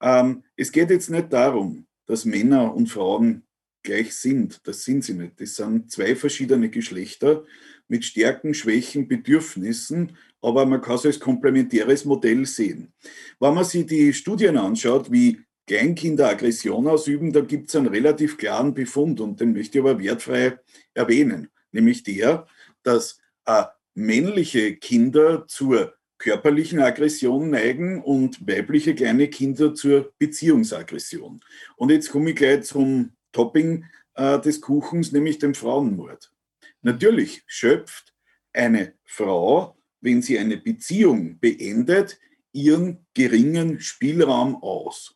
Ähm, 0.00 0.42
es 0.56 0.72
geht 0.72 0.90
jetzt 0.90 1.10
nicht 1.10 1.32
darum, 1.32 1.86
dass 2.06 2.24
Männer 2.24 2.74
und 2.74 2.88
Frauen 2.88 3.45
gleich 3.86 4.14
sind. 4.14 4.60
Das 4.64 4.84
sind 4.84 5.02
sie 5.02 5.14
nicht. 5.14 5.40
Das 5.40 5.56
sind 5.56 5.90
zwei 5.90 6.14
verschiedene 6.14 6.68
Geschlechter 6.68 7.44
mit 7.88 8.04
Stärken, 8.04 8.52
Schwächen, 8.52 9.08
Bedürfnissen, 9.08 10.16
aber 10.42 10.66
man 10.66 10.82
kann 10.82 10.96
es 10.96 11.06
als 11.06 11.20
komplementäres 11.20 12.04
Modell 12.04 12.44
sehen. 12.44 12.92
Wenn 13.40 13.54
man 13.54 13.64
sich 13.64 13.86
die 13.86 14.12
Studien 14.12 14.58
anschaut, 14.58 15.10
wie 15.10 15.40
Kleinkinder 15.66 16.28
Aggression 16.28 16.86
ausüben, 16.86 17.32
da 17.32 17.40
gibt 17.40 17.68
es 17.68 17.76
einen 17.76 17.86
relativ 17.86 18.36
klaren 18.36 18.74
Befund 18.74 19.20
und 19.20 19.40
den 19.40 19.52
möchte 19.52 19.78
ich 19.78 19.84
aber 19.84 19.98
wertfrei 19.98 20.58
erwähnen, 20.94 21.48
nämlich 21.72 22.02
der, 22.02 22.46
dass 22.82 23.20
äh, 23.46 23.64
männliche 23.94 24.76
Kinder 24.76 25.46
zur 25.48 25.94
körperlichen 26.18 26.80
Aggression 26.80 27.50
neigen 27.50 28.02
und 28.02 28.46
weibliche 28.46 28.94
kleine 28.94 29.28
Kinder 29.28 29.74
zur 29.74 30.12
Beziehungsaggression. 30.18 31.40
Und 31.76 31.90
jetzt 31.90 32.10
komme 32.10 32.30
ich 32.30 32.36
gleich 32.36 32.62
zum 32.62 33.15
Topping 33.36 33.84
äh, 34.14 34.40
des 34.40 34.62
Kuchens, 34.62 35.12
nämlich 35.12 35.38
dem 35.38 35.54
Frauenmord. 35.54 36.32
Natürlich 36.80 37.42
schöpft 37.46 38.14
eine 38.54 38.94
Frau, 39.04 39.76
wenn 40.00 40.22
sie 40.22 40.38
eine 40.38 40.56
Beziehung 40.56 41.38
beendet, 41.38 42.18
ihren 42.52 43.06
geringen 43.12 43.78
Spielraum 43.78 44.56
aus. 44.62 45.14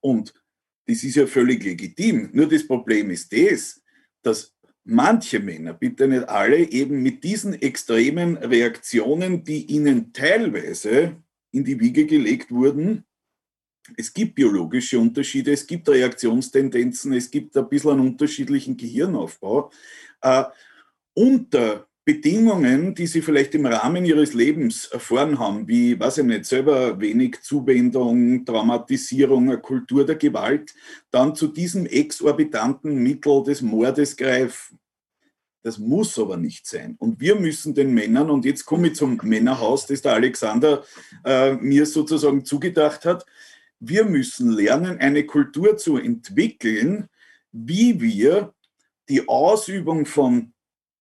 Und 0.00 0.34
das 0.86 1.02
ist 1.04 1.16
ja 1.16 1.26
völlig 1.26 1.64
legitim. 1.64 2.28
Nur 2.32 2.48
das 2.48 2.66
Problem 2.66 3.08
ist 3.10 3.32
das, 3.32 3.82
dass 4.22 4.54
manche 4.84 5.40
Männer, 5.40 5.72
bitte 5.72 6.06
nicht 6.06 6.28
alle, 6.28 6.58
eben 6.58 7.02
mit 7.02 7.24
diesen 7.24 7.54
extremen 7.54 8.36
Reaktionen, 8.36 9.42
die 9.42 9.64
ihnen 9.72 10.12
teilweise 10.12 11.16
in 11.50 11.64
die 11.64 11.80
Wiege 11.80 12.04
gelegt 12.04 12.50
wurden, 12.50 13.04
es 13.96 14.12
gibt 14.12 14.34
biologische 14.34 14.98
Unterschiede, 14.98 15.52
es 15.52 15.66
gibt 15.66 15.88
Reaktionstendenzen, 15.88 17.12
es 17.12 17.30
gibt 17.30 17.56
ein 17.56 17.68
bisschen 17.68 17.92
einen 17.92 18.08
unterschiedlichen 18.08 18.76
Gehirnaufbau. 18.76 19.70
Äh, 20.20 20.44
unter 21.14 21.88
Bedingungen, 22.08 22.94
die 22.94 23.06
sie 23.06 23.20
vielleicht 23.20 23.54
im 23.54 23.66
Rahmen 23.66 24.06
ihres 24.06 24.32
Lebens 24.32 24.86
erfahren 24.86 25.38
haben, 25.38 25.68
wie, 25.68 26.00
weiß 26.00 26.16
ich 26.16 26.24
nicht, 26.24 26.46
selber 26.46 26.98
wenig 26.98 27.42
Zuwendung, 27.42 28.46
Traumatisierung, 28.46 29.50
eine 29.50 29.58
Kultur 29.58 30.06
der 30.06 30.16
Gewalt, 30.16 30.74
dann 31.10 31.34
zu 31.34 31.48
diesem 31.48 31.84
exorbitanten 31.84 32.94
Mittel 33.02 33.42
des 33.42 33.60
Mordes 33.60 34.16
greifen. 34.16 34.78
Das 35.62 35.76
muss 35.76 36.18
aber 36.18 36.38
nicht 36.38 36.66
sein. 36.66 36.96
Und 36.98 37.20
wir 37.20 37.34
müssen 37.34 37.74
den 37.74 37.92
Männern, 37.92 38.30
und 38.30 38.46
jetzt 38.46 38.64
komme 38.64 38.88
ich 38.88 38.94
zum 38.94 39.20
Männerhaus, 39.22 39.84
das 39.84 40.00
der 40.00 40.14
Alexander 40.14 40.84
äh, 41.26 41.56
mir 41.56 41.84
sozusagen 41.84 42.42
zugedacht 42.42 43.04
hat, 43.04 43.26
wir 43.80 44.04
müssen 44.04 44.50
lernen, 44.50 44.98
eine 44.98 45.24
Kultur 45.24 45.76
zu 45.76 45.96
entwickeln, 45.96 47.08
wie 47.52 48.00
wir 48.00 48.54
die 49.08 49.28
Ausübung 49.28 50.04
von 50.06 50.52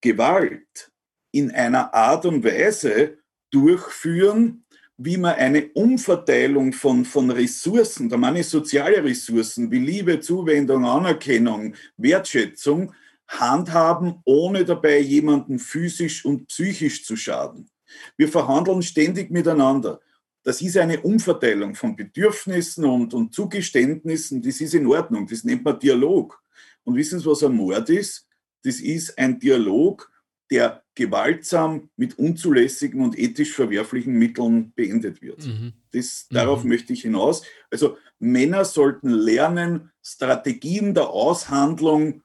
Gewalt 0.02 0.92
in 1.32 1.52
einer 1.52 1.94
Art 1.94 2.26
und 2.26 2.44
Weise 2.44 3.18
durchführen, 3.52 4.64
wie 4.98 5.18
man 5.18 5.36
eine 5.36 5.68
Umverteilung 5.74 6.74
von, 6.74 7.06
von 7.06 7.30
Ressourcen, 7.30 8.10
da 8.10 8.18
meine 8.18 8.40
ich 8.40 8.48
soziale 8.48 9.04
Ressourcen 9.04 9.70
wie 9.70 9.80
Liebe, 9.80 10.20
Zuwendung, 10.20 10.86
Anerkennung, 10.86 11.76
Wertschätzung, 11.98 12.94
handhaben, 13.28 14.22
ohne 14.26 14.66
dabei 14.66 15.00
jemanden 15.00 15.60
physisch 15.60 16.26
und 16.26 16.48
psychisch 16.48 17.06
zu 17.06 17.16
schaden. 17.16 17.70
Wir 18.16 18.28
verhandeln 18.28 18.82
ständig 18.82 19.30
miteinander. 19.30 20.00
Das 20.48 20.62
ist 20.62 20.78
eine 20.78 21.02
Umverteilung 21.02 21.76
von 21.76 21.98
Bedürfnissen 21.98 22.86
und, 22.86 23.14
und 23.14 23.34
Zugeständnissen. 23.34 24.42
Das 24.42 24.62
ist 24.62 24.74
in 24.76 24.88
Ordnung. 24.88 25.28
Das 25.28 25.44
nennt 25.44 25.66
man 25.66 25.78
Dialog. 25.78 26.42
Und 26.86 26.96
wissen 26.96 27.20
Sie, 27.20 27.26
was 27.26 27.44
ein 27.44 27.54
Mord 27.54 27.90
ist? 27.90 28.26
Das 28.64 28.80
ist 28.80 29.18
ein 29.18 29.40
Dialog, 29.40 30.10
der 30.50 30.86
gewaltsam 30.96 31.90
mit 31.98 32.18
unzulässigen 32.18 33.02
und 33.02 33.20
ethisch 33.20 33.52
verwerflichen 33.52 34.14
Mitteln 34.14 34.72
beendet 34.74 35.22
wird. 35.22 35.46
Mhm. 35.46 35.74
Das, 35.92 36.30
darauf 36.30 36.64
mhm. 36.64 36.70
möchte 36.70 36.94
ich 36.94 37.02
hinaus. 37.02 37.44
Also 37.70 37.98
Männer 38.18 38.64
sollten 38.64 39.10
lernen, 39.10 39.92
Strategien 40.02 40.94
der 40.94 41.10
Aushandlung 41.10 42.24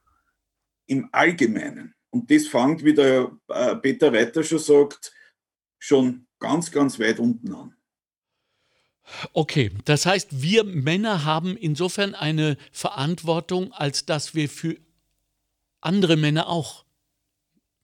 im 0.87 1.09
Allgemeinen. 1.11 1.97
Und 2.11 2.31
das 2.31 2.47
fängt, 2.47 2.85
wie 2.85 2.95
der 2.95 3.33
äh, 3.49 3.75
Peter 3.75 4.13
Reiter 4.13 4.45
schon 4.45 4.61
sagt, 4.61 5.13
schon 5.81 6.29
ganz, 6.39 6.71
ganz 6.71 7.01
weit 7.01 7.19
unten 7.19 7.53
an. 7.53 7.75
Okay, 9.33 9.71
das 9.85 10.07
heißt, 10.07 10.43
wir 10.43 10.65
Männer 10.65 11.25
haben 11.25 11.57
insofern 11.57 12.15
eine 12.15 12.57
Verantwortung, 12.73 13.73
als 13.73 14.07
dass 14.07 14.35
wir 14.35 14.49
für 14.49 14.77
andere 15.81 16.17
Männer 16.17 16.49
auch 16.49 16.85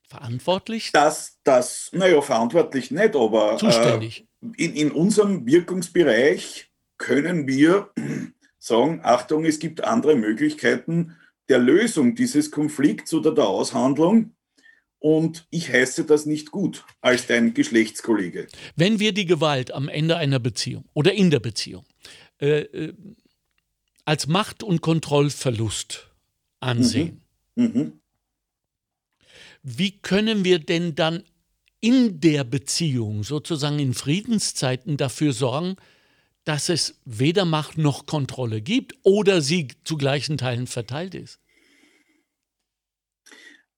verantwortlich? 0.08 0.90
Das, 0.92 1.38
das, 1.44 1.90
naja, 1.92 2.20
verantwortlich 2.22 2.90
nicht, 2.90 3.14
aber 3.14 3.56
zuständig. 3.58 4.26
Äh, 4.42 4.64
in, 4.64 4.74
in 4.74 4.92
unserem 4.92 5.46
Wirkungsbereich 5.46 6.70
können 6.96 7.46
wir 7.46 7.90
sagen, 8.58 9.00
Achtung, 9.02 9.44
es 9.44 9.58
gibt 9.58 9.84
andere 9.84 10.16
Möglichkeiten 10.16 11.16
der 11.48 11.58
Lösung 11.58 12.14
dieses 12.14 12.50
Konflikts 12.50 13.14
oder 13.14 13.34
der 13.34 13.46
Aushandlung. 13.46 14.34
Und 15.00 15.46
ich 15.50 15.68
heiße 15.72 16.04
das 16.04 16.26
nicht 16.26 16.50
gut 16.50 16.84
als 17.00 17.26
dein 17.26 17.54
Geschlechtskollege. 17.54 18.48
Wenn 18.74 18.98
wir 18.98 19.12
die 19.12 19.26
Gewalt 19.26 19.72
am 19.72 19.88
Ende 19.88 20.16
einer 20.16 20.40
Beziehung 20.40 20.84
oder 20.92 21.12
in 21.12 21.30
der 21.30 21.40
Beziehung 21.40 21.84
äh, 22.40 22.62
äh, 22.62 22.94
als 24.04 24.26
Macht- 24.26 24.62
und 24.62 24.80
Kontrollverlust 24.80 26.10
ansehen, 26.58 27.22
mhm. 27.54 27.64
Mhm. 27.64 28.00
wie 29.62 29.98
können 29.98 30.44
wir 30.44 30.58
denn 30.58 30.96
dann 30.96 31.22
in 31.80 32.20
der 32.20 32.42
Beziehung, 32.42 33.22
sozusagen 33.22 33.78
in 33.78 33.94
Friedenszeiten, 33.94 34.96
dafür 34.96 35.32
sorgen, 35.32 35.76
dass 36.42 36.68
es 36.70 37.00
weder 37.04 37.44
Macht 37.44 37.78
noch 37.78 38.06
Kontrolle 38.06 38.62
gibt 38.62 38.94
oder 39.04 39.42
sie 39.42 39.68
zu 39.84 39.96
gleichen 39.96 40.38
Teilen 40.38 40.66
verteilt 40.66 41.14
ist? 41.14 41.38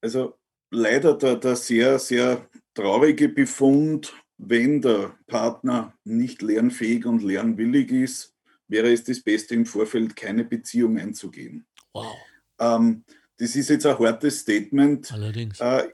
Also 0.00 0.39
leider 0.70 1.14
der, 1.14 1.36
der 1.36 1.56
sehr, 1.56 1.98
sehr 1.98 2.48
traurige 2.74 3.28
Befund, 3.28 4.12
wenn 4.38 4.80
der 4.80 5.16
Partner 5.26 5.94
nicht 6.04 6.42
lernfähig 6.42 7.04
und 7.04 7.22
lernwillig 7.22 7.90
ist, 7.90 8.34
wäre 8.68 8.92
es 8.92 9.04
das 9.04 9.20
Beste 9.20 9.54
im 9.54 9.66
Vorfeld, 9.66 10.16
keine 10.16 10.44
Beziehung 10.44 10.98
einzugehen. 10.98 11.66
Wow. 11.92 12.14
Ähm, 12.58 13.04
das 13.36 13.56
ist 13.56 13.70
jetzt 13.70 13.86
ein 13.86 13.98
hartes 13.98 14.40
Statement. 14.40 15.12
Allerdings. 15.12 15.60
Äh, 15.60 15.88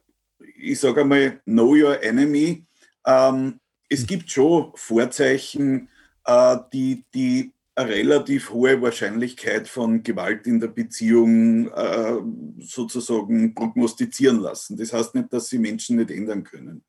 ich 0.58 0.78
sage 0.78 1.00
einmal, 1.00 1.40
know 1.44 1.74
your 1.74 2.02
enemy. 2.02 2.64
Ähm, 3.06 3.60
es 3.88 4.00
hm. 4.00 4.06
gibt 4.06 4.30
schon 4.30 4.72
Vorzeichen, 4.74 5.88
äh, 6.24 6.56
die, 6.72 7.04
die 7.14 7.52
eine 7.76 7.90
relativ 7.90 8.50
hohe 8.50 8.80
Wahrscheinlichkeit 8.80 9.68
von 9.68 10.02
Gewalt 10.02 10.46
in 10.46 10.58
der 10.60 10.68
Beziehung 10.68 11.68
äh, 11.68 12.16
sozusagen 12.58 13.54
prognostizieren 13.54 14.40
lassen. 14.40 14.78
Das 14.78 14.92
heißt 14.94 15.14
nicht, 15.14 15.32
dass 15.32 15.48
sie 15.48 15.58
Menschen 15.58 15.96
nicht 15.96 16.10
ändern 16.10 16.42
können. 16.42 16.84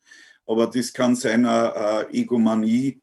Aber 0.45 0.67
das 0.67 0.93
kann 0.93 1.15
sein 1.15 1.45
eine, 1.45 2.07
Egomanie, 2.09 3.01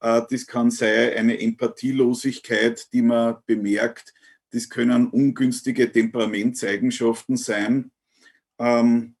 äh, 0.00 0.20
das 0.30 0.46
kann 0.46 0.70
sein 0.70 1.14
eine 1.16 1.40
Empathielosigkeit, 1.40 2.92
die 2.92 3.02
man 3.02 3.36
bemerkt. 3.46 4.12
Das 4.50 4.68
können 4.68 5.08
ungünstige 5.08 5.90
Temperamentseigenschaften 5.90 7.38
sein. 7.38 7.90
Ähm, 8.58 9.16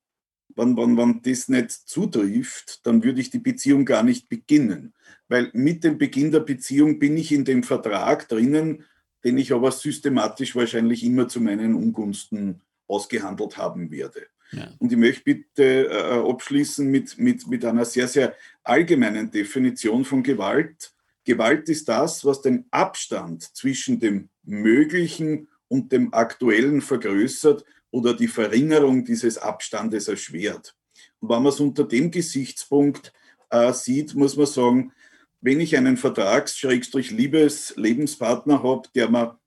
wenn, 0.56 0.76
wenn, 0.76 0.96
wenn 0.96 1.22
das 1.22 1.48
nicht 1.48 1.70
zutrifft, 1.70 2.86
dann 2.86 3.02
würde 3.02 3.20
ich 3.20 3.30
die 3.30 3.38
Beziehung 3.38 3.84
gar 3.84 4.02
nicht 4.02 4.28
beginnen 4.28 4.94
weil 5.32 5.50
mit 5.54 5.82
dem 5.82 5.96
Beginn 5.96 6.30
der 6.30 6.40
Beziehung 6.40 6.98
bin 6.98 7.16
ich 7.16 7.32
in 7.32 7.46
dem 7.46 7.62
Vertrag 7.62 8.28
drinnen, 8.28 8.84
den 9.24 9.38
ich 9.38 9.52
aber 9.52 9.72
systematisch 9.72 10.54
wahrscheinlich 10.54 11.02
immer 11.02 11.26
zu 11.26 11.40
meinen 11.40 11.74
Ungunsten 11.74 12.60
ausgehandelt 12.86 13.56
haben 13.56 13.90
werde. 13.90 14.26
Ja. 14.50 14.70
Und 14.78 14.92
ich 14.92 14.98
möchte 14.98 15.24
bitte 15.24 15.88
äh, 15.88 16.30
abschließen 16.30 16.86
mit, 16.86 17.16
mit, 17.16 17.46
mit 17.46 17.64
einer 17.64 17.86
sehr, 17.86 18.08
sehr 18.08 18.34
allgemeinen 18.62 19.30
Definition 19.30 20.04
von 20.04 20.22
Gewalt. 20.22 20.92
Gewalt 21.24 21.66
ist 21.70 21.88
das, 21.88 22.26
was 22.26 22.42
den 22.42 22.66
Abstand 22.70 23.42
zwischen 23.56 24.00
dem 24.00 24.28
Möglichen 24.42 25.48
und 25.68 25.92
dem 25.92 26.12
Aktuellen 26.12 26.82
vergrößert 26.82 27.64
oder 27.92 28.14
die 28.14 28.26
Verringerung 28.26 29.04
dieses 29.04 29.38
Abstandes 29.38 30.08
erschwert. 30.08 30.74
Und 31.20 31.28
wenn 31.28 31.42
man 31.42 31.52
es 31.52 31.60
unter 31.60 31.84
dem 31.84 32.10
Gesichtspunkt 32.10 33.12
äh, 33.50 33.72
sieht, 33.72 34.16
muss 34.16 34.36
man 34.36 34.46
sagen, 34.46 34.92
wenn 35.40 35.60
ich 35.60 35.76
einen 35.76 35.96
Vertrags-Liebes-Lebenspartner 35.96 38.64
habe, 38.64 38.88
der 38.94 39.08
mir 39.08 39.38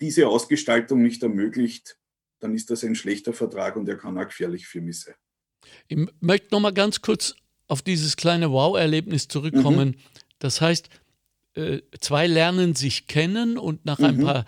diese 0.00 0.26
Ausgestaltung 0.28 1.02
nicht 1.02 1.22
ermöglicht, 1.22 1.98
dann 2.40 2.54
ist 2.54 2.70
das 2.70 2.84
ein 2.84 2.94
schlechter 2.94 3.32
Vertrag 3.32 3.76
und 3.76 3.86
der 3.86 3.96
kann 3.96 4.18
auch 4.18 4.26
gefährlich 4.26 4.66
für 4.66 4.82
mich 4.82 5.00
sein. 5.00 5.14
Ich 5.88 5.96
möchte 6.20 6.48
noch 6.50 6.60
mal 6.60 6.72
ganz 6.72 7.00
kurz 7.00 7.34
auf 7.68 7.80
dieses 7.80 8.16
kleine 8.16 8.50
Wow-Erlebnis 8.50 9.28
zurückkommen. 9.28 9.90
Mhm. 9.90 9.94
Das 10.40 10.60
heißt, 10.60 10.90
äh, 11.54 11.80
zwei 12.00 12.26
lernen 12.26 12.74
sich 12.74 13.06
kennen 13.06 13.56
und 13.56 13.86
nach 13.86 13.98
mhm. 13.98 14.04
ein 14.04 14.20
paar 14.20 14.44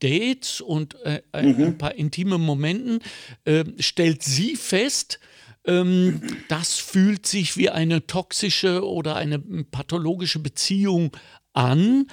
Dates 0.00 0.60
und 0.60 0.94
äh, 1.02 1.22
ein, 1.32 1.56
mhm. 1.56 1.78
paar 1.78 1.94
intime 1.94 2.38
Momenten 2.38 3.00
äh, 3.44 3.64
stellt 3.78 4.22
sie 4.22 4.56
fest, 4.56 5.20
ähm, 5.66 6.20
das 6.48 6.74
fühlt 6.78 7.26
sich 7.26 7.56
wie 7.56 7.70
eine 7.70 8.06
toxische 8.06 8.86
oder 8.86 9.16
eine 9.16 9.38
pathologische 9.38 10.38
Beziehung 10.38 11.10
an. 11.52 12.06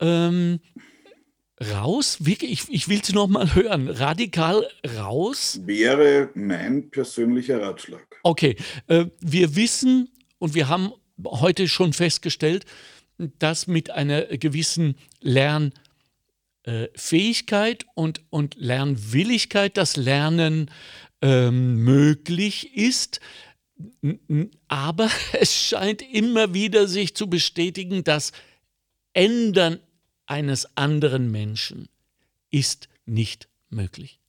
Ähm, 0.00 0.60
raus? 1.72 2.18
Ich, 2.24 2.68
ich 2.68 2.88
will 2.88 3.00
es 3.02 3.12
nochmal 3.12 3.54
hören. 3.54 3.88
Radikal 3.88 4.66
raus? 4.96 5.60
Wäre 5.64 6.30
mein 6.34 6.90
persönlicher 6.90 7.60
Ratschlag. 7.60 8.06
Okay. 8.22 8.56
Äh, 8.86 9.06
wir 9.20 9.56
wissen 9.56 10.10
und 10.38 10.54
wir 10.54 10.68
haben 10.68 10.92
heute 11.24 11.68
schon 11.68 11.92
festgestellt, 11.92 12.64
dass 13.38 13.66
mit 13.66 13.90
einer 13.90 14.22
gewissen 14.26 14.96
Lernfähigkeit 16.68 17.86
und, 17.94 18.22
und 18.30 18.56
Lernwilligkeit 18.56 19.76
das 19.76 19.96
Lernen 19.96 20.70
ähm, 21.22 21.82
möglich 21.84 22.76
ist. 22.76 23.20
Aber 24.68 25.10
es 25.32 25.54
scheint 25.54 26.02
immer 26.02 26.54
wieder 26.54 26.86
sich 26.86 27.14
zu 27.14 27.28
bestätigen, 27.28 28.04
dass 28.04 28.32
Ändern 29.14 29.80
eines 30.26 30.76
anderen 30.76 31.30
Menschen 31.30 31.88
ist 32.50 32.88
nicht 33.06 33.48
möglich. 33.70 34.20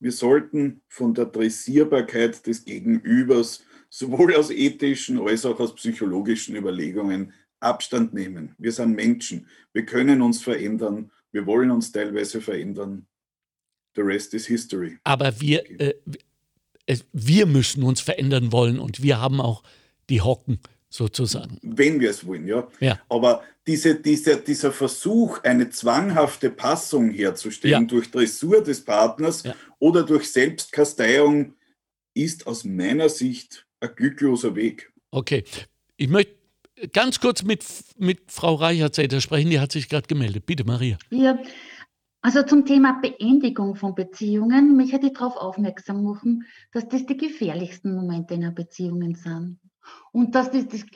Wir 0.00 0.12
sollten 0.12 0.82
von 0.88 1.14
der 1.14 1.26
Dressierbarkeit 1.26 2.46
des 2.46 2.64
Gegenübers 2.64 3.64
sowohl 3.88 4.34
aus 4.34 4.50
ethischen 4.50 5.18
als 5.26 5.46
auch 5.46 5.58
aus 5.60 5.74
psychologischen 5.76 6.56
Überlegungen 6.56 7.32
Abstand 7.60 8.12
nehmen. 8.12 8.54
Wir 8.58 8.72
sind 8.72 8.94
Menschen. 8.94 9.48
Wir 9.72 9.86
können 9.86 10.20
uns 10.20 10.42
verändern. 10.42 11.10
Wir 11.34 11.46
wollen 11.46 11.72
uns 11.72 11.90
teilweise 11.90 12.40
verändern. 12.40 13.06
The 13.96 14.02
rest 14.02 14.34
is 14.34 14.46
history. 14.46 14.98
Aber 15.02 15.40
wir, 15.40 15.68
äh, 15.80 15.94
wir 17.12 17.46
müssen 17.46 17.82
uns 17.82 18.00
verändern 18.00 18.52
wollen 18.52 18.78
und 18.78 19.02
wir 19.02 19.20
haben 19.20 19.40
auch 19.40 19.64
die 20.08 20.20
Hocken 20.20 20.60
sozusagen. 20.90 21.58
Wenn 21.62 21.98
wir 21.98 22.10
es 22.10 22.24
wollen, 22.24 22.46
ja. 22.46 22.68
ja. 22.78 23.00
Aber 23.08 23.42
diese, 23.66 23.96
diese, 23.96 24.36
dieser 24.36 24.70
Versuch, 24.70 25.42
eine 25.42 25.70
zwanghafte 25.70 26.50
Passung 26.50 27.10
herzustellen 27.10 27.82
ja. 27.82 27.88
durch 27.88 28.12
Dressur 28.12 28.62
des 28.62 28.84
Partners 28.84 29.42
ja. 29.42 29.56
oder 29.80 30.04
durch 30.04 30.30
Selbstkasteiung, 30.30 31.54
ist 32.16 32.46
aus 32.46 32.62
meiner 32.62 33.08
Sicht 33.08 33.66
ein 33.80 33.90
glückloser 33.96 34.54
Weg. 34.54 34.92
Okay. 35.10 35.42
Ich 35.96 36.08
möchte 36.08 36.36
ganz 36.92 37.20
kurz 37.20 37.42
mit, 37.42 37.64
mit 37.96 38.30
Frau 38.30 38.54
Reichertz 38.54 38.98
sprechen, 39.22 39.50
die 39.50 39.60
hat 39.60 39.72
sich 39.72 39.88
gerade 39.88 40.06
gemeldet. 40.06 40.46
Bitte, 40.46 40.64
Maria. 40.64 40.96
Ja, 41.10 41.38
also 42.22 42.42
zum 42.42 42.64
Thema 42.64 43.00
Beendigung 43.02 43.76
von 43.76 43.94
Beziehungen 43.94 44.76
möchte 44.76 45.06
ich 45.06 45.12
darauf 45.12 45.36
aufmerksam 45.36 46.02
machen, 46.02 46.46
dass 46.72 46.88
das 46.88 47.04
die 47.04 47.18
gefährlichsten 47.18 47.94
Momente 47.94 48.32
in 48.32 48.44
einer 48.44 48.54
Beziehung 48.54 49.14
sind. 49.14 49.58
Und 50.10 50.34
dass 50.34 50.50
das, 50.50 50.66
das 50.68 50.86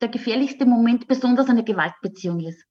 der 0.00 0.08
gefährlichste 0.08 0.66
Moment 0.66 1.08
besonders 1.08 1.48
eine 1.48 1.64
Gewaltbeziehung 1.64 2.38
ist. 2.38 2.64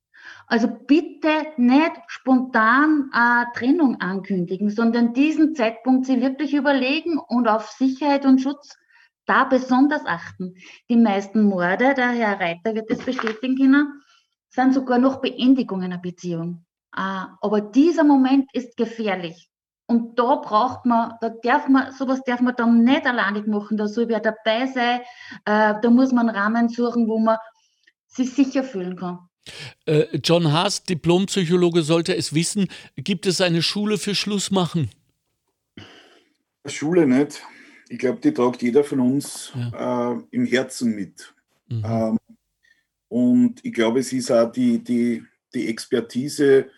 Also 0.47 0.67
bitte 0.87 1.29
nicht 1.57 1.91
spontan 2.07 3.09
eine 3.11 3.47
Trennung 3.53 3.99
ankündigen, 3.99 4.69
sondern 4.69 5.13
diesen 5.13 5.53
Zeitpunkt 5.53 6.05
Sie 6.05 6.21
wirklich 6.21 6.53
überlegen 6.53 7.17
und 7.17 7.47
auf 7.49 7.67
Sicherheit 7.67 8.25
und 8.25 8.39
Schutz 8.39 8.77
da 9.29 9.43
besonders 9.43 10.05
achten. 10.05 10.55
Die 10.89 10.97
meisten 10.97 11.43
Morde, 11.43 11.93
der 11.93 12.09
Herr 12.09 12.39
Reiter 12.39 12.73
wird 12.73 12.89
das 12.89 12.99
bestätigen 12.99 13.55
können, 13.55 14.01
sind 14.49 14.73
sogar 14.73 14.97
noch 14.97 15.21
Beendigungen 15.21 15.85
einer 15.85 15.99
Beziehung. 15.99 16.65
Ah, 16.91 17.37
aber 17.41 17.61
dieser 17.61 18.03
Moment 18.03 18.49
ist 18.53 18.75
gefährlich. 18.75 19.49
Und 19.85 20.17
da 20.17 20.35
braucht 20.35 20.85
man, 20.85 21.13
da 21.21 21.29
darf 21.43 21.67
man, 21.67 21.91
sowas 21.91 22.21
darf 22.25 22.41
man 22.41 22.55
dann 22.55 22.83
nicht 22.83 23.05
alleinig 23.05 23.47
machen, 23.47 23.77
da 23.77 23.87
soll 23.87 24.07
wer 24.07 24.19
dabei 24.19 24.67
sein, 24.67 25.01
äh, 25.45 25.75
da 25.81 25.89
muss 25.89 26.11
man 26.11 26.29
einen 26.29 26.37
Rahmen 26.37 26.69
suchen, 26.69 27.07
wo 27.07 27.19
man 27.19 27.37
sich 28.07 28.33
sicher 28.33 28.63
fühlen 28.63 28.95
kann. 28.95 29.19
Äh, 29.85 30.17
John 30.23 30.51
Haas, 30.51 30.83
Diplompsychologe, 30.83 31.81
sollte 31.83 32.15
es 32.15 32.33
wissen, 32.33 32.67
gibt 32.95 33.25
es 33.25 33.41
eine 33.41 33.61
Schule 33.61 33.97
für 33.97 34.15
Schlussmachen? 34.15 34.89
Schule 36.65 37.07
nicht. 37.07 37.41
Ich 37.89 37.99
glaube, 37.99 38.19
die 38.21 38.33
tragt 38.33 38.61
jeder 38.61 38.83
von 38.83 39.01
uns 39.01 39.51
ja. 39.53 40.13
äh, 40.13 40.21
im 40.31 40.45
Herzen 40.45 40.95
mit. 40.95 41.33
Mhm. 41.67 41.83
Ähm, 41.85 42.19
Und 43.09 43.65
ich 43.65 43.73
glaube, 43.73 43.99
es 43.99 44.13
ist 44.13 44.31
auch 44.31 44.51
die, 44.51 44.77
die, 44.83 45.23
die 45.53 45.67
Expertise, 45.67 46.69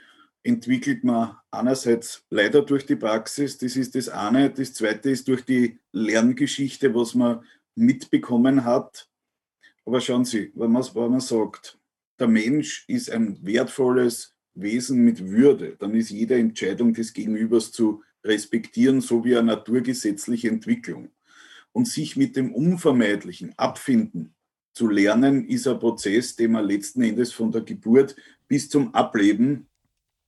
entwickelt 0.44 1.04
man 1.04 1.36
einerseits 1.52 2.26
leider 2.30 2.62
durch 2.64 2.86
die 2.86 2.96
Praxis, 2.96 3.58
das 3.58 3.76
ist 3.76 3.94
das 3.94 4.10
eine. 4.10 4.50
Das 4.50 4.74
zweite 4.74 5.12
ist 5.12 5.28
durch 5.28 5.44
die 5.44 5.78
Lerngeschichte, 5.92 6.96
was 6.96 7.14
man 7.14 7.44
mitbekommen 7.76 8.64
hat. 8.64 9.08
Aber 9.86 10.00
schauen 10.00 10.26
Sie, 10.26 10.52
wenn 10.56 10.72
man, 10.72 10.84
wenn 10.96 11.12
man 11.12 11.20
sagt, 11.20 11.78
der 12.18 12.28
Mensch 12.28 12.86
ist 12.88 13.12
ein 13.12 13.38
wertvolles 13.46 14.34
Wesen 14.54 15.04
mit 15.04 15.20
Würde, 15.28 15.76
dann 15.78 15.94
ist 15.96 16.10
jede 16.10 16.36
Entscheidung 16.36 16.94
des 16.94 17.14
Gegenübers 17.14 17.72
zu 17.72 18.02
respektieren, 18.24 19.02
so 19.02 19.24
wie 19.24 19.36
eine 19.36 19.48
naturgesetzliche 19.48 20.50
Entwicklung. 20.50 21.10
Und 21.72 21.88
sich 21.88 22.18
mit 22.18 22.36
dem 22.36 22.54
Unvermeidlichen 22.54 23.54
abfinden 23.58 24.36
zu 24.74 24.90
lernen, 24.90 25.48
ist 25.48 25.68
ein 25.68 25.80
Prozess, 25.80 26.36
den 26.36 26.52
man 26.52 26.66
letzten 26.66 27.02
Endes 27.02 27.32
von 27.32 27.52
der 27.52 27.62
Geburt 27.62 28.16
bis 28.48 28.70
zum 28.70 28.94
Ableben 28.94 29.68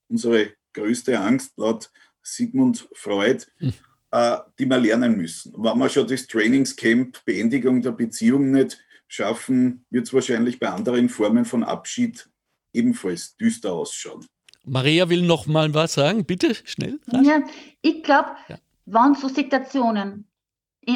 unsere 0.07 0.53
größte 0.73 1.19
Angst 1.19 1.57
laut 1.57 1.91
Sigmund 2.21 2.87
Freud, 2.93 3.45
hm. 3.57 3.73
äh, 4.11 4.37
die 4.57 4.65
wir 4.65 4.77
lernen 4.77 5.17
müssen. 5.17 5.53
Wenn 5.57 5.77
wir 5.77 5.89
schon 5.89 6.07
das 6.07 6.27
Trainingscamp 6.27 7.23
Beendigung 7.25 7.81
der 7.81 7.91
Beziehung 7.91 8.51
nicht 8.51 8.83
schaffen, 9.07 9.85
wird 9.89 10.07
es 10.07 10.13
wahrscheinlich 10.13 10.59
bei 10.59 10.69
anderen 10.69 11.09
Formen 11.09 11.45
von 11.45 11.63
Abschied 11.63 12.29
ebenfalls 12.73 13.35
düster 13.37 13.73
ausschauen. 13.73 14.25
Maria 14.65 15.09
will 15.09 15.23
noch 15.23 15.45
mal 15.45 15.73
was 15.73 15.93
sagen, 15.93 16.25
bitte 16.25 16.55
schnell. 16.55 16.99
Ja, 17.11 17.41
ich 17.81 18.03
glaube, 18.03 18.29
ja. 18.47 18.57
wenn 18.85 19.15
so 19.15 19.27
Situationen 19.27 20.27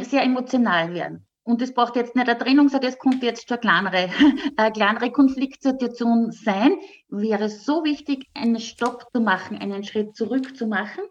sehr 0.04 0.24
emotional 0.24 0.94
werden, 0.94 1.28
und 1.48 1.62
es 1.62 1.74
braucht 1.74 1.96
jetzt 1.96 2.14
nicht 2.14 2.28
eine 2.28 2.38
Trennung 2.38 2.68
sein, 2.68 2.82
das 2.82 3.00
könnte 3.00 3.26
jetzt 3.26 3.48
schon 3.48 3.58
eine 3.58 3.62
kleinere, 3.62 4.10
eine 4.58 4.72
kleinere 4.74 5.12
Konfliktsituation 5.12 6.34
sein. 6.34 6.74
Wäre 7.08 7.46
es 7.46 7.64
so 7.64 7.86
wichtig, 7.86 8.28
einen 8.34 8.60
Stopp 8.60 9.08
zu 9.14 9.22
machen, 9.22 9.58
einen 9.58 9.86
Schritt 9.86 10.14
zurück 10.14 10.58
zu 10.58 10.68
machen, 10.68 11.04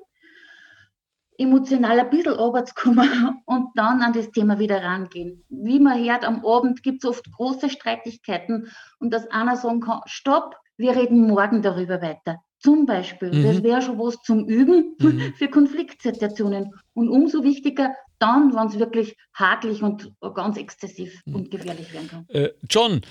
emotional 1.39 1.99
ein 1.99 2.11
bisschen 2.11 2.35
runterzukommen 2.35 3.41
und 3.47 3.69
dann 3.77 4.03
an 4.03 4.13
das 4.13 4.31
Thema 4.31 4.59
wieder 4.59 4.83
rangehen. 4.83 5.43
Wie 5.49 5.81
man 5.81 6.05
hört, 6.05 6.23
am 6.23 6.45
Abend 6.45 6.83
gibt 6.83 7.03
es 7.03 7.09
oft 7.09 7.33
große 7.33 7.71
Streitigkeiten 7.71 8.71
und 8.99 9.15
dass 9.15 9.31
einer 9.31 9.57
sagen 9.57 9.81
kann, 9.81 10.03
stopp, 10.05 10.55
wir 10.77 10.95
reden 10.97 11.27
morgen 11.27 11.63
darüber 11.63 12.01
weiter. 12.03 12.39
Zum 12.59 12.87
Beispiel, 12.87 13.33
mhm. 13.33 13.43
das 13.45 13.63
wäre 13.63 13.83
schon 13.83 13.99
was 13.99 14.17
zum 14.23 14.47
Üben 14.47 14.97
mhm. 14.99 15.35
für 15.39 15.49
Konfliktsituationen. 15.49 16.73
Und 16.95 17.09
umso 17.09 17.43
wichtiger, 17.43 17.95
dann, 18.19 18.55
wenn 18.55 18.69
es 18.69 18.79
wirklich 18.79 19.17
hakelig 19.35 19.83
und 19.83 20.11
ganz 20.35 20.57
exzessiv 20.57 21.21
mhm. 21.27 21.35
und 21.35 21.51
gefährlich 21.51 21.93
werden 21.93 22.09
kann. 22.09 22.25
Äh, 22.29 22.51
John, 22.69 23.03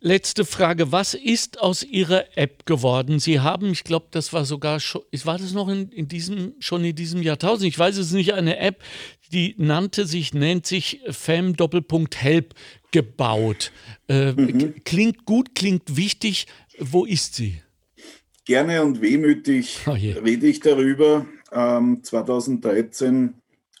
letzte 0.00 0.44
Frage. 0.44 0.92
Was 0.92 1.14
ist 1.14 1.60
aus 1.60 1.82
Ihrer 1.82 2.36
App 2.36 2.66
geworden? 2.66 3.18
Sie 3.18 3.40
haben, 3.40 3.72
ich 3.72 3.84
glaube, 3.84 4.06
das 4.10 4.32
war 4.32 4.44
sogar 4.44 4.80
schon, 4.80 5.02
war 5.24 5.38
das 5.38 5.52
noch 5.52 5.68
in, 5.68 5.88
in, 5.90 6.08
diesem, 6.08 6.54
schon 6.58 6.84
in 6.84 6.94
diesem 6.94 7.22
Jahrtausend? 7.22 7.68
Ich 7.68 7.78
weiß 7.78 7.96
es 7.96 8.12
nicht, 8.12 8.34
eine 8.34 8.58
App, 8.58 8.82
die 9.32 9.54
nannte 9.58 10.06
sich, 10.06 10.34
nennt 10.34 10.66
sich 10.66 11.00
Fem 11.10 11.56
Doppelpunkt 11.56 12.22
Help 12.22 12.54
gebaut. 12.92 13.72
Äh, 14.08 14.32
mhm. 14.32 14.74
Klingt 14.84 15.24
gut, 15.24 15.54
klingt 15.54 15.96
wichtig. 15.96 16.46
Wo 16.78 17.04
ist 17.04 17.34
sie? 17.34 17.60
Gerne 18.44 18.82
und 18.82 19.00
wehmütig 19.00 19.80
oh 19.86 19.92
rede 19.92 20.46
ich 20.46 20.60
darüber. 20.60 21.26
Ähm, 21.50 22.02
2013 22.02 23.34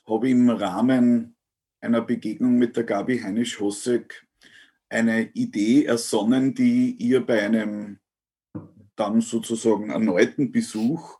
habe 0.08 0.26
ich 0.26 0.32
im 0.32 0.50
Rahmen 0.50 1.36
einer 1.80 2.00
Begegnung 2.00 2.56
mit 2.56 2.76
der 2.76 2.84
Gabi 2.84 3.20
Heinisch-Hossek 3.20 4.25
eine 4.88 5.30
Idee 5.32 5.84
ersonnen, 5.84 6.54
die 6.54 6.96
ihr 6.98 7.24
bei 7.24 7.42
einem 7.42 7.98
dann 8.94 9.20
sozusagen 9.20 9.90
erneuten 9.90 10.52
Besuch 10.52 11.18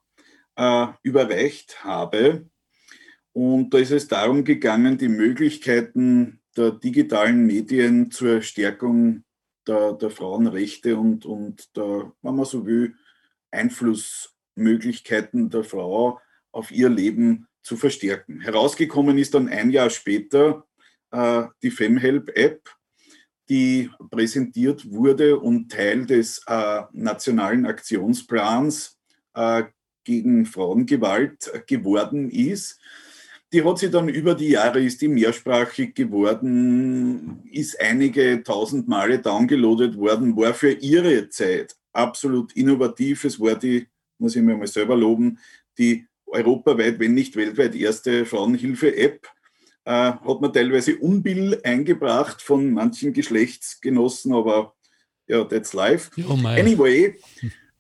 äh, 0.57 0.87
überreicht 1.03 1.85
habe. 1.85 2.49
Und 3.33 3.71
da 3.71 3.79
ist 3.79 3.91
es 3.91 4.09
darum 4.09 4.45
gegangen, 4.45 4.97
die 4.97 5.09
Möglichkeiten 5.09 6.41
der 6.57 6.71
digitalen 6.71 7.45
Medien 7.45 8.11
zur 8.11 8.41
Stärkung 8.41 9.25
der, 9.67 9.93
der 9.93 10.11
Frauenrechte 10.11 10.97
und, 10.97 11.27
und 11.27 11.77
der, 11.77 12.13
wenn 12.23 12.37
man 12.37 12.47
so 12.47 12.65
will, 12.65 12.95
Einflussmöglichkeiten 13.51 15.51
der 15.51 15.65
Frau 15.65 16.21
auf 16.53 16.71
ihr 16.71 16.89
Leben 16.89 17.47
zu 17.63 17.77
verstärken. 17.77 18.41
Herausgekommen 18.41 19.19
ist 19.19 19.35
dann 19.35 19.49
ein 19.49 19.71
Jahr 19.71 19.91
später 19.91 20.67
äh, 21.11 21.45
die 21.63 21.71
FemHelp-App, 21.71 22.76
die 23.49 23.91
präsentiert 24.11 24.91
wurde 24.91 25.39
und 25.39 25.71
Teil 25.71 26.07
des 26.07 26.43
äh, 26.47 26.83
nationalen 26.93 27.67
Aktionsplans 27.67 28.99
äh, 29.35 29.65
gegen 30.05 30.47
Frauengewalt 30.47 31.67
geworden 31.67 32.31
ist. 32.31 32.81
Die 33.53 33.63
hat 33.63 33.79
sie 33.79 33.91
dann 33.91 34.09
über 34.09 34.35
die 34.35 34.51
Jahre, 34.51 34.83
ist 34.83 35.01
die 35.01 35.09
mehrsprachig 35.09 35.95
geworden, 35.95 37.43
ist 37.51 37.81
einige 37.81 38.43
tausend 38.43 38.89
Male 38.89 39.21
downgeloadet 39.21 39.97
worden, 39.97 40.37
war 40.37 40.53
für 40.53 40.73
ihre 40.73 41.29
Zeit 41.29 41.77
absolut 41.93 42.53
innovativ. 42.55 43.25
Es 43.25 43.39
war 43.39 43.55
die, 43.55 43.87
muss 44.19 44.35
ich 44.35 44.43
mir 44.43 44.57
mal 44.57 44.67
selber 44.67 44.97
loben, 44.97 45.39
die 45.79 46.07
europaweit, 46.27 46.99
wenn 46.99 47.15
nicht 47.15 47.37
weltweit 47.37 47.75
erste 47.75 48.27
Frauenhilfe-App. 48.27 49.29
Äh, 49.87 50.15
hat 50.15 50.41
man 50.41 50.53
teilweise 50.53 50.97
Unbill 50.97 51.61
eingebracht 51.63 52.43
von 52.43 52.73
manchen 52.73 53.13
Geschlechtsgenossen, 53.13 54.35
aber 54.35 54.75
ja, 55.29 55.45
that's 55.45 55.75
life. 55.75 56.11
Oh 56.29 56.33
anyway, 56.45 57.15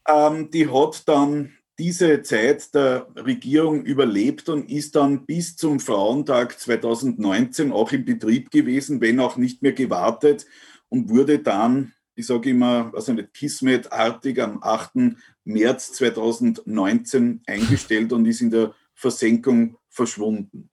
ähm, 0.08 0.48
die 0.52 0.70
hat 0.70 1.02
dann 1.08 1.52
diese 1.80 2.22
Zeit 2.22 2.72
der 2.76 3.08
Regierung 3.16 3.84
überlebt 3.84 4.48
und 4.48 4.70
ist 4.70 4.94
dann 4.94 5.26
bis 5.26 5.56
zum 5.56 5.80
Frauentag 5.80 6.56
2019 6.60 7.72
auch 7.72 7.90
im 7.90 8.04
Betrieb 8.04 8.52
gewesen, 8.52 9.00
wenn 9.00 9.18
auch 9.18 9.36
nicht 9.36 9.62
mehr 9.62 9.72
gewartet 9.72 10.46
und 10.88 11.10
wurde 11.10 11.40
dann, 11.40 11.92
ich 12.14 12.26
sage 12.26 12.50
immer, 12.50 12.92
also 12.94 13.14
nicht 13.14 13.34
Kismet-artig, 13.34 14.40
am 14.40 14.62
8. 14.62 15.16
März 15.44 15.92
2019 15.94 17.42
eingestellt 17.46 18.12
und 18.12 18.26
ist 18.26 18.42
in 18.42 18.50
der 18.50 18.76
Versenkung 18.94 19.76
verschwunden. 19.88 20.70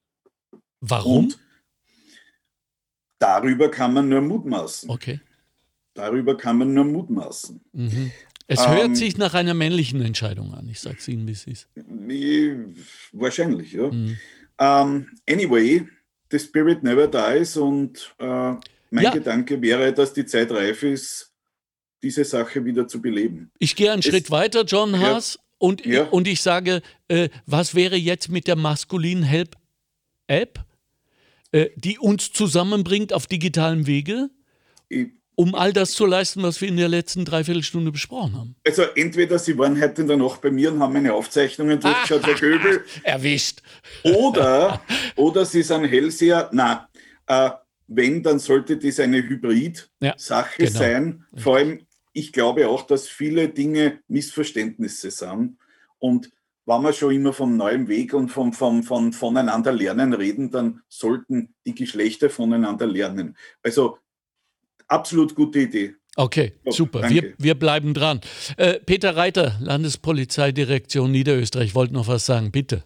Warum? 0.86 1.24
Und 1.24 1.38
darüber 3.18 3.70
kann 3.70 3.94
man 3.94 4.08
nur 4.08 4.20
mutmaßen. 4.20 4.90
Okay. 4.90 5.20
Darüber 5.94 6.36
kann 6.36 6.58
man 6.58 6.74
nur 6.74 6.84
mutmaßen. 6.84 7.60
Mhm. 7.72 8.10
Es 8.46 8.68
hört 8.68 8.84
ähm, 8.84 8.94
sich 8.94 9.16
nach 9.16 9.32
einer 9.32 9.54
männlichen 9.54 10.02
Entscheidung 10.02 10.52
an, 10.52 10.68
ich 10.68 10.80
sage 10.80 10.96
es 10.98 11.08
Ihnen, 11.08 11.26
wie 11.26 11.32
es 11.32 11.46
ist. 11.46 11.68
Wahrscheinlich, 13.12 13.72
ja. 13.72 13.90
Mhm. 13.90 14.18
Um, 14.60 15.08
anyway, 15.28 15.86
the 16.30 16.38
spirit 16.38 16.82
never 16.82 17.08
dies 17.08 17.56
und 17.56 18.14
uh, 18.20 18.56
mein 18.90 19.04
ja. 19.04 19.10
Gedanke 19.10 19.60
wäre, 19.62 19.92
dass 19.92 20.12
die 20.12 20.26
Zeit 20.26 20.52
reif 20.52 20.82
ist, 20.82 21.32
diese 22.02 22.24
Sache 22.24 22.64
wieder 22.64 22.86
zu 22.86 23.00
beleben. 23.00 23.50
Ich 23.58 23.74
gehe 23.74 23.90
einen 23.90 24.00
es, 24.00 24.06
Schritt 24.06 24.30
weiter, 24.30 24.64
John 24.64 24.98
Haas, 25.00 25.34
ja, 25.34 25.40
und, 25.58 25.86
ja. 25.86 26.04
und 26.04 26.28
ich 26.28 26.42
sage, 26.42 26.82
äh, 27.08 27.30
was 27.46 27.74
wäre 27.74 27.96
jetzt 27.96 28.28
mit 28.28 28.46
der 28.46 28.56
maskulinen 28.56 29.24
Help-App, 29.24 30.64
äh, 31.54 31.70
die 31.76 32.00
uns 32.00 32.32
zusammenbringt 32.32 33.12
auf 33.12 33.28
digitalem 33.28 33.86
Wege? 33.86 34.28
Um 35.36 35.54
all 35.54 35.72
das 35.72 35.92
zu 35.92 36.04
leisten, 36.04 36.42
was 36.42 36.60
wir 36.60 36.66
in 36.66 36.76
der 36.76 36.88
letzten 36.88 37.24
Dreiviertelstunde 37.24 37.92
besprochen 37.92 38.34
haben. 38.34 38.56
Also 38.66 38.82
entweder 38.96 39.38
Sie 39.38 39.56
waren 39.56 39.80
heute 39.80 40.02
in 40.02 40.08
der 40.08 40.16
Nacht 40.16 40.40
bei 40.40 40.50
mir 40.50 40.72
und 40.72 40.80
haben 40.80 40.92
meine 40.94 41.14
Aufzeichnungen 41.14 41.78
durchgeschaut, 41.78 42.26
Herr 42.26 42.34
Göbel. 42.34 42.84
Erwischt. 43.04 43.62
Oder, 44.02 44.82
oder 45.16 45.44
Sie 45.44 45.62
sind 45.62 45.84
Hellseher. 45.84 46.50
Na, 46.52 46.88
äh, 47.28 47.50
wenn, 47.86 48.24
dann 48.24 48.40
sollte 48.40 48.76
das 48.76 48.98
eine 48.98 49.18
Hybrid-Sache 49.18 50.62
ja, 50.62 50.66
genau. 50.66 50.78
sein. 50.78 51.24
Vor 51.36 51.58
allem, 51.58 51.86
ich 52.12 52.32
glaube 52.32 52.68
auch, 52.68 52.82
dass 52.82 53.06
viele 53.06 53.48
Dinge 53.48 54.00
Missverständnisse 54.08 55.12
sind. 55.12 55.56
Und 56.00 56.32
wenn 56.66 56.82
wir 56.82 56.92
schon 56.92 57.14
immer 57.14 57.32
vom 57.32 57.56
neuen 57.56 57.88
Weg 57.88 58.14
und 58.14 58.28
vom, 58.28 58.52
vom, 58.52 58.82
von 58.82 59.12
voneinander 59.12 59.72
lernen 59.72 60.14
reden, 60.14 60.50
dann 60.50 60.80
sollten 60.88 61.54
die 61.66 61.74
Geschlechter 61.74 62.30
voneinander 62.30 62.86
lernen. 62.86 63.36
Also 63.62 63.98
absolut 64.88 65.34
gute 65.34 65.60
Idee. 65.60 65.94
Okay, 66.16 66.52
so, 66.64 66.70
super. 66.70 67.08
Wir, 67.10 67.34
wir 67.38 67.54
bleiben 67.54 67.92
dran. 67.92 68.20
Äh, 68.56 68.78
Peter 68.80 69.16
Reiter, 69.16 69.56
Landespolizeidirektion 69.60 71.10
Niederösterreich, 71.10 71.74
wollte 71.74 71.94
noch 71.94 72.06
was 72.06 72.24
sagen, 72.24 72.52
bitte. 72.52 72.84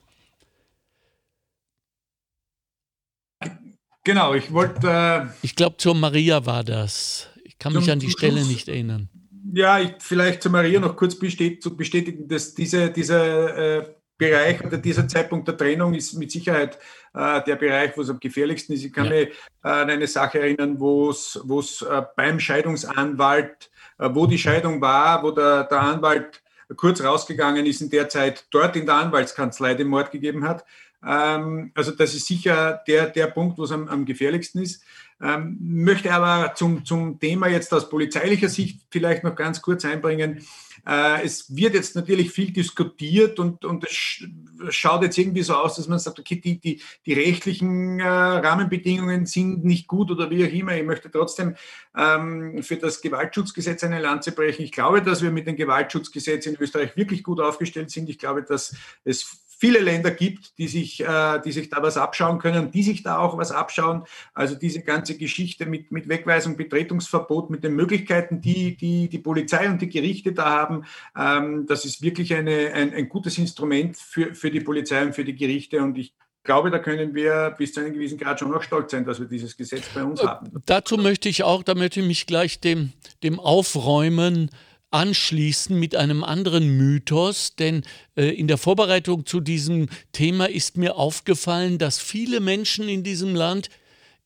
Genau, 4.05 4.33
ich 4.33 4.51
wollte. 4.53 4.89
Äh, 4.89 5.27
ich 5.43 5.55
glaube, 5.55 5.77
zur 5.77 5.95
Maria 5.95 6.47
war 6.47 6.65
das. 6.65 7.29
Ich 7.45 7.59
kann 7.59 7.75
mich 7.75 7.91
an 7.91 8.01
die 8.01 8.11
Stelle 8.11 8.39
Schluss, 8.39 8.49
nicht 8.49 8.69
erinnern. 8.69 9.11
Ja, 9.53 9.79
ich, 9.79 9.95
vielleicht 10.01 10.43
zu 10.43 10.51
Maria 10.51 10.81
noch 10.81 10.97
kurz 10.97 11.19
bestätigen, 11.19 12.29
dass 12.29 12.55
diese, 12.55 12.91
diese 12.91 13.17
äh, 13.17 13.95
Bereich 14.19 14.63
oder 14.65 14.79
dieser 14.79 15.07
Zeitpunkt 15.07 15.47
der 15.47 15.57
Trennung 15.57 15.95
ist 15.95 16.13
mit 16.15 16.33
Sicherheit 16.33 16.79
äh, 17.15 17.41
der 17.45 17.57
Bereich, 17.57 17.97
wo 17.97 18.03
es 18.03 18.11
am 18.11 18.19
gefährlichsten 18.19 18.75
ist. 18.75 18.85
Ich 18.85 18.93
kann 18.93 19.07
ja. 19.07 19.13
mich 19.13 19.29
äh, 19.65 19.69
an 19.69 19.91
eine 19.91 20.07
Sache 20.09 20.41
erinnern, 20.41 20.79
wo 20.79 21.11
es 21.11 21.83
äh, 21.83 22.03
beim 22.17 22.41
Scheidungsanwalt, 22.41 23.71
äh, 23.99 24.09
wo 24.13 24.27
die 24.27 24.39
Scheidung 24.39 24.81
war, 24.81 25.23
wo 25.23 25.31
der, 25.31 25.65
der 25.65 25.81
Anwalt 25.81 26.43
kurz 26.77 27.03
rausgegangen 27.03 27.65
ist, 27.65 27.81
in 27.81 27.91
der 27.91 28.09
Zeit 28.09 28.47
dort 28.51 28.77
in 28.77 28.87
der 28.87 28.97
Anwaltskanzlei 28.97 29.75
den 29.75 29.89
Mord 29.89 30.11
gegeben 30.11 30.47
hat. 30.47 30.65
Ähm, 31.07 31.71
also 31.75 31.93
das 31.93 32.15
ist 32.15 32.27
sicher 32.27 32.83
der, 32.87 33.07
der 33.07 33.29
Punkt, 33.29 33.57
wo 33.57 33.65
es 33.65 33.73
am, 33.73 33.89
am 33.89 34.05
gefährlichsten 34.05 34.61
ist. 34.61 34.83
Ähm, 35.21 35.59
möchte 35.61 36.13
aber 36.13 36.55
zum, 36.55 36.85
zum 36.85 37.19
Thema 37.19 37.49
jetzt 37.49 37.75
aus 37.75 37.89
polizeilicher 37.89 38.49
Sicht 38.49 38.81
vielleicht 38.91 39.25
noch 39.25 39.35
ganz 39.35 39.61
kurz 39.61 39.85
einbringen. 39.85 40.45
Äh, 40.87 41.25
es 41.25 41.55
wird 41.55 41.75
jetzt 41.75 41.97
natürlich 41.97 42.31
viel 42.31 42.53
diskutiert 42.53 43.39
und, 43.41 43.65
und 43.65 43.85
es 43.85 44.23
schaut 44.71 45.03
jetzt 45.03 45.19
irgendwie 45.19 45.43
so 45.43 45.55
aus, 45.55 45.77
dass 45.77 45.89
man 45.89 45.99
sagt, 45.99 46.19
okay, 46.19 46.37
die, 46.37 46.61
die, 46.61 46.81
die 47.05 47.13
rechtlichen 47.15 47.99
äh, 47.99 48.07
Rahmenbedingungen 48.07 49.27
sind 49.27 49.65
nicht 49.65 49.89
gut 49.89 50.11
oder 50.11 50.31
wie 50.31 50.47
auch 50.47 50.53
immer. 50.53 50.77
Ich 50.77 50.85
möchte 50.85 51.11
trotzdem 51.11 51.57
ähm, 51.97 52.63
für 52.63 52.77
das 52.77 53.01
Gewaltschutzgesetz 53.01 53.83
eine 53.85 54.01
Lanze 54.01 54.33
brechen. 54.33 54.63
Ich 54.63 54.73
glaube, 54.73 55.03
dass 55.03 55.21
wir 55.21 55.33
mit 55.33 55.47
dem 55.47 55.57
Gewaltschutzgesetz 55.57 56.47
in 56.47 56.57
Österreich 56.57 56.97
wirklich 56.97 57.23
gut 57.23 57.41
aufgestellt 57.41 57.91
sind. 57.91 58.09
Ich 58.09 58.19
glaube, 58.19 58.43
dass 58.43 58.75
es 59.05 59.48
viele 59.59 59.81
Länder 59.81 60.13
gibt, 60.13 60.57
die 60.59 60.69
sich, 60.69 61.01
äh, 61.01 61.41
die 61.45 61.53
sich 61.53 61.69
da 61.69 61.83
was 61.83 61.97
abschauen 61.97 62.39
können, 62.39 62.71
die 62.71 62.85
sich 62.85 63.03
da 63.03 63.19
auch 63.19 63.37
was 63.37 63.51
abschauen. 63.51 64.05
Also 64.33 64.55
diese 64.55 64.83
ganze 64.83 65.19
Geschichte 65.19 65.67
mit, 65.67 65.91
mit 65.91 66.09
Wegweisung, 66.09 66.57
Betretungsverbot, 66.57 67.51
mit 67.51 67.65
den 67.65 67.75
Möglichkeiten, 67.75 68.41
die, 68.41 68.77
die 68.77 69.09
die 69.09 69.19
Polizei 69.19 69.69
und 69.69 69.83
die 69.83 69.89
Gerichte 69.89 70.33
da 70.33 70.47
haben, 70.49 70.85
ähm, 71.17 71.67
das 71.67 71.85
ist 71.85 72.03
wirklich 72.03 72.33
eine, 72.35 72.73
ein, 72.73 72.95
ein 72.95 73.09
gutes 73.09 73.37
Instrument 73.37 73.97
für, 73.97 74.35
für 74.35 74.51
die 74.51 74.61
Polizei 74.61 75.03
und 75.03 75.15
für 75.15 75.25
die 75.25 75.35
Gerichte. 75.35 75.83
Und 75.83 75.99
ich 75.99 76.15
glaube, 76.45 76.71
da 76.71 76.79
können 76.79 77.15
wir 77.15 77.55
bis 77.59 77.73
zu 77.73 77.81
einem 77.81 77.93
gewissen 77.93 78.17
Grad 78.17 78.39
schon 78.39 78.51
noch 78.51 78.63
stolz 78.63 78.93
sein, 78.93 79.05
dass 79.05 79.19
wir 79.19 79.27
dieses 79.27 79.57
Gesetz 79.57 79.89
bei 79.93 80.05
uns 80.05 80.23
haben. 80.23 80.51
Dazu 80.67 80.97
möchte 80.97 81.29
ich 81.29 81.43
auch, 81.43 81.65
da 81.65 81.75
möchte 81.75 82.01
ich 82.01 82.07
mich 82.07 82.27
gleich 82.27 82.61
dem, 82.61 82.93
dem 83.25 83.41
Aufräumen 83.41 84.51
anschließen 84.91 85.79
mit 85.79 85.95
einem 85.95 86.25
anderen 86.25 86.77
Mythos, 86.77 87.55
denn 87.57 87.83
äh, 88.17 88.31
in 88.31 88.49
der 88.49 88.59
Vorbereitung 88.59 89.27
zu 89.27 89.41
diesem 89.41 89.89
Thema 90.13 90.49
ist 90.49 90.77
mir 90.77 90.97
aufgefallen, 90.97 91.79
dass 91.79 91.99
viele 91.99 92.41
Menschen 92.41 92.89
in 92.89 93.03
diesem 93.03 93.35
Land 93.35 93.69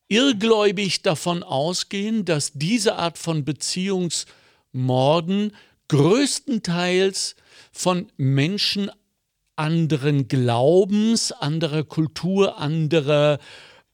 irrgläubig 0.09 1.03
davon 1.03 1.43
ausgehen, 1.43 2.25
dass 2.25 2.53
diese 2.53 2.97
Art 2.97 3.19
von 3.19 3.45
Beziehungsmorden 3.45 5.53
größtenteils 5.89 7.37
von 7.73 8.07
Menschen 8.17 8.91
anderen 9.57 10.29
Glaubens, 10.29 11.33
anderer 11.33 11.85
Kultur, 11.85 12.59
anderer 12.59 13.39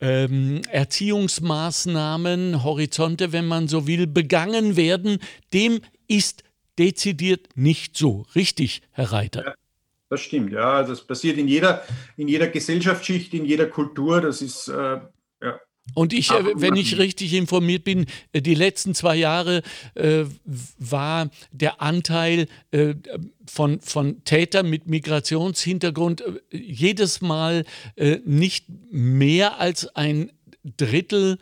ähm, 0.01 0.63
Erziehungsmaßnahmen, 0.71 2.63
Horizonte, 2.63 3.33
wenn 3.33 3.47
man 3.47 3.69
so 3.69 3.87
will, 3.87 4.07
begangen 4.07 4.77
werden. 4.77 5.19
Dem 5.53 5.81
ist 6.07 6.45
dezidiert 6.79 7.49
nicht 7.55 7.97
so. 7.97 8.27
Richtig, 8.35 8.83
Herr 8.93 9.13
Reiter? 9.13 9.45
Ja, 9.45 9.55
das 10.11 10.21
stimmt, 10.21 10.53
ja. 10.53 10.83
Das 10.83 11.07
passiert 11.07 11.39
in 11.39 11.49
jeder, 11.49 11.83
in 12.17 12.29
jeder 12.29 12.49
Gesellschaftsschicht, 12.49 13.35
in 13.35 13.45
jeder 13.45 13.67
Kultur. 13.67 14.21
Das 14.21 14.43
ist, 14.43 14.69
äh, 14.69 15.01
ja. 15.43 15.61
Und 15.95 16.13
ich, 16.13 16.31
äh, 16.31 16.45
wenn 16.55 16.77
ich 16.77 16.99
richtig 16.99 17.35
informiert 17.35 17.85
bin, 17.85 18.07
äh, 18.33 18.41
die 18.41 18.55
letzten 18.55 18.95
zwei 18.95 19.17
Jahre 19.17 19.63
äh, 19.95 20.25
war 20.79 21.31
der 21.53 21.81
Anteil 21.83 22.47
äh, 22.71 22.95
von, 23.47 23.81
von 23.81 24.23
Tätern 24.25 24.69
mit 24.69 24.87
Migrationshintergrund 24.87 26.21
äh, 26.21 26.57
jedes 26.57 27.21
Mal 27.21 27.65
nicht 28.25 28.67
mehr 28.91 29.61
als 29.61 29.95
ein 29.97 30.31
Drittel 30.77 31.39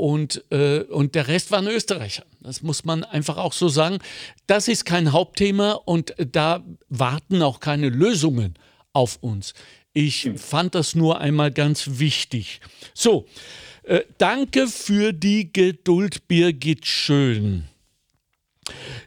und, 0.00 0.44
äh, 0.50 0.80
und 0.80 1.14
der 1.14 1.28
Rest 1.28 1.50
waren 1.50 1.66
Österreicher. 1.66 2.24
Das 2.40 2.62
muss 2.62 2.84
man 2.84 3.04
einfach 3.04 3.36
auch 3.36 3.52
so 3.52 3.68
sagen. 3.68 3.98
Das 4.46 4.66
ist 4.66 4.84
kein 4.84 5.12
Hauptthema 5.12 5.72
und 5.72 6.14
da 6.16 6.64
warten 6.88 7.42
auch 7.42 7.60
keine 7.60 7.90
Lösungen 7.90 8.54
auf 8.92 9.18
uns. 9.20 9.52
Ich 9.92 10.30
fand 10.36 10.74
das 10.74 10.94
nur 10.94 11.20
einmal 11.20 11.50
ganz 11.50 11.98
wichtig. 11.98 12.60
So, 12.94 13.26
äh, 13.82 14.00
danke 14.18 14.68
für 14.68 15.12
die 15.12 15.52
Geduld, 15.52 16.26
Birgit 16.28 16.86
Schön. 16.86 17.64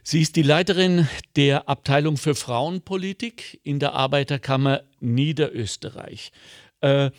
Sie 0.02 0.20
ist 0.20 0.36
die 0.36 0.42
Leiterin 0.42 1.08
der 1.36 1.68
Abteilung 1.68 2.18
für 2.18 2.34
Frauenpolitik 2.34 3.60
in 3.64 3.78
der 3.80 3.94
Arbeiterkammer 3.94 4.82
Niederösterreich. 5.00 6.32
Äh, 6.80 7.10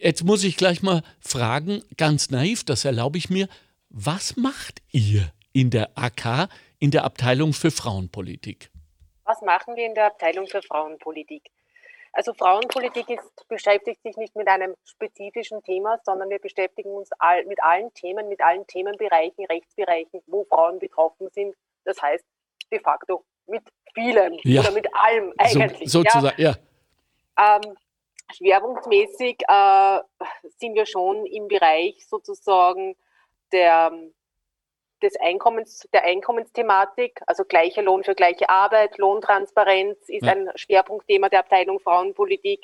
Jetzt 0.00 0.22
muss 0.22 0.44
ich 0.44 0.56
gleich 0.56 0.80
mal 0.80 1.02
fragen, 1.20 1.82
ganz 1.96 2.30
naiv, 2.30 2.62
das 2.64 2.84
erlaube 2.84 3.18
ich 3.18 3.30
mir, 3.30 3.48
was 3.90 4.36
macht 4.36 4.80
ihr 4.92 5.32
in 5.52 5.70
der 5.70 5.90
AK, 5.96 6.48
in 6.78 6.92
der 6.92 7.02
Abteilung 7.02 7.52
für 7.52 7.72
Frauenpolitik? 7.72 8.70
Was 9.24 9.42
machen 9.42 9.74
wir 9.74 9.84
in 9.84 9.96
der 9.96 10.06
Abteilung 10.06 10.46
für 10.46 10.62
Frauenpolitik? 10.62 11.50
Also 12.12 12.32
Frauenpolitik 12.32 13.10
ist, 13.10 13.48
beschäftigt 13.48 14.00
sich 14.04 14.16
nicht 14.16 14.36
mit 14.36 14.46
einem 14.46 14.76
spezifischen 14.84 15.64
Thema, 15.64 15.98
sondern 16.04 16.30
wir 16.30 16.38
beschäftigen 16.38 16.90
uns 16.90 17.10
all, 17.18 17.44
mit 17.46 17.60
allen 17.62 17.92
Themen, 17.94 18.28
mit 18.28 18.40
allen 18.40 18.66
Themenbereichen, 18.68 19.46
Rechtsbereichen, 19.46 20.22
wo 20.26 20.44
Frauen 20.44 20.78
betroffen 20.78 21.28
sind. 21.32 21.56
Das 21.84 22.00
heißt 22.00 22.24
de 22.70 22.78
facto 22.80 23.24
mit 23.48 23.64
vielem 23.94 24.38
ja. 24.44 24.60
oder 24.60 24.70
mit 24.70 24.86
allem 24.94 25.32
eigentlich. 25.38 25.90
So, 25.90 26.02
sozusagen, 26.02 26.40
ja. 26.40 26.54
ja. 27.36 27.56
Ähm, 27.56 27.76
schwerpunktmäßig 28.32 29.42
äh, 29.48 30.00
sind 30.58 30.74
wir 30.74 30.86
schon 30.86 31.26
im 31.26 31.48
Bereich 31.48 32.06
sozusagen 32.06 32.96
der, 33.52 33.92
des 35.02 35.16
Einkommens, 35.20 35.88
der 35.92 36.04
Einkommensthematik, 36.04 37.20
also 37.26 37.44
gleicher 37.44 37.82
Lohn 37.82 38.04
für 38.04 38.14
gleiche 38.14 38.48
Arbeit, 38.48 38.98
Lohntransparenz 38.98 40.08
ist 40.08 40.24
ja. 40.24 40.32
ein 40.32 40.50
Schwerpunktthema 40.54 41.28
der 41.28 41.40
Abteilung 41.40 41.80
Frauenpolitik. 41.80 42.62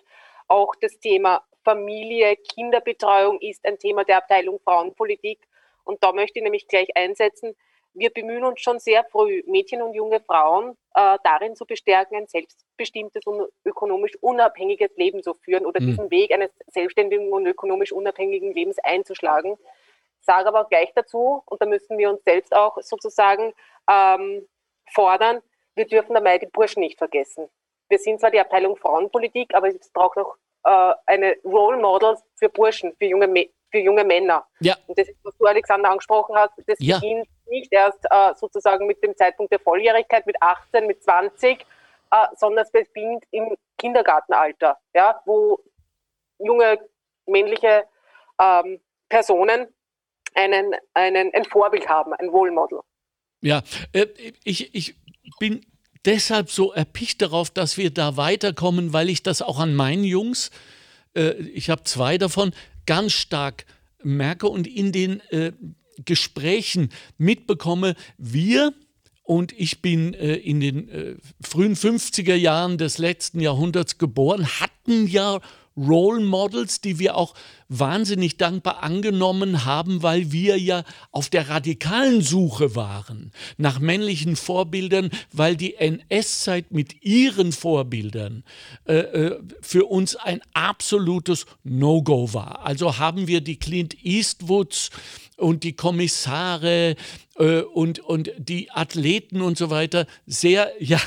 Auch 0.49 0.75
das 0.81 0.99
Thema 0.99 1.43
Familie, 1.65 2.37
Kinderbetreuung 2.37 3.41
ist 3.41 3.65
ein 3.67 3.79
Thema 3.79 4.05
der 4.05 4.19
Abteilung 4.19 4.61
Frauenpolitik. 4.61 5.41
Und 5.85 6.03
da 6.03 6.13
möchte 6.13 6.39
ich 6.39 6.43
nämlich 6.43 6.69
gleich 6.69 6.95
einsetzen, 6.97 7.57
wir 7.95 8.11
bemühen 8.11 8.45
uns 8.45 8.61
schon 8.61 8.79
sehr 8.79 9.05
früh, 9.05 9.43
Mädchen 9.47 9.81
und 9.81 9.95
junge 9.95 10.21
Frauen 10.21 10.77
äh, 10.95 11.19
darin 11.23 11.55
zu 11.57 11.65
bestärken, 11.65 12.17
ein 12.17 12.27
selbstbestimmtes 12.27 13.25
und 13.27 13.49
ökonomisch 13.65 14.17
unabhängiges 14.21 14.91
Leben 14.97 15.23
zu 15.23 15.35
führen 15.35 15.65
oder 15.65 15.81
mhm. 15.81 15.87
diesen 15.87 16.11
Weg 16.11 16.33
eines 16.33 16.51
selbstständigen 16.67 17.33
und 17.33 17.47
ökonomisch 17.47 17.93
unabhängigen 17.93 18.53
Lebens 18.53 18.79
einzuschlagen. 18.83 19.57
Sage 20.21 20.49
aber 20.49 20.63
auch 20.63 20.69
gleich 20.69 20.93
dazu, 20.95 21.43
und 21.47 21.61
da 21.63 21.67
müssen 21.67 21.99
wir 21.99 22.11
uns 22.11 22.25
selbst 22.25 22.55
auch 22.55 22.77
sozusagen 22.81 23.53
ähm, 23.91 24.47
fordern, 24.91 25.41
wir 25.77 25.87
dürfen 25.87 26.15
dabei 26.15 26.39
die 26.39 26.47
Burschen 26.47 26.81
nicht 26.81 26.99
vergessen. 26.99 27.49
Wir 27.89 27.99
sind 27.99 28.21
zwar 28.21 28.31
die 28.31 28.41
Abteilung 28.41 28.77
Frauenpolitik, 28.77 29.55
aber 29.55 29.69
es 29.69 29.91
braucht 29.91 30.19
auch 30.19 30.37
äh, 30.65 30.95
eine 31.07 31.37
Role 31.45 31.77
Model 31.77 32.17
für 32.37 32.49
Burschen, 32.49 32.95
für 32.97 33.07
junge, 33.07 33.49
für 33.71 33.79
junge 33.79 34.05
Männer. 34.05 34.47
Ja. 34.61 34.77
Und 34.87 34.99
das, 34.99 35.09
was 35.23 35.37
du, 35.37 35.45
Alexander, 35.45 35.91
angesprochen 35.91 36.35
hast, 36.37 36.53
das 36.67 36.79
ja. 36.81 36.99
beginnt 36.99 37.29
nicht 37.47 37.73
erst 37.73 38.05
äh, 38.11 38.35
sozusagen 38.35 38.87
mit 38.87 39.03
dem 39.03 39.17
Zeitpunkt 39.17 39.53
der 39.53 39.61
Volljährigkeit, 39.61 40.27
mit 40.27 40.37
18, 40.41 40.87
mit 40.87 41.03
20, 41.03 41.61
äh, 42.11 42.17
sondern 42.37 42.65
es 42.65 42.71
beginnt 42.71 43.25
im 43.31 43.57
Kindergartenalter, 43.79 44.79
ja, 44.95 45.21
wo 45.25 45.59
junge 46.39 46.79
männliche 47.27 47.85
ähm, 48.41 48.81
Personen 49.09 49.69
einen, 50.35 50.75
einen, 50.95 51.33
ein 51.35 51.45
Vorbild 51.45 51.89
haben, 51.89 52.13
ein 52.15 52.29
Role 52.29 52.53
Model. 52.53 52.81
Ja, 53.41 53.63
äh, 53.93 54.07
ich, 54.45 54.75
ich 54.75 54.95
bin 55.39 55.65
deshalb 56.05 56.51
so 56.51 56.73
erpicht 56.73 57.23
darauf, 57.23 57.51
dass 57.51 57.77
wir 57.77 57.93
da 57.93 58.17
weiterkommen, 58.17 58.93
weil 58.93 59.09
ich 59.09 59.23
das 59.23 59.43
auch 59.43 59.59
an 59.59 59.75
meinen 59.75 60.05
Jungs, 60.05 60.51
äh, 61.15 61.33
ich 61.33 61.71
habe 61.71 61.85
zwei 61.85 62.19
davon, 62.19 62.55
ganz 62.87 63.13
stark 63.13 63.65
merke 64.03 64.49
und 64.49 64.67
in 64.67 64.93
den 64.93 65.21
äh, 65.31 65.53
Gesprächen 66.05 66.91
mitbekomme, 67.19 67.95
wir 68.19 68.73
und 69.23 69.53
ich 69.59 69.81
bin 69.81 70.13
äh, 70.15 70.35
in 70.35 70.61
den 70.61 70.89
äh, 70.89 71.17
frühen 71.41 71.77
50er 71.77 72.35
Jahren 72.35 72.77
des 72.77 72.99
letzten 72.99 73.41
Jahrhunderts 73.41 73.97
geboren, 73.99 74.47
hatten 74.61 75.07
ja 75.07 75.41
Role 75.77 76.21
Models, 76.21 76.81
die 76.81 76.99
wir 76.99 77.17
auch 77.17 77.35
wahnsinnig 77.69 78.37
dankbar 78.37 78.83
angenommen 78.83 79.65
haben, 79.65 80.03
weil 80.03 80.31
wir 80.31 80.59
ja 80.59 80.85
auf 81.11 81.29
der 81.29 81.49
radikalen 81.49 82.21
Suche 82.21 82.77
waren 82.77 83.33
nach 83.57 83.81
männlichen 83.81 84.37
Vorbildern, 84.37 85.11
weil 85.33 85.57
die 85.57 85.75
NS-Zeit 85.75 86.71
mit 86.71 87.03
ihren 87.03 87.53
Vorbildern 87.53 88.45
äh, 88.87 88.99
äh, 88.99 89.41
für 89.61 89.87
uns 89.87 90.15
ein 90.15 90.41
absolutes 90.53 91.47
No-Go 91.65 92.33
war. 92.33 92.65
Also 92.65 92.99
haben 92.99 93.27
wir 93.27 93.41
die 93.41 93.59
Clint 93.59 93.97
Eastwoods 94.05 94.91
und 95.37 95.65
die 95.65 95.75
Kommissare 95.75 96.97
äh, 97.37 97.61
und, 97.61 97.99
und 97.99 98.31
die 98.39 98.71
Athleten 98.71 99.41
und 99.41 99.59
so 99.59 99.71
weiter 99.71 100.07
sehr 100.27 100.73
ja, 100.81 101.01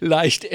leicht. 0.00 0.46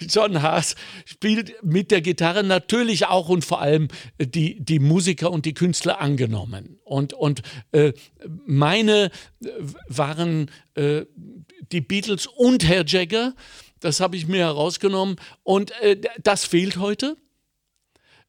John 0.00 0.42
Haas 0.42 0.74
spielt 1.04 1.62
mit 1.62 1.90
der 1.90 2.00
Gitarre 2.00 2.42
natürlich 2.42 3.06
auch 3.06 3.28
und 3.28 3.44
vor 3.44 3.60
allem 3.60 3.88
die, 4.18 4.60
die 4.60 4.78
Musiker 4.78 5.30
und 5.30 5.46
die 5.46 5.54
Künstler 5.54 6.00
angenommen. 6.00 6.78
Und, 6.84 7.12
und 7.12 7.42
äh, 7.72 7.92
meine 8.46 9.10
äh, 9.42 9.48
waren 9.88 10.50
äh, 10.74 11.04
die 11.72 11.80
Beatles 11.80 12.26
und 12.26 12.66
Herr 12.66 12.84
Jagger. 12.86 13.34
Das 13.78 14.00
habe 14.00 14.16
ich 14.16 14.26
mir 14.26 14.40
herausgenommen. 14.40 15.16
Und 15.42 15.70
äh, 15.80 16.00
das 16.22 16.44
fehlt 16.44 16.76
heute. 16.76 17.16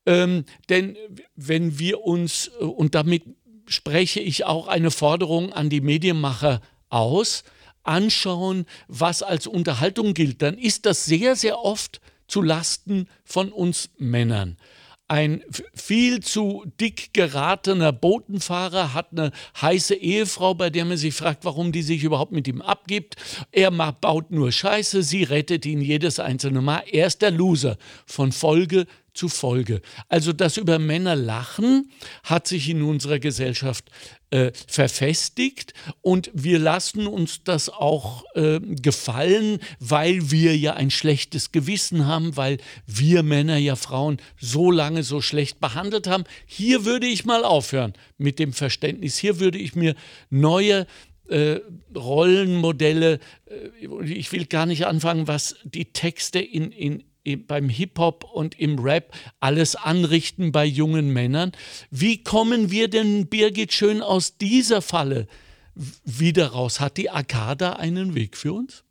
Ähm, 0.06 0.46
denn 0.70 0.98
wenn 1.36 1.78
wir 1.78 2.02
uns, 2.02 2.52
äh, 2.60 2.64
und 2.64 2.96
damit 2.96 3.24
spreche 3.72 4.20
ich 4.20 4.46
auch 4.46 4.68
eine 4.68 4.92
Forderung 4.92 5.54
an 5.54 5.70
die 5.70 5.82
Medienmacher 5.82 6.62
aus, 6.90 7.44
anschauen, 7.84 8.66
was 8.88 9.24
als 9.24 9.48
Unterhaltung 9.48 10.14
gilt, 10.14 10.42
dann 10.42 10.58
ist 10.58 10.86
das 10.86 11.06
sehr, 11.06 11.36
sehr 11.36 11.60
oft 11.60 12.02
zu 12.28 12.42
Lasten 12.42 13.08
von 13.26 13.52
uns 13.52 13.90
Männern. 13.98 14.58
Ein 15.08 15.44
viel 15.74 16.22
zu 16.22 16.64
dick 16.80 17.14
geratener 17.14 17.92
Botenfahrer 17.92 18.94
hat 18.94 19.08
eine 19.12 19.32
heiße 19.60 19.94
Ehefrau, 19.94 20.54
bei 20.54 20.70
der 20.70 20.86
man 20.86 20.96
sich 20.96 21.14
fragt, 21.14 21.44
warum 21.44 21.74
die 21.74 21.82
sich 21.82 22.06
überhaupt 22.06 22.32
mit 22.32 22.48
ihm 22.48 22.62
abgibt. 22.62 23.18
Er 23.52 23.72
baut 23.72 24.32
nur 24.32 24.54
Scheiße, 24.54 25.04
sie 25.04 25.24
rettet 25.24 25.66
ihn 25.66 25.82
jedes 25.82 26.22
einzelne 26.22 26.62
Mal. 26.62 26.84
Er 26.90 27.08
ist 27.08 27.22
der 27.22 27.32
Loser 27.32 27.76
von 28.06 28.32
Folge 28.32 28.86
zu 29.14 29.30
Folge. 29.30 29.82
Also 30.10 30.34
das 30.34 30.58
über 30.58 30.80
Männer 30.80 31.16
lachen 31.16 31.92
hat 32.24 32.48
sich 32.48 32.70
in 32.70 32.82
unserer 32.82 33.20
Gesellschaft 33.20 33.90
äh, 34.30 34.52
verfestigt 34.68 35.74
und 36.02 36.32
wir 36.34 36.60
lassen 36.60 37.08
uns 37.08 37.44
das 37.44 37.70
auch 37.70 38.24
äh, 38.36 38.60
gefallen, 38.60 39.60
weil 39.80 40.32
wir 40.32 40.58
ja 40.58 40.74
ein 40.74 40.92
schlechtes 40.92 41.52
Gewissen 41.52 42.06
haben, 42.08 42.38
weil 42.38 42.58
wir 42.86 43.24
Männer 43.24 43.58
ja 43.58 43.76
Frauen 43.76 44.18
so 44.40 44.72
lange 44.72 45.04
so 45.04 45.22
schlecht 45.22 45.60
behandelt 45.60 46.08
haben. 46.08 46.24
Hier 46.46 46.86
würde 46.86 47.08
ich 47.08 47.26
mal 47.26 47.44
aufhören 47.44 47.94
mit 48.18 48.40
dem 48.40 48.54
Verständnis. 48.54 49.18
Hier 49.18 49.40
würde 49.40 49.58
ich 49.58 49.76
mir 49.76 49.96
neue 50.30 50.88
äh, 51.32 51.60
Rollenmodelle, 51.96 53.20
äh, 53.46 54.04
ich 54.06 54.32
will 54.32 54.46
gar 54.46 54.66
nicht 54.66 54.86
anfangen, 54.86 55.28
was 55.28 55.56
die 55.64 55.86
Texte 55.86 56.40
in, 56.40 56.72
in, 56.72 57.04
beim 57.48 57.70
Hip-Hop 57.70 58.24
und 58.24 58.60
im 58.60 58.80
Rap 58.80 59.14
alles 59.40 59.76
anrichten 59.76 60.52
bei 60.52 60.66
jungen 60.66 61.14
Männern. 61.14 61.52
Wie 61.90 62.24
kommen 62.24 62.72
wir 62.72 62.90
denn, 62.90 63.28
Birgit, 63.28 63.74
schön 63.74 64.02
aus 64.02 64.38
dieser 64.38 64.82
Falle 64.82 65.28
wieder 66.04 66.52
raus? 66.54 66.80
Hat 66.80 66.98
die 66.98 67.10
AK 67.10 67.58
da 67.58 67.74
einen 67.74 68.16
Weg 68.16 68.38
für 68.38 68.54
uns? 68.54 68.84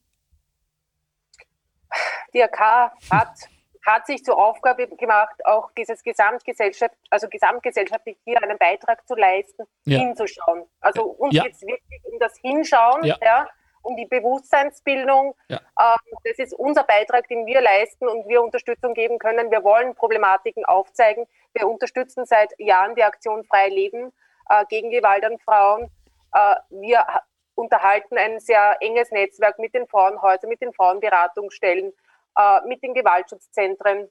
Die 2.32 2.42
AK 2.42 2.92
hat, 3.10 3.34
hat 3.84 4.06
sich 4.06 4.24
zur 4.24 4.38
Aufgabe 4.38 4.86
gemacht, 4.86 5.34
auch 5.44 5.72
dieses 5.76 6.02
Gesamtgesellschaft, 6.04 6.94
also 7.10 7.28
gesamtgesellschaftlich 7.28 8.16
hier 8.24 8.40
einen 8.42 8.58
Beitrag 8.58 9.06
zu 9.08 9.16
leisten, 9.16 9.64
ja. 9.86 9.98
hinzuschauen. 9.98 10.66
Also 10.80 11.02
uns 11.02 11.34
ja. 11.34 11.42
geht 11.42 11.54
es 11.54 11.62
wirklich 11.62 12.04
um 12.04 12.18
das 12.20 12.36
Hinschauen, 12.38 13.04
ja. 13.04 13.18
ja 13.20 13.48
um 13.82 13.96
die 13.96 14.06
Bewusstseinsbildung. 14.06 15.34
Ja. 15.48 15.60
Ähm, 15.78 16.18
das 16.24 16.38
ist 16.38 16.54
unser 16.54 16.84
Beitrag, 16.84 17.28
den 17.28 17.46
wir 17.46 17.60
leisten 17.60 18.08
und 18.08 18.28
wir 18.28 18.42
Unterstützung 18.42 18.94
geben 18.94 19.18
können. 19.18 19.50
Wir 19.50 19.64
wollen 19.64 19.94
Problematiken 19.94 20.64
aufzeigen. 20.64 21.26
Wir 21.52 21.68
unterstützen 21.68 22.24
seit 22.26 22.52
Jahren 22.58 22.94
die 22.94 23.04
Aktion 23.04 23.44
Frei 23.44 23.68
Leben 23.68 24.12
äh, 24.48 24.64
gegen 24.68 24.90
Gewalt 24.90 25.24
an 25.24 25.38
Frauen. 25.38 25.90
Äh, 26.32 26.56
wir 26.70 27.06
unterhalten 27.54 28.16
ein 28.18 28.40
sehr 28.40 28.76
enges 28.80 29.10
Netzwerk 29.10 29.58
mit 29.58 29.74
den 29.74 29.86
Frauenhäusern, 29.86 30.48
mit 30.48 30.60
den 30.60 30.72
Frauenberatungsstellen, 30.72 31.92
äh, 32.36 32.60
mit 32.66 32.82
den 32.82 32.94
Gewaltschutzzentren. 32.94 34.08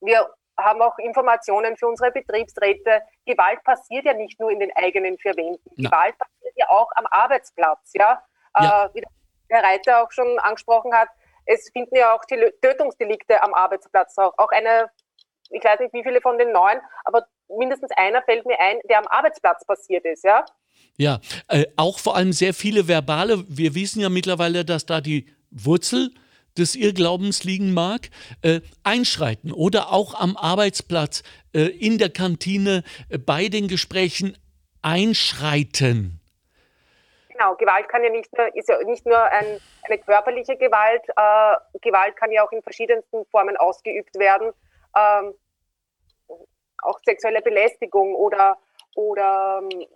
Wir 0.00 0.28
haben 0.58 0.80
auch 0.82 0.98
Informationen 0.98 1.76
für 1.76 1.86
unsere 1.86 2.10
Betriebsräte. 2.10 3.02
Gewalt 3.26 3.62
passiert 3.64 4.04
ja 4.04 4.14
nicht 4.14 4.40
nur 4.40 4.50
in 4.50 4.60
den 4.60 4.74
eigenen 4.74 5.18
vier 5.18 5.36
Wänden. 5.36 5.60
Gewalt 5.76 6.16
passiert 6.18 6.54
ja 6.56 6.68
auch 6.70 6.90
am 6.94 7.06
Arbeitsplatz. 7.10 7.92
Ja? 7.94 8.22
Ja. 8.64 8.84
äh, 8.84 8.94
wie 8.94 9.00
der 9.00 9.10
Herr 9.48 9.64
Reiter 9.64 10.02
auch 10.02 10.12
schon 10.12 10.38
angesprochen 10.38 10.92
hat, 10.92 11.08
es 11.46 11.70
finden 11.72 11.96
ja 11.96 12.14
auch 12.14 12.24
die 12.24 12.36
Tötungsdelikte 12.60 13.42
am 13.42 13.54
Arbeitsplatz 13.54 14.18
auch. 14.18 14.32
Auch 14.36 14.50
eine, 14.50 14.90
ich 15.50 15.62
weiß 15.62 15.80
nicht 15.80 15.94
wie 15.94 16.02
viele 16.02 16.20
von 16.20 16.38
den 16.38 16.52
neun, 16.52 16.80
aber 17.04 17.26
mindestens 17.48 17.90
einer 17.96 18.22
fällt 18.22 18.44
mir 18.46 18.58
ein, 18.58 18.78
der 18.88 18.98
am 18.98 19.06
Arbeitsplatz 19.06 19.64
passiert 19.64 20.04
ist, 20.04 20.24
ja. 20.24 20.44
Ja, 20.98 21.20
äh, 21.48 21.66
auch 21.76 21.98
vor 21.98 22.16
allem 22.16 22.32
sehr 22.32 22.54
viele 22.54 22.88
verbale. 22.88 23.44
Wir 23.48 23.74
wissen 23.74 24.00
ja 24.00 24.08
mittlerweile, 24.08 24.64
dass 24.64 24.86
da 24.86 25.00
die 25.00 25.26
Wurzel 25.50 26.10
des 26.56 26.74
Irrglaubens 26.74 27.44
liegen 27.44 27.72
mag, 27.72 28.10
äh, 28.42 28.60
einschreiten 28.82 29.52
oder 29.52 29.92
auch 29.92 30.14
am 30.14 30.36
Arbeitsplatz, 30.36 31.22
äh, 31.54 31.66
in 31.66 31.98
der 31.98 32.10
Kantine, 32.10 32.82
äh, 33.08 33.18
bei 33.18 33.48
den 33.48 33.68
Gesprächen 33.68 34.36
einschreiten. 34.82 36.20
Genau, 37.36 37.54
Gewalt 37.56 37.88
kann 37.88 38.02
ja 38.02 38.10
nicht 38.10 38.30
nur, 38.36 38.54
ist 38.56 38.68
ja 38.68 38.82
nicht 38.84 39.04
nur 39.04 39.20
ein, 39.20 39.60
eine 39.82 39.98
körperliche 39.98 40.56
Gewalt, 40.56 41.02
äh, 41.16 41.78
Gewalt 41.80 42.16
kann 42.16 42.32
ja 42.32 42.42
auch 42.42 42.52
in 42.52 42.62
verschiedensten 42.62 43.26
Formen 43.26 43.56
ausgeübt 43.58 44.14
werden. 44.18 44.52
Ähm, 44.96 45.34
auch 46.78 46.98
sexuelle 47.04 47.42
Belästigung 47.42 48.14
oder, 48.14 48.56
oder 48.94 49.60
ähm, 49.62 49.86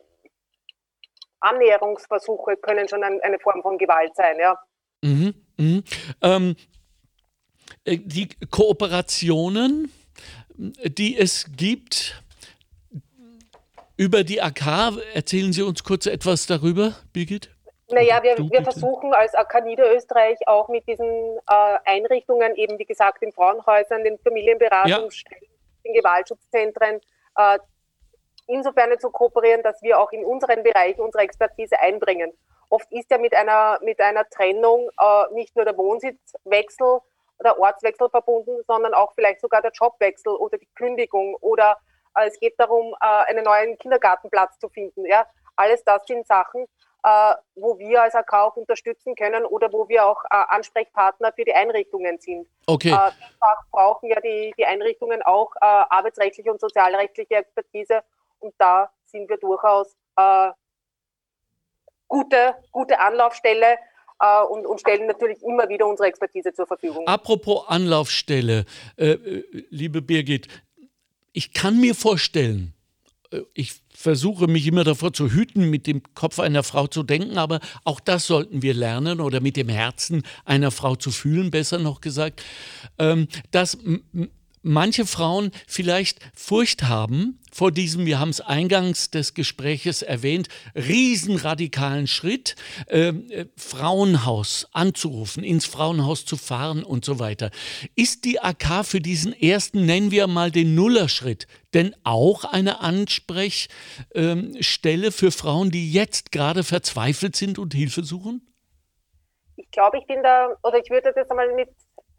Annäherungsversuche 1.40 2.56
können 2.58 2.88
schon 2.88 3.02
ein, 3.02 3.20
eine 3.22 3.38
Form 3.38 3.62
von 3.62 3.78
Gewalt 3.78 4.14
sein, 4.14 4.38
ja. 4.38 4.58
Mhm, 5.02 5.34
mhm. 5.56 5.84
Ähm, 6.20 6.56
äh, 7.84 7.96
die 7.96 8.28
Kooperationen, 8.50 9.90
die 10.56 11.16
es 11.16 11.46
gibt, 11.56 12.22
über 14.00 14.24
die 14.24 14.40
AK, 14.40 14.96
erzählen 15.12 15.52
Sie 15.52 15.60
uns 15.60 15.84
kurz 15.84 16.06
etwas 16.06 16.46
darüber, 16.46 16.94
Birgit? 17.12 17.50
Naja, 17.90 18.22
wir, 18.22 18.38
wir 18.38 18.62
versuchen 18.62 19.12
als 19.12 19.34
AK 19.34 19.62
Niederösterreich 19.62 20.38
auch 20.46 20.70
mit 20.70 20.88
diesen 20.88 21.06
äh, 21.06 21.78
Einrichtungen, 21.84 22.56
eben 22.56 22.78
wie 22.78 22.86
gesagt, 22.86 23.20
den 23.20 23.30
Frauenhäusern, 23.30 24.02
den 24.02 24.18
Familienberatungsstellen, 24.20 25.42
ja. 25.42 25.48
den 25.84 25.92
Gewaltschutzzentren, 25.92 27.00
äh, 27.36 27.58
insofern 28.46 28.98
zu 28.98 29.10
kooperieren, 29.10 29.62
dass 29.62 29.82
wir 29.82 30.00
auch 30.00 30.12
in 30.12 30.24
unseren 30.24 30.62
Bereichen 30.62 31.02
unsere 31.02 31.22
Expertise 31.22 31.78
einbringen. 31.78 32.32
Oft 32.70 32.90
ist 32.92 33.10
ja 33.10 33.18
mit 33.18 33.34
einer, 33.34 33.80
mit 33.82 34.00
einer 34.00 34.26
Trennung 34.30 34.88
äh, 34.98 35.34
nicht 35.34 35.54
nur 35.56 35.66
der 35.66 35.76
Wohnsitzwechsel 35.76 37.00
oder 37.38 37.58
Ortswechsel 37.58 38.08
verbunden, 38.08 38.62
sondern 38.66 38.94
auch 38.94 39.12
vielleicht 39.14 39.42
sogar 39.42 39.60
der 39.60 39.72
Jobwechsel 39.72 40.32
oder 40.32 40.56
die 40.56 40.68
Kündigung 40.74 41.36
oder 41.42 41.76
es 42.14 42.38
geht 42.38 42.58
darum, 42.58 42.94
äh, 43.00 43.30
einen 43.30 43.44
neuen 43.44 43.78
Kindergartenplatz 43.78 44.58
zu 44.58 44.68
finden. 44.68 45.06
Ja? 45.06 45.26
Alles 45.56 45.84
das 45.84 46.04
sind 46.06 46.26
Sachen, 46.26 46.64
äh, 47.04 47.34
wo 47.54 47.78
wir 47.78 48.02
als 48.02 48.14
AK 48.14 48.32
auch 48.34 48.56
unterstützen 48.56 49.14
können 49.14 49.44
oder 49.44 49.72
wo 49.72 49.88
wir 49.88 50.06
auch 50.06 50.22
Ansprechpartner 50.28 51.32
für 51.32 51.44
die 51.44 51.54
Einrichtungen 51.54 52.18
sind. 52.18 52.46
Okay. 52.66 52.96
Brauchen 53.70 54.10
ja 54.10 54.20
die, 54.20 54.52
die 54.58 54.66
Einrichtungen 54.66 55.22
auch 55.22 55.52
arbeitsrechtliche 55.60 56.50
und 56.50 56.60
sozialrechtliche 56.60 57.36
Expertise 57.36 58.02
und 58.38 58.54
da 58.58 58.90
sind 59.06 59.28
wir 59.28 59.38
durchaus 59.38 59.96
gute, 62.08 62.54
gute 62.70 62.98
Anlaufstelle, 62.98 63.78
und, 64.50 64.66
und, 64.66 64.78
stellen 64.78 65.06
natürlich 65.06 65.42
immer 65.42 65.66
wieder 65.70 65.86
unsere 65.86 66.06
Expertise 66.06 66.52
zur 66.52 66.66
Verfügung. 66.66 67.06
Apropos 67.06 67.66
Anlaufstelle, 67.68 68.66
äh, 68.98 69.16
liebe 69.70 70.02
Birgit, 70.02 70.46
ich 71.32 71.52
kann 71.52 71.80
mir 71.80 71.94
vorstellen, 71.94 72.74
äh, 73.30 73.40
ich 73.54 73.74
versuche 73.94 74.46
mich 74.46 74.66
immer 74.66 74.84
davor 74.84 75.12
zu 75.12 75.30
hüten, 75.30 75.68
mit 75.68 75.86
dem 75.86 76.02
Kopf 76.14 76.38
einer 76.38 76.62
Frau 76.62 76.86
zu 76.86 77.02
denken, 77.02 77.38
aber 77.38 77.60
auch 77.84 78.00
das 78.00 78.26
sollten 78.26 78.62
wir 78.62 78.74
lernen 78.74 79.20
oder 79.20 79.40
mit 79.40 79.56
dem 79.56 79.68
Herzen 79.68 80.22
einer 80.44 80.70
Frau 80.70 80.96
zu 80.96 81.10
fühlen, 81.10 81.50
besser 81.50 81.78
noch 81.78 82.00
gesagt, 82.00 82.42
ähm, 82.98 83.28
dass 83.50 83.78
manche 84.62 85.06
Frauen 85.06 85.50
vielleicht 85.66 86.20
Furcht 86.34 86.84
haben 86.84 87.40
vor 87.52 87.72
diesem, 87.72 88.06
wir 88.06 88.18
haben 88.18 88.30
es 88.30 88.40
eingangs 88.40 89.10
des 89.10 89.34
Gespräches 89.34 90.02
erwähnt, 90.02 90.48
riesenradikalen 90.74 92.06
Schritt, 92.06 92.56
ähm, 92.88 93.28
äh, 93.30 93.46
Frauenhaus 93.56 94.68
anzurufen, 94.72 95.42
ins 95.42 95.66
Frauenhaus 95.66 96.24
zu 96.24 96.36
fahren 96.36 96.84
und 96.84 97.04
so 97.04 97.18
weiter. 97.18 97.50
Ist 97.96 98.24
die 98.24 98.40
AK 98.40 98.84
für 98.84 99.00
diesen 99.00 99.32
ersten, 99.32 99.84
nennen 99.84 100.10
wir 100.10 100.26
mal 100.26 100.50
den 100.50 100.74
Nullerschritt, 100.74 101.46
denn 101.74 101.94
auch 102.04 102.44
eine 102.44 102.80
Ansprechstelle 102.80 103.68
ähm, 104.14 105.12
für 105.12 105.32
Frauen, 105.32 105.70
die 105.70 105.92
jetzt 105.92 106.32
gerade 106.32 106.62
verzweifelt 106.62 107.36
sind 107.36 107.58
und 107.58 107.74
Hilfe 107.74 108.04
suchen? 108.04 108.46
Ich 109.56 109.70
glaube, 109.70 109.98
ich 109.98 110.06
bin 110.06 110.22
da, 110.22 110.48
oder 110.62 110.78
ich 110.78 110.88
würde 110.88 111.12
das 111.14 111.30
einmal 111.30 111.52
mit 111.54 111.68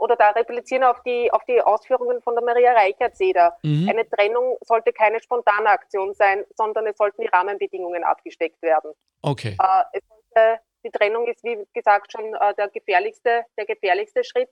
oder 0.02 0.16
da 0.16 0.32
replizieren 0.32 0.84
auf 0.84 1.00
die, 1.04 1.32
auf 1.32 1.44
die 1.46 1.62
Ausführungen 1.62 2.24
von 2.24 2.34
der 2.34 2.44
Maria 2.44 2.74
Reichert-Seder. 2.74 3.56
Mhm. 3.62 3.88
Eine 3.88 4.10
Trennung 4.10 4.58
sollte 4.62 4.92
keine 4.92 5.22
spontane 5.22 5.70
Aktion 5.70 6.16
sein, 6.16 6.44
sondern 6.56 6.88
es 6.88 6.98
sollten 6.98 7.22
die 7.22 7.28
Rahmenbedingungen 7.28 8.04
abgesteckt 8.04 8.60
werden. 8.64 8.94
Okay. 9.22 9.56
Äh, 9.62 10.00
sollte, 10.10 10.60
die 10.84 10.90
Trennung 10.90 11.28
ist, 11.28 11.44
wie 11.44 11.64
gesagt, 11.74 12.12
schon 12.12 12.34
äh, 12.34 12.54
der, 12.56 12.70
gefährlichste, 12.70 13.46
der 13.56 13.66
gefährlichste 13.68 14.24
Schritt. 14.24 14.50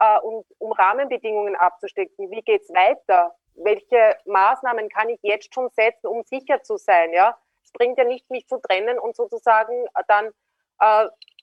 Äh, 0.00 0.20
und 0.20 0.46
um 0.56 0.72
Rahmenbedingungen 0.72 1.54
abzustecken, 1.54 2.30
wie 2.30 2.40
geht 2.40 2.62
es 2.62 2.70
weiter? 2.70 3.34
Welche 3.56 4.16
Maßnahmen 4.24 4.88
kann 4.88 5.10
ich 5.10 5.18
jetzt 5.20 5.52
schon 5.52 5.68
setzen, 5.68 6.06
um 6.06 6.22
sicher 6.22 6.62
zu 6.62 6.78
sein? 6.78 7.12
Ja? 7.12 7.36
Es 7.62 7.72
bringt 7.72 7.98
ja 7.98 8.04
nicht, 8.04 8.30
mich 8.30 8.48
zu 8.48 8.56
trennen 8.56 8.98
und 8.98 9.16
sozusagen 9.16 9.84
dann 10.06 10.30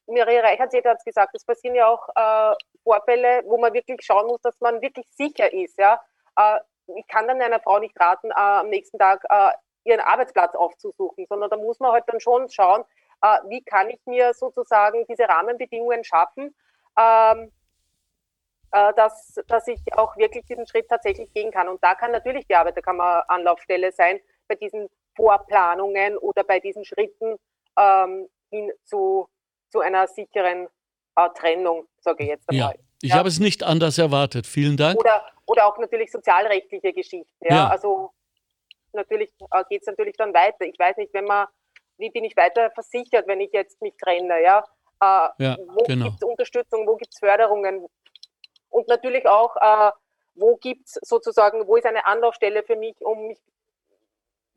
Maria 0.07 0.41
Reichert 0.41 0.73
hat 0.85 0.97
es 0.99 1.03
gesagt, 1.03 1.35
es 1.35 1.45
passieren 1.45 1.75
ja 1.75 1.87
auch 1.87 2.07
äh, 2.15 2.55
Vorfälle, 2.83 3.43
wo 3.45 3.57
man 3.57 3.73
wirklich 3.73 3.99
schauen 4.03 4.27
muss, 4.27 4.41
dass 4.41 4.59
man 4.61 4.81
wirklich 4.81 5.07
sicher 5.11 5.51
ist. 5.51 5.77
Ja? 5.79 6.01
Äh, 6.37 6.59
ich 6.95 7.07
kann 7.07 7.27
dann 7.27 7.41
einer 7.41 7.59
Frau 7.59 7.79
nicht 7.79 7.99
raten, 7.99 8.29
äh, 8.29 8.33
am 8.35 8.69
nächsten 8.69 8.99
Tag 8.99 9.23
äh, 9.29 9.51
ihren 9.83 10.01
Arbeitsplatz 10.01 10.55
aufzusuchen, 10.55 11.25
sondern 11.27 11.49
da 11.49 11.57
muss 11.57 11.79
man 11.79 11.91
halt 11.91 12.05
dann 12.07 12.19
schon 12.19 12.49
schauen, 12.49 12.83
äh, 13.21 13.37
wie 13.47 13.63
kann 13.63 13.89
ich 13.89 13.99
mir 14.05 14.33
sozusagen 14.33 15.05
diese 15.07 15.27
Rahmenbedingungen 15.27 16.03
schaffen, 16.03 16.55
ähm, 16.97 17.51
äh, 18.71 18.93
dass, 18.93 19.39
dass 19.47 19.67
ich 19.67 19.79
auch 19.93 20.17
wirklich 20.17 20.45
diesen 20.45 20.67
Schritt 20.67 20.89
tatsächlich 20.89 21.31
gehen 21.33 21.51
kann. 21.51 21.67
Und 21.67 21.83
da 21.83 21.95
kann 21.95 22.11
natürlich 22.11 22.45
die 22.47 22.55
Arbeiterkammer 22.55 23.23
Anlaufstelle 23.29 23.91
sein, 23.91 24.19
bei 24.47 24.55
diesen 24.55 24.89
Vorplanungen 25.15 26.17
oder 26.17 26.43
bei 26.43 26.59
diesen 26.59 26.85
Schritten 26.85 27.37
ähm, 27.77 28.29
hin 28.51 28.71
zu 28.83 29.27
zu 29.69 29.79
einer 29.79 30.07
sicheren 30.07 30.67
äh, 31.15 31.29
Trennung, 31.37 31.87
sage 31.99 32.23
ich 32.23 32.29
jetzt 32.29 32.49
einmal. 32.49 32.73
Ja, 32.73 32.79
ich 33.01 33.09
ja. 33.11 33.17
habe 33.17 33.29
es 33.29 33.39
nicht 33.39 33.63
anders 33.63 33.97
erwartet. 33.97 34.47
Vielen 34.47 34.77
Dank. 34.77 34.99
Oder, 34.99 35.25
oder 35.45 35.67
auch 35.67 35.77
natürlich 35.77 36.11
sozialrechtliche 36.11 36.93
Geschichten. 36.93 37.27
Ja, 37.41 37.55
ja. 37.55 37.67
also 37.69 38.11
natürlich 38.93 39.29
äh, 39.51 39.63
geht 39.69 39.81
es 39.81 39.87
natürlich 39.87 40.15
dann 40.17 40.33
weiter. 40.33 40.65
Ich 40.65 40.79
weiß 40.79 40.97
nicht, 40.97 41.13
wenn 41.13 41.25
man, 41.25 41.47
wie 41.97 42.09
bin 42.09 42.23
ich 42.23 42.35
weiter 42.35 42.71
versichert, 42.71 43.27
wenn 43.27 43.41
ich 43.41 43.51
jetzt 43.51 43.81
mich 43.81 43.95
trenne, 43.97 44.41
ja? 44.41 44.63
Äh, 45.01 45.43
ja 45.43 45.57
wo 45.67 45.83
genau. 45.83 46.05
gibt 46.05 46.21
es 46.21 46.27
Unterstützung, 46.27 46.87
wo 46.87 46.95
gibt 46.95 47.13
es 47.13 47.19
Förderungen? 47.19 47.85
Und 48.69 48.87
natürlich 48.87 49.27
auch, 49.27 49.55
äh, 49.57 49.91
wo 50.35 50.57
gibt 50.57 50.87
es 50.87 50.99
sozusagen, 51.01 51.67
wo 51.67 51.75
ist 51.75 51.85
eine 51.85 52.05
Anlaufstelle 52.05 52.63
für 52.63 52.75
mich, 52.75 52.95
um 53.01 53.27
mich 53.27 53.39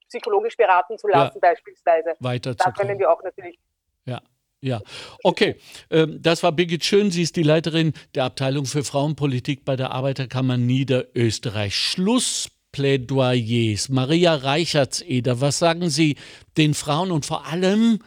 psychologisch 0.08 0.56
beraten 0.56 0.98
zu 0.98 1.06
lassen, 1.06 1.38
ja. 1.42 1.50
beispielsweise. 1.50 2.16
Weiter 2.20 2.54
da 2.54 2.70
können 2.72 2.98
wir 2.98 3.10
auch 3.10 3.22
natürlich 3.22 3.58
ja. 4.06 4.20
Ja, 4.60 4.80
okay. 5.22 5.54
Ähm, 5.90 6.18
das 6.20 6.42
war 6.42 6.50
Birgit 6.52 6.84
Schön. 6.84 7.12
Sie 7.12 7.22
ist 7.22 7.36
die 7.36 7.44
Leiterin 7.44 7.92
der 8.14 8.24
Abteilung 8.24 8.66
für 8.66 8.82
Frauenpolitik 8.82 9.64
bei 9.64 9.76
der 9.76 9.92
Arbeiterkammer 9.92 10.56
Niederösterreich. 10.56 11.76
Schlussplädoyers. 11.76 13.88
Maria 13.88 14.34
Reichertseder, 14.34 15.40
was 15.40 15.60
sagen 15.60 15.90
Sie 15.90 16.16
den 16.56 16.74
Frauen 16.74 17.12
und 17.12 17.24
vor 17.24 17.46
allem, 17.46 18.00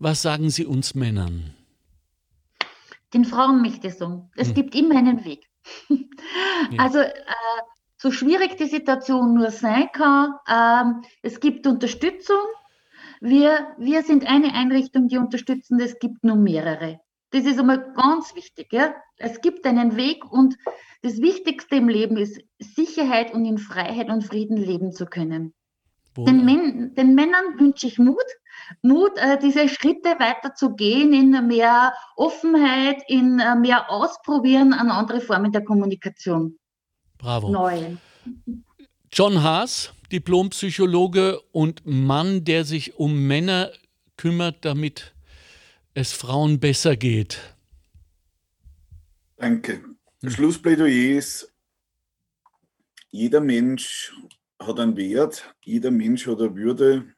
was 0.00 0.22
sagen 0.22 0.50
Sie 0.50 0.66
uns 0.66 0.96
Männern? 0.96 1.54
Den 3.14 3.24
Frauen 3.24 3.62
möchte 3.62 3.86
ich 3.86 3.94
sagen, 3.94 4.32
es 4.36 4.48
hm. 4.48 4.54
gibt 4.54 4.74
immer 4.74 4.98
einen 4.98 5.24
Weg. 5.24 5.46
ja. 5.88 5.98
Also, 6.78 6.98
äh, 6.98 7.12
so 7.96 8.10
schwierig 8.12 8.56
die 8.56 8.66
Situation 8.66 9.34
nur 9.34 9.50
sein 9.50 9.88
kann, 9.92 10.34
äh, 10.46 10.84
es 11.22 11.40
gibt 11.40 11.66
Unterstützung 11.66 12.36
wir, 13.20 13.68
wir 13.78 14.02
sind 14.02 14.26
eine 14.26 14.54
Einrichtung, 14.54 15.08
die 15.08 15.18
unterstützen, 15.18 15.80
es 15.80 15.98
gibt 15.98 16.24
nur 16.24 16.36
mehrere. 16.36 17.00
Das 17.30 17.44
ist 17.44 17.58
einmal 17.58 17.92
ganz 17.94 18.34
wichtig. 18.34 18.72
Ja? 18.72 18.94
Es 19.16 19.40
gibt 19.40 19.66
einen 19.66 19.96
Weg 19.96 20.24
und 20.30 20.56
das 21.02 21.18
Wichtigste 21.18 21.76
im 21.76 21.88
Leben 21.88 22.16
ist 22.16 22.40
Sicherheit 22.58 23.32
und 23.32 23.44
in 23.44 23.58
Freiheit 23.58 24.08
und 24.08 24.24
Frieden 24.24 24.56
leben 24.56 24.92
zu 24.92 25.06
können. 25.06 25.54
Den, 26.16 26.44
Män 26.44 26.94
den, 26.96 27.14
Männern 27.14 27.58
wünsche 27.58 27.86
ich 27.86 27.98
Mut, 27.98 28.16
Mut, 28.82 29.12
äh, 29.16 29.38
diese 29.38 29.68
Schritte 29.68 30.16
weiterzugehen 30.18 31.12
in 31.12 31.46
mehr 31.46 31.92
Offenheit, 32.16 33.02
in 33.06 33.38
äh, 33.38 33.54
mehr 33.54 33.88
Ausprobieren 33.88 34.72
an 34.72 34.90
andere 34.90 35.20
Formen 35.20 35.52
der 35.52 35.64
Kommunikation. 35.64 36.58
Bravo. 37.18 37.50
Neue. 37.50 37.98
John 39.12 39.42
Haas, 39.42 39.92
Diplompsychologe 40.12 41.40
und 41.52 41.82
Mann, 41.84 42.44
der 42.44 42.64
sich 42.64 42.96
um 42.96 43.26
Männer 43.26 43.70
kümmert, 44.16 44.64
damit 44.64 45.14
es 45.94 46.12
Frauen 46.12 46.60
besser 46.60 46.96
geht. 46.96 47.40
Danke. 49.36 49.82
Hm. 50.20 50.30
Schlussplädoyer 50.30 51.18
ist, 51.18 51.52
jeder 53.10 53.40
Mensch 53.40 54.12
hat 54.58 54.80
einen 54.80 54.96
Wert, 54.96 55.54
jeder 55.64 55.90
Mensch 55.90 56.26
hat 56.26 56.40
eine 56.40 56.56
Würde 56.56 57.14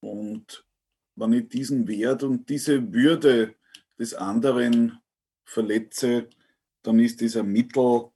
und 0.00 0.64
wenn 1.16 1.32
ich 1.34 1.48
diesen 1.48 1.86
Wert 1.86 2.22
und 2.22 2.48
diese 2.48 2.92
Würde 2.92 3.54
des 3.98 4.14
anderen 4.14 4.98
verletze, 5.44 6.28
dann 6.82 6.98
ist 6.98 7.20
das 7.20 7.36
ein 7.36 7.52
Mittel, 7.52 8.10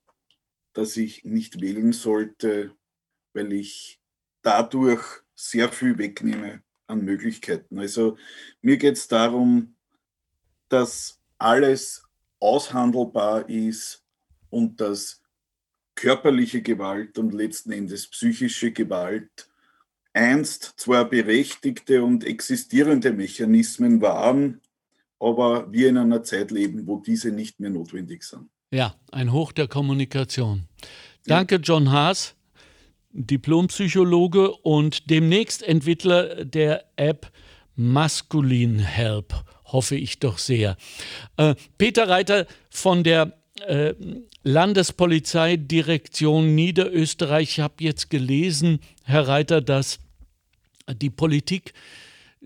das 0.72 0.96
ich 0.96 1.24
nicht 1.24 1.60
wählen 1.60 1.92
sollte, 1.92 2.74
weil 3.34 3.52
ich 3.52 4.00
dadurch 4.45 5.03
sehr 5.34 5.68
viel 5.70 5.99
wegnehme 5.99 6.62
an 6.86 7.05
Möglichkeiten. 7.05 7.78
Also 7.78 8.16
mir 8.62 8.76
geht 8.76 8.97
es 8.97 9.09
darum, 9.09 9.74
dass 10.68 11.20
alles 11.38 12.05
aushandelbar 12.38 13.49
ist 13.49 14.05
und 14.51 14.80
dass 14.80 15.22
körperliche 15.95 16.62
Gewalt 16.62 17.18
und 17.18 17.32
letzten 17.32 17.72
Endes 17.72 18.09
psychische 18.09 18.72
Gewalt 18.72 19.49
einst 20.12 20.74
zwar 20.76 21.05
berechtigte 21.09 22.05
und 22.05 22.24
existierende 22.24 23.12
Mechanismen 23.12 24.01
waren, 24.01 24.61
aber 25.18 25.72
wir 25.72 25.88
in 25.88 25.97
einer 25.99 26.22
Zeit 26.22 26.51
leben, 26.51 26.86
wo 26.86 26.99
diese 26.99 27.30
nicht 27.30 27.61
mehr 27.61 27.70
notwendig 27.70 28.22
sind. 28.22 28.49
Ja, 28.70 28.95
ein 29.11 29.32
Hoch 29.32 29.53
der 29.53 29.68
Kommunikation. 29.68 30.68
Danke, 31.26 31.57
John 31.57 31.90
Haas. 31.90 32.34
Diplompsychologe 33.14 34.50
und 34.50 35.08
demnächst 35.08 35.62
Entwickler 35.62 36.44
der 36.44 36.84
App 36.96 37.30
Maskulin 37.76 38.80
Help, 38.80 39.32
hoffe 39.66 39.94
ich 39.96 40.18
doch 40.18 40.38
sehr. 40.38 40.76
Äh, 41.36 41.54
Peter 41.78 42.08
Reiter 42.08 42.46
von 42.70 43.04
der 43.04 43.38
äh, 43.66 43.94
Landespolizeidirektion 44.42 46.54
Niederösterreich, 46.54 47.50
ich 47.50 47.60
habe 47.60 47.82
jetzt 47.82 48.08
gelesen, 48.10 48.80
Herr 49.04 49.28
Reiter, 49.28 49.60
dass 49.60 50.00
die 50.88 51.10
Politik 51.10 51.72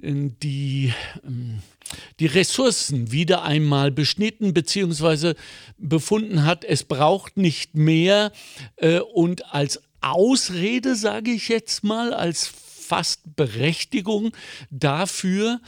äh, 0.03 0.31
die, 0.43 0.93
ähm, 1.27 1.61
die 2.21 2.27
Ressourcen 2.27 3.11
wieder 3.11 3.43
einmal 3.43 3.91
beschnitten 3.91 4.55
bzw. 4.55 5.35
befunden 5.79 6.45
hat, 6.45 6.65
es 6.65 6.85
braucht 6.85 7.37
nicht 7.37 7.75
mehr 7.75 8.31
äh, 8.77 9.01
und 9.01 9.53
als 9.55 9.83
Ausrede, 10.01 10.95
sage 10.95 11.33
ich 11.33 11.49
jetzt 11.49 11.85
mal, 11.85 12.13
als 12.15 12.53
fast 12.89 13.37
Berechtigung 13.37 14.33
dafür, 14.71 15.61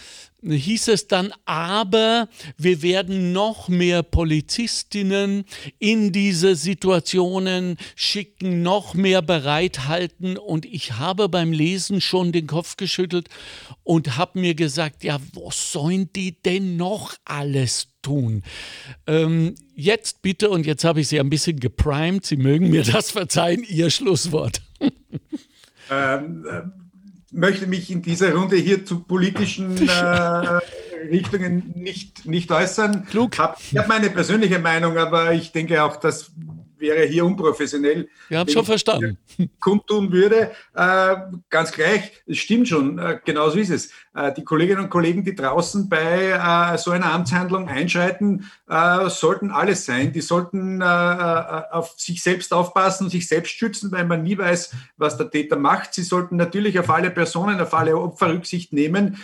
hieß 0.43 0.89
es 0.89 1.07
dann, 1.07 1.33
aber 1.45 2.29
wir 2.57 2.83
werden 2.83 3.33
noch 3.33 3.69
mehr 3.69 4.03
Polizistinnen 4.03 5.45
in 5.79 6.13
diese 6.13 6.57
Situationen 6.57 7.77
schicken, 7.95 8.63
noch 8.63 8.95
mehr 8.95 9.21
bereithalten. 9.21 10.39
Und 10.39 10.65
ich 10.65 10.93
habe 10.93 11.29
beim 11.29 11.53
Lesen 11.53 12.01
schon 12.01 12.33
den 12.33 12.47
Kopf 12.47 12.77
geschüttelt 12.77 13.29
und 13.83 14.17
habe 14.17 14.41
mir 14.41 14.55
gesagt, 14.55 15.05
ja, 15.05 15.19
was 15.35 15.73
sollen 15.73 16.11
die 16.15 16.41
denn 16.41 16.77
noch 16.77 17.15
alles 17.25 17.89
tun? 18.03 18.43
Ähm, 19.07 19.55
jetzt 19.75 20.23
bitte, 20.23 20.49
und 20.49 20.65
jetzt 20.65 20.85
habe 20.85 21.01
ich 21.01 21.09
Sie 21.09 21.21
ein 21.21 21.31
bisschen 21.31 21.61
geprimed, 21.61 22.25
Sie 22.25 22.37
mögen 22.37 22.71
mir 22.71 22.85
das 22.85 23.11
verzeihen, 23.11 23.63
Ihr 23.65 23.91
Schlusswort. 23.91 24.63
ähm, 25.91 26.47
äh, 26.47 26.63
möchte 27.33 27.67
mich 27.67 27.91
in 27.91 28.03
dieser 28.03 28.35
Runde 28.35 28.57
hier 28.57 28.85
zu 28.85 29.01
politischen 29.01 29.89
äh, 29.89 30.61
Richtungen 31.11 31.73
nicht, 31.75 32.27
nicht 32.27 32.51
äußern. 32.51 33.07
Klug. 33.07 33.39
Hab, 33.39 33.59
ich 33.61 33.77
habe 33.77 33.89
meine 33.89 34.11
persönliche 34.11 34.59
Meinung, 34.59 34.97
aber 34.99 35.33
ich 35.33 35.53
denke 35.53 35.83
auch, 35.83 35.97
dass 35.97 36.33
wäre 36.81 37.05
hier 37.07 37.25
unprofessionell. 37.25 38.09
Wir 38.29 38.39
haben 38.39 38.51
schon 38.51 38.65
verstanden. 38.65 39.19
Kundtun 39.61 40.11
würde. 40.11 40.51
Äh, 40.75 41.17
ganz 41.49 41.73
gleich, 41.73 42.13
es 42.27 42.39
stimmt 42.39 42.69
schon, 42.69 42.99
äh, 42.99 43.19
genau 43.25 43.51
so 43.51 43.59
ist 43.59 43.71
es. 43.71 43.91
Äh, 44.13 44.33
die 44.35 44.45
Kolleginnen 44.45 44.85
und 44.85 44.91
Kollegen, 44.91 45.25
die 45.25 45.37
draußen 45.37 45.89
bei 45.89 46.31
äh, 46.31 46.79
so 46.79 46.91
einer 46.91 47.13
Amtshandlung 47.13 47.69
einschreiten, 47.69 48.51
äh, 48.69 49.09
sollten 49.09 49.53
alles 49.53 49.85
sein. 49.85 50.13
Die 50.13 50.21
sollten 50.21 50.81
äh, 50.81 50.85
auf 50.85 51.95
sich 51.97 52.23
selbst 52.23 52.53
aufpassen 52.53 53.05
und 53.05 53.11
sich 53.11 53.29
selbst 53.29 53.53
schützen, 53.53 53.93
weil 53.93 54.05
man 54.05 54.23
nie 54.23 54.37
weiß, 54.37 54.75
was 54.97 55.17
der 55.17 55.31
Täter 55.31 55.57
macht. 55.57 55.95
Sie 55.95 56.03
sollten 56.03 56.37
natürlich 56.37 56.79
auf 56.81 56.91
alle 56.91 57.11
Personen, 57.11 57.61
auf 57.61 57.73
alle 57.73 57.97
Opfer 57.97 58.31
Rücksicht 58.33 58.73
nehmen. 58.73 59.19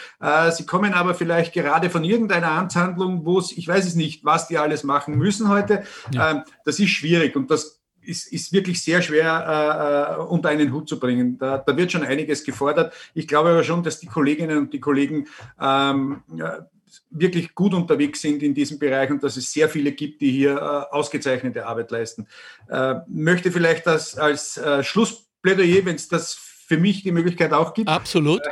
sie 0.51 0.66
kommen 0.66 0.95
aber 0.95 1.14
vielleicht 1.14 1.53
gerade 1.53 1.91
von 1.91 2.05
irgendeiner 2.05 2.51
Amtshandlung, 2.53 3.24
wo 3.24 3.39
es, 3.39 3.53
ich 3.53 3.66
weiß 3.66 3.87
es 3.87 3.95
nicht, 3.95 4.24
was 4.24 4.49
die 4.49 4.59
alles 4.59 4.84
machen 4.84 5.16
müssen 5.16 5.49
heute. 5.49 5.84
Ja. 6.12 6.30
Ähm, 6.30 6.43
das 6.64 6.78
ist 6.78 6.91
schwierig 6.91 7.37
und 7.37 7.51
das 7.51 7.75
ist, 8.07 8.32
ist 8.32 8.52
wirklich 8.52 8.82
sehr 8.82 9.02
schwer 9.02 10.16
äh, 10.18 10.22
äh, 10.22 10.24
unter 10.26 10.48
einen 10.48 10.72
Hut 10.72 10.88
zu 10.88 10.98
bringen. 10.98 11.38
Da, 11.38 11.59
da, 11.59 11.76
wird 11.76 11.92
schon 11.92 12.02
einiges 12.02 12.44
gefordert. 12.44 12.94
Ich 13.14 13.26
glaube 13.28 13.50
aber 13.50 13.64
schon, 13.64 13.82
dass 13.82 14.00
die 14.00 14.07
Kolleginnen 14.07 14.59
und 14.59 14.72
die 14.72 14.80
Kollegen 14.80 15.26
ähm, 15.61 16.22
wirklich 17.11 17.54
gut 17.54 17.74
unterwegs 17.74 18.20
sind 18.20 18.42
in 18.42 18.54
diesem 18.54 18.78
Bereich 18.78 19.11
und 19.11 19.22
dass 19.22 19.36
es 19.36 19.52
sehr 19.52 19.68
viele 19.68 19.92
gibt, 19.92 20.20
die 20.20 20.30
hier 20.30 20.57
äh, 20.57 20.94
ausgezeichnete 20.94 21.66
Arbeit 21.66 21.90
leisten. 21.90 22.26
Äh, 22.68 22.96
möchte 23.09 23.52
vielleicht 23.52 23.86
das 23.86 24.16
als 24.16 24.57
äh, 24.57 24.82
Schlussplädoyer, 24.82 25.84
wenn 25.84 25.96
es 25.96 26.09
das 26.09 26.34
für 26.34 26.78
mich 26.78 27.02
die 27.02 27.12
Möglichkeit 27.12 27.52
auch 27.52 27.74
gibt. 27.74 27.88
Absolut. 27.88 28.42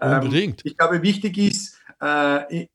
Ähm, 0.00 0.22
Unbedingt. 0.22 0.60
Ich 0.64 0.76
glaube, 0.76 1.02
wichtig 1.02 1.38
ist, 1.38 1.76
äh, 2.00 2.66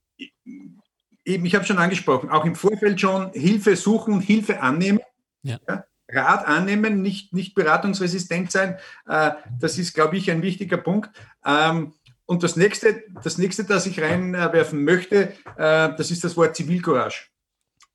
eben, 1.30 1.46
ich 1.46 1.56
habe 1.56 1.66
schon 1.66 1.78
angesprochen, 1.78 2.30
auch 2.30 2.46
im 2.46 2.56
Vorfeld 2.56 3.00
schon 3.00 3.32
Hilfe 3.32 3.76
suchen 3.76 4.14
und 4.14 4.22
Hilfe 4.22 4.62
annehmen. 4.62 5.00
Ja. 5.44 5.60
Ja, 5.68 5.86
Rat 6.12 6.48
annehmen, 6.48 7.02
nicht, 7.02 7.34
nicht 7.34 7.54
beratungsresistent 7.54 8.52
sein, 8.52 8.78
äh, 9.08 9.32
das 9.60 9.78
ist, 9.78 9.94
glaube 9.94 10.18
ich, 10.18 10.32
ein 10.32 10.42
wichtiger 10.42 10.78
Punkt. 10.78 11.12
Ähm, 11.46 11.94
und 12.26 12.44
das 12.44 12.56
nächste, 12.56 13.04
das 13.24 13.38
nächste, 13.38 13.64
das 13.64 13.86
ich 13.86 14.02
reinwerfen 14.02 14.84
möchte, 14.84 15.34
äh, 15.58 15.90
das 15.96 16.12
ist 16.12 16.24
das 16.24 16.38
Wort 16.38 16.56
Zivilcourage. 16.56 17.30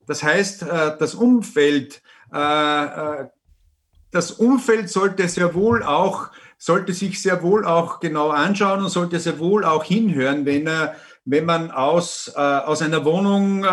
Das 0.07 0.23
heißt, 0.23 0.63
äh, 0.63 0.97
das 0.97 1.15
Umfeld, 1.15 2.01
äh, 2.33 2.85
äh, 2.85 3.27
das 4.11 4.31
Umfeld 4.31 4.89
sollte 4.89 5.27
sehr 5.27 5.53
wohl 5.53 5.83
auch, 5.83 6.31
sollte 6.57 6.93
sich 6.93 7.21
sehr 7.21 7.43
wohl 7.43 7.65
auch 7.65 7.99
genau 7.99 8.29
anschauen 8.29 8.81
und 8.83 8.89
sollte 8.89 9.19
sehr 9.19 9.39
wohl 9.39 9.65
auch 9.65 9.83
hinhören, 9.83 10.45
wenn 10.45 10.67
er 10.67 10.95
wenn 11.25 11.45
man 11.45 11.71
aus, 11.71 12.31
äh, 12.35 12.39
aus 12.39 12.83
einer 12.83 13.03
Wohnung 13.03 13.63
äh, 13.63 13.67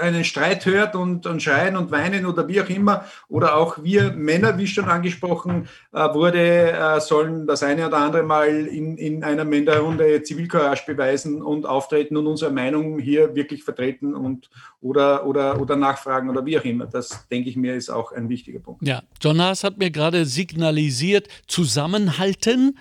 einen 0.00 0.24
Streit 0.24 0.66
hört 0.66 0.96
und, 0.96 1.24
und 1.24 1.40
schreien 1.40 1.76
und 1.76 1.92
weinen 1.92 2.26
oder 2.26 2.48
wie 2.48 2.60
auch 2.60 2.68
immer, 2.68 3.04
oder 3.28 3.56
auch 3.56 3.82
wir 3.82 4.12
Männer, 4.12 4.58
wie 4.58 4.66
schon 4.66 4.86
angesprochen 4.86 5.68
äh, 5.92 6.12
wurde, 6.12 6.72
äh, 6.72 7.00
sollen 7.00 7.46
das 7.46 7.62
eine 7.62 7.86
oder 7.86 7.98
andere 7.98 8.24
Mal 8.24 8.66
in, 8.66 8.98
in 8.98 9.22
einer 9.22 9.44
Männerrunde 9.44 10.24
Zivilcourage 10.24 10.84
beweisen 10.84 11.42
und 11.42 11.64
auftreten 11.64 12.16
und 12.16 12.26
unsere 12.26 12.50
Meinung 12.50 12.98
hier 12.98 13.36
wirklich 13.36 13.62
vertreten 13.62 14.14
und 14.14 14.50
oder, 14.80 15.24
oder, 15.26 15.60
oder 15.60 15.76
nachfragen 15.76 16.28
oder 16.28 16.44
wie 16.44 16.58
auch 16.58 16.64
immer. 16.64 16.86
Das, 16.86 17.28
denke 17.28 17.48
ich 17.48 17.56
mir, 17.56 17.76
ist 17.76 17.88
auch 17.88 18.10
ein 18.10 18.28
wichtiger 18.28 18.58
Punkt. 18.58 18.86
Ja, 18.86 19.02
John 19.20 19.40
Haas 19.40 19.62
hat 19.62 19.78
mir 19.78 19.92
gerade 19.92 20.26
signalisiert, 20.26 21.28
zusammenhalten 21.46 22.76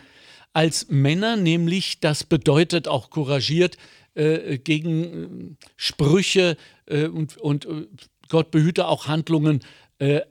als 0.53 0.87
Männer, 0.89 1.35
nämlich 1.35 1.99
das 1.99 2.23
bedeutet 2.23 2.87
auch 2.87 3.09
couragiert 3.09 3.77
äh, 4.13 4.57
gegen 4.59 5.03
äh, 5.03 5.55
Sprüche 5.75 6.57
äh, 6.85 7.07
und, 7.07 7.37
und 7.37 7.65
äh, 7.65 7.87
Gott 8.29 8.51
behüte 8.51 8.87
auch 8.87 9.07
Handlungen 9.07 9.61
äh, 9.99 10.21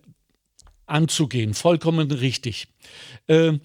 anzugehen. 0.86 1.54
Vollkommen 1.54 2.10
richtig. 2.10 2.68
Ähm, 3.28 3.60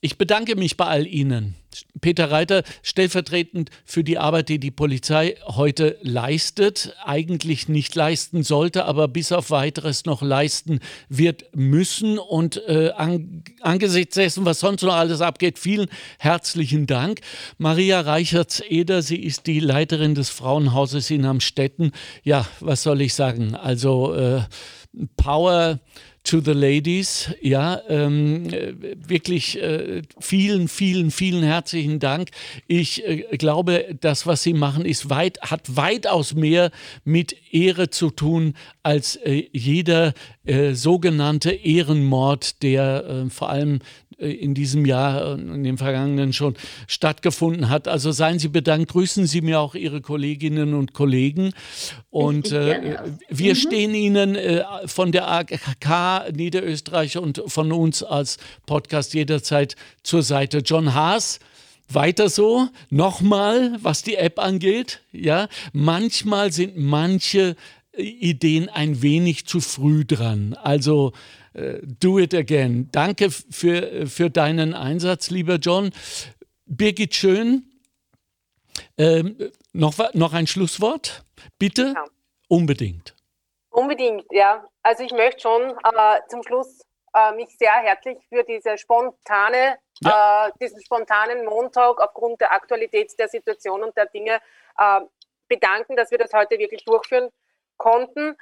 ich 0.00 0.18
bedanke 0.18 0.56
mich 0.56 0.76
bei 0.76 0.86
all 0.86 1.06
Ihnen. 1.06 1.54
Peter 2.00 2.30
Reiter, 2.30 2.62
stellvertretend 2.82 3.70
für 3.84 4.04
die 4.04 4.18
Arbeit, 4.18 4.48
die 4.48 4.58
die 4.58 4.70
Polizei 4.70 5.36
heute 5.46 5.96
leistet, 6.02 6.94
eigentlich 7.04 7.68
nicht 7.68 7.94
leisten 7.94 8.42
sollte, 8.42 8.84
aber 8.84 9.08
bis 9.08 9.32
auf 9.32 9.50
weiteres 9.50 10.04
noch 10.04 10.22
leisten 10.22 10.80
wird 11.08 11.44
müssen. 11.54 12.18
Und 12.18 12.62
äh, 12.68 12.90
an, 12.96 13.44
angesichts 13.60 14.14
dessen, 14.14 14.44
was 14.44 14.60
sonst 14.60 14.82
noch 14.82 14.94
alles 14.94 15.20
abgeht, 15.20 15.58
vielen 15.58 15.88
herzlichen 16.18 16.86
Dank. 16.86 17.20
Maria 17.58 18.00
Reichertz-Eder, 18.00 19.02
sie 19.02 19.22
ist 19.22 19.46
die 19.46 19.60
Leiterin 19.60 20.14
des 20.14 20.28
Frauenhauses 20.30 21.10
in 21.10 21.24
Amstetten. 21.24 21.92
Ja, 22.22 22.46
was 22.60 22.82
soll 22.82 23.00
ich 23.00 23.14
sagen? 23.14 23.54
Also 23.54 24.14
äh, 24.14 24.42
Power 25.16 25.80
to 26.24 26.40
the 26.40 26.52
Ladies. 26.52 27.30
Ja, 27.40 27.80
ähm, 27.88 28.50
wirklich 29.06 29.60
äh, 29.60 30.02
vielen, 30.20 30.68
vielen, 30.68 31.10
vielen 31.10 31.42
herzlichen 31.42 31.98
Dank. 31.98 32.30
Ich 32.66 33.06
äh, 33.06 33.36
glaube, 33.36 33.96
das, 34.00 34.26
was 34.26 34.42
Sie 34.42 34.54
machen, 34.54 34.84
ist 34.84 35.10
weit, 35.10 35.40
hat 35.42 35.76
weitaus 35.76 36.34
mehr 36.34 36.70
mit 37.04 37.36
Ehre 37.52 37.90
zu 37.90 38.10
tun 38.10 38.54
als 38.82 39.16
äh, 39.16 39.48
jeder 39.52 40.14
äh, 40.44 40.74
sogenannte 40.74 41.50
Ehrenmord, 41.50 42.62
der 42.62 43.04
äh, 43.04 43.30
vor 43.30 43.50
allem 43.50 43.80
in 44.22 44.54
diesem 44.54 44.86
Jahr 44.86 45.32
und 45.32 45.54
in 45.54 45.64
dem 45.64 45.78
vergangenen 45.78 46.32
schon 46.32 46.54
stattgefunden 46.86 47.68
hat. 47.68 47.88
Also 47.88 48.12
seien 48.12 48.38
Sie 48.38 48.48
bedankt, 48.48 48.92
grüßen 48.92 49.26
Sie 49.26 49.40
mir 49.40 49.60
auch 49.60 49.74
Ihre 49.74 50.00
Kolleginnen 50.00 50.74
und 50.74 50.92
Kollegen. 50.92 51.52
Und 52.10 52.52
äh, 52.52 52.96
wir 53.28 53.54
mhm. 53.54 53.58
stehen 53.58 53.94
Ihnen 53.94 54.36
äh, 54.36 54.64
von 54.86 55.12
der 55.12 55.28
AKK 55.28 56.30
Niederösterreich 56.32 57.18
und 57.18 57.42
von 57.46 57.72
uns 57.72 58.02
als 58.02 58.38
Podcast 58.66 59.14
jederzeit 59.14 59.76
zur 60.02 60.22
Seite. 60.22 60.58
John 60.58 60.94
Haas. 60.94 61.40
Weiter 61.88 62.30
so, 62.30 62.68
nochmal, 62.88 63.76
was 63.82 64.02
die 64.02 64.14
App 64.14 64.38
angeht, 64.38 65.00
ja, 65.12 65.48
manchmal 65.74 66.50
sind 66.50 66.78
manche 66.78 67.54
Ideen 67.94 68.70
ein 68.70 69.02
wenig 69.02 69.46
zu 69.46 69.60
früh 69.60 70.06
dran. 70.06 70.56
Also 70.62 71.08
äh, 71.10 71.41
do 71.54 72.18
it 72.18 72.34
again. 72.34 72.88
Danke 72.92 73.30
für, 73.30 74.06
für 74.06 74.30
deinen 74.30 74.74
Einsatz, 74.74 75.30
lieber 75.30 75.56
John. 75.56 75.90
Birgit 76.66 77.14
Schön, 77.14 77.72
ähm, 78.98 79.52
noch, 79.72 79.94
noch 80.14 80.32
ein 80.32 80.46
Schlusswort? 80.46 81.24
Bitte? 81.58 81.92
Ja. 81.94 82.04
Unbedingt. 82.48 83.14
Unbedingt, 83.70 84.24
ja. 84.30 84.66
Also 84.82 85.04
ich 85.04 85.12
möchte 85.12 85.40
schon 85.40 85.62
äh, 85.62 86.20
zum 86.28 86.42
Schluss 86.42 86.80
äh, 87.14 87.32
mich 87.34 87.56
sehr 87.56 87.72
herzlich 87.72 88.18
für 88.28 88.44
diese 88.44 88.76
spontane, 88.76 89.78
ja. 90.00 90.48
äh, 90.48 90.52
diesen 90.60 90.82
spontanen 90.82 91.44
Montag 91.44 92.00
aufgrund 92.00 92.40
der 92.40 92.52
Aktualität 92.52 93.12
der 93.18 93.28
Situation 93.28 93.82
und 93.82 93.96
der 93.96 94.06
Dinge 94.06 94.40
äh, 94.78 95.00
bedanken, 95.48 95.96
dass 95.96 96.10
wir 96.10 96.18
das 96.18 96.32
heute 96.32 96.58
wirklich 96.58 96.84
durchführen 96.84 97.30
konnten. 97.76 98.36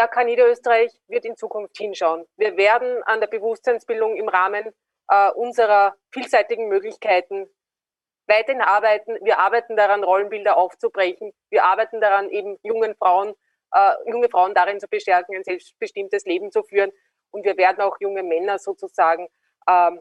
AK 0.00 0.24
Niederösterreich 0.24 0.92
wird 1.08 1.24
in 1.24 1.36
Zukunft 1.36 1.76
hinschauen. 1.76 2.26
Wir 2.36 2.56
werden 2.56 3.02
an 3.04 3.20
der 3.20 3.26
Bewusstseinsbildung 3.26 4.16
im 4.16 4.28
Rahmen 4.28 4.72
äh, 5.08 5.30
unserer 5.32 5.94
vielseitigen 6.10 6.68
Möglichkeiten 6.68 7.48
weiterhin 8.26 8.62
arbeiten. 8.62 9.18
Wir 9.22 9.38
arbeiten 9.38 9.76
daran, 9.76 10.04
Rollenbilder 10.04 10.56
aufzubrechen. 10.56 11.32
Wir 11.50 11.64
arbeiten 11.64 12.00
daran, 12.00 12.30
eben 12.30 12.58
jungen 12.62 12.94
Frauen, 12.96 13.34
äh, 13.72 13.94
junge 14.06 14.28
Frauen 14.28 14.54
darin 14.54 14.80
zu 14.80 14.88
bestärken, 14.88 15.36
ein 15.36 15.44
selbstbestimmtes 15.44 16.24
Leben 16.24 16.50
zu 16.50 16.62
führen. 16.62 16.92
Und 17.30 17.44
wir 17.44 17.56
werden 17.56 17.80
auch 17.80 17.96
junge 18.00 18.22
Männer 18.22 18.58
sozusagen 18.58 19.28
ähm, 19.68 20.00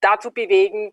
dazu 0.00 0.32
bewegen, 0.32 0.92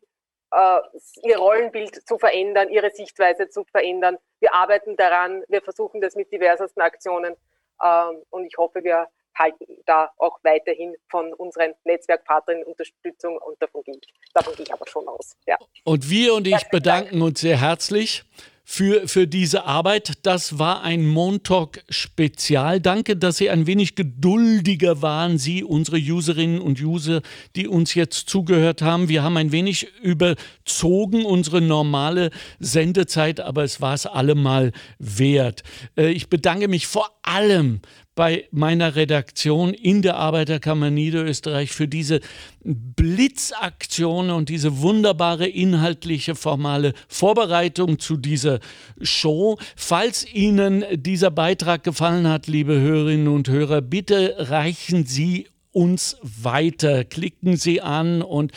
ihr 1.23 1.37
Rollenbild 1.37 2.07
zu 2.07 2.17
verändern, 2.17 2.69
ihre 2.69 2.91
Sichtweise 2.91 3.49
zu 3.49 3.63
verändern. 3.65 4.17
Wir 4.39 4.53
arbeiten 4.53 4.95
daran, 4.97 5.43
wir 5.47 5.61
versuchen 5.61 6.01
das 6.01 6.15
mit 6.15 6.31
diversesten 6.31 6.81
Aktionen 6.81 7.35
ähm, 7.81 8.23
und 8.29 8.45
ich 8.45 8.57
hoffe, 8.57 8.83
wir 8.83 9.07
halten 9.37 9.65
da 9.85 10.11
auch 10.17 10.39
weiterhin 10.43 10.95
von 11.09 11.33
unseren 11.33 11.73
Netzwerkpartnern 11.85 12.63
Unterstützung 12.63 13.37
und 13.37 13.61
davon 13.61 13.81
gehe 13.83 13.95
ich, 13.95 14.13
davon 14.33 14.55
gehe 14.55 14.65
ich 14.65 14.73
aber 14.73 14.85
schon 14.87 15.07
aus. 15.07 15.37
Ja. 15.47 15.57
Und 15.83 16.09
wir 16.09 16.33
und 16.33 16.47
ich 16.47 16.69
bedanken 16.69 17.21
uns 17.21 17.39
sehr 17.41 17.59
herzlich 17.59 18.23
für, 18.71 19.05
für 19.05 19.27
diese 19.27 19.65
Arbeit. 19.65 20.13
Das 20.23 20.57
war 20.57 20.81
ein 20.81 21.05
Montalk-Spezial. 21.05 22.79
Danke, 22.79 23.17
dass 23.17 23.35
Sie 23.35 23.49
ein 23.49 23.67
wenig 23.67 23.95
geduldiger 23.95 25.01
waren, 25.01 25.37
Sie, 25.37 25.65
unsere 25.65 25.97
Userinnen 25.97 26.61
und 26.61 26.81
User, 26.81 27.21
die 27.57 27.67
uns 27.67 27.95
jetzt 27.95 28.29
zugehört 28.29 28.81
haben. 28.81 29.09
Wir 29.09 29.23
haben 29.23 29.35
ein 29.35 29.51
wenig 29.51 29.89
überzogen 30.01 31.25
unsere 31.25 31.59
normale 31.59 32.31
Sendezeit, 32.59 33.41
aber 33.41 33.65
es 33.65 33.81
war 33.81 33.93
es 33.93 34.05
allemal 34.05 34.71
wert. 34.99 35.63
Äh, 35.97 36.11
ich 36.11 36.29
bedanke 36.29 36.69
mich 36.69 36.87
vor 36.87 37.09
allem 37.23 37.81
bei 38.15 38.47
meiner 38.51 38.95
Redaktion 38.95 39.73
in 39.73 40.01
der 40.01 40.17
Arbeiterkammer 40.17 40.89
Niederösterreich 40.89 41.71
für 41.71 41.87
diese 41.87 42.19
Blitzaktion 42.63 44.29
und 44.29 44.49
diese 44.49 44.79
wunderbare 44.81 45.47
inhaltliche 45.47 46.35
formale 46.35 46.93
Vorbereitung 47.07 47.99
zu 47.99 48.17
dieser 48.17 48.59
Show. 49.01 49.57
Falls 49.75 50.25
Ihnen 50.31 50.83
dieser 50.91 51.31
Beitrag 51.31 51.83
gefallen 51.83 52.27
hat, 52.27 52.47
liebe 52.47 52.79
Hörerinnen 52.79 53.29
und 53.29 53.47
Hörer, 53.47 53.81
bitte 53.81 54.35
reichen 54.37 55.05
Sie 55.05 55.47
uns 55.71 56.17
weiter. 56.21 57.05
Klicken 57.05 57.55
Sie 57.55 57.81
an 57.81 58.21
und 58.21 58.51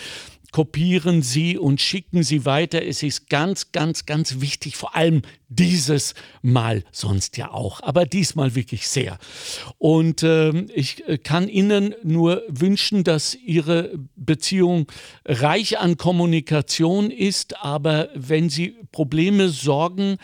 kopieren 0.54 1.20
Sie 1.20 1.58
und 1.58 1.80
schicken 1.80 2.22
Sie 2.22 2.44
weiter. 2.44 2.80
Es 2.80 3.02
ist 3.02 3.28
ganz, 3.28 3.72
ganz, 3.72 4.06
ganz 4.06 4.40
wichtig, 4.40 4.76
vor 4.76 4.94
allem 4.94 5.22
dieses 5.48 6.14
Mal, 6.42 6.84
sonst 6.92 7.36
ja 7.38 7.50
auch, 7.50 7.80
aber 7.82 8.06
diesmal 8.06 8.54
wirklich 8.54 8.86
sehr. 8.86 9.18
Und 9.78 10.22
äh, 10.22 10.50
ich 10.72 11.02
kann 11.24 11.48
Ihnen 11.48 11.96
nur 12.04 12.44
wünschen, 12.46 13.02
dass 13.02 13.34
Ihre 13.34 13.98
Beziehung 14.14 14.86
reich 15.24 15.80
an 15.80 15.96
Kommunikation 15.96 17.10
ist, 17.10 17.60
aber 17.60 18.10
wenn 18.14 18.48
Sie 18.48 18.76
Probleme, 18.92 19.48
Sorgen 19.48 20.18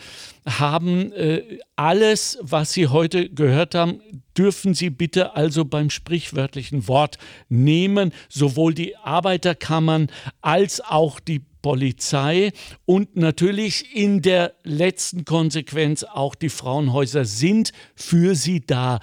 haben, 0.45 1.11
äh, 1.13 1.59
alles, 1.75 2.39
was 2.41 2.73
Sie 2.73 2.87
heute 2.87 3.29
gehört 3.29 3.75
haben, 3.75 4.01
dürfen 4.37 4.73
Sie 4.73 4.89
bitte 4.89 5.35
also 5.35 5.65
beim 5.65 5.89
sprichwörtlichen 5.89 6.87
Wort 6.87 7.17
nehmen, 7.49 8.11
sowohl 8.29 8.73
die 8.73 8.95
Arbeiterkammern 8.97 10.07
als 10.41 10.81
auch 10.81 11.19
die 11.19 11.41
Polizei 11.61 12.51
und 12.85 13.15
natürlich 13.15 13.95
in 13.95 14.21
der 14.21 14.53
letzten 14.63 15.25
Konsequenz 15.25 16.03
auch 16.03 16.33
die 16.33 16.49
Frauenhäuser 16.49 17.25
sind 17.25 17.71
für 17.95 18.35
Sie 18.35 18.65
da. 18.65 18.99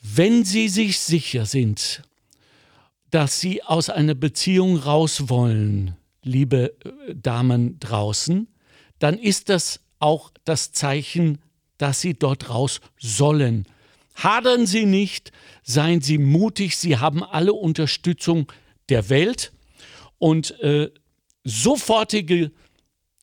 Wenn 0.00 0.44
Sie 0.44 0.68
sich 0.68 1.00
sicher 1.00 1.46
sind, 1.46 2.02
dass 3.10 3.40
Sie 3.40 3.62
aus 3.64 3.90
einer 3.90 4.14
Beziehung 4.14 4.76
raus 4.76 5.28
wollen, 5.28 5.96
liebe 6.22 6.74
äh, 6.84 7.14
Damen 7.14 7.80
draußen, 7.80 8.46
dann 8.98 9.18
ist 9.18 9.48
das 9.48 9.80
auch 10.00 10.30
das 10.44 10.72
Zeichen, 10.72 11.38
dass 11.78 12.00
Sie 12.00 12.14
dort 12.14 12.50
raus 12.50 12.80
sollen. 12.98 13.66
Hadern 14.16 14.66
Sie 14.66 14.84
nicht, 14.84 15.32
seien 15.62 16.00
Sie 16.00 16.18
mutig, 16.18 16.76
Sie 16.76 16.98
haben 16.98 17.22
alle 17.22 17.52
Unterstützung 17.52 18.50
der 18.88 19.08
Welt 19.08 19.52
und 20.18 20.58
äh, 20.60 20.90
sofortige 21.44 22.50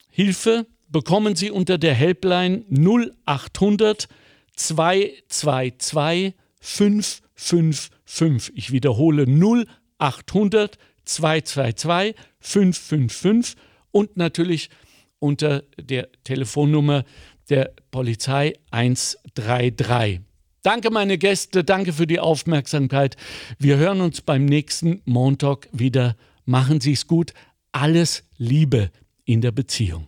Hilfe 0.10 0.66
bekommen 0.90 1.36
Sie 1.36 1.52
unter 1.52 1.78
der 1.78 1.94
Helpline 1.94 2.66
0800 2.70 4.08
222 4.56 6.34
555. 6.60 8.58
Ich 8.58 8.72
wiederhole 8.72 9.26
0800 9.26 10.78
222 11.06 12.16
555 12.40 13.56
und 13.91 14.18
natürlich 14.18 14.70
unter 15.19 15.64
der 15.80 16.10
Telefonnummer 16.23 17.03
der 17.49 17.73
Polizei 17.91 18.53
133. 18.72 20.22
Danke, 20.64 20.91
meine 20.91 21.18
Gäste, 21.18 21.64
danke 21.64 21.94
für 21.94 22.07
die 22.07 22.19
Aufmerksamkeit. 22.19 23.15
Wir 23.57 23.77
hören 23.77 24.02
uns 24.02 24.22
beim 24.22 24.45
nächsten 24.45 25.02
Montag 25.06 25.69
wieder. 25.72 26.18
Machen 26.45 26.81
Sie 26.81 26.94
es 26.94 27.07
gut. 27.07 27.34
Alles 27.72 28.23
Liebe 28.38 28.91
in 29.23 29.41
der 29.41 29.52
Beziehung. 29.52 30.07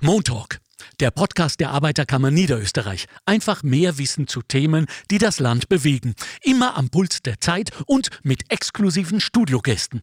Montalk, 0.00 0.60
der 1.00 1.10
Podcast 1.10 1.60
der 1.60 1.70
Arbeiterkammer 1.70 2.30
Niederösterreich. 2.30 3.06
Einfach 3.24 3.62
mehr 3.62 3.98
Wissen 3.98 4.26
zu 4.26 4.42
Themen, 4.42 4.86
die 5.10 5.18
das 5.18 5.38
Land 5.38 5.68
bewegen. 5.68 6.14
Immer 6.42 6.76
am 6.76 6.88
Puls 6.90 7.22
der 7.22 7.40
Zeit 7.40 7.70
und 7.86 8.10
mit 8.22 8.50
exklusiven 8.50 9.20
Studiogästen. 9.20 10.02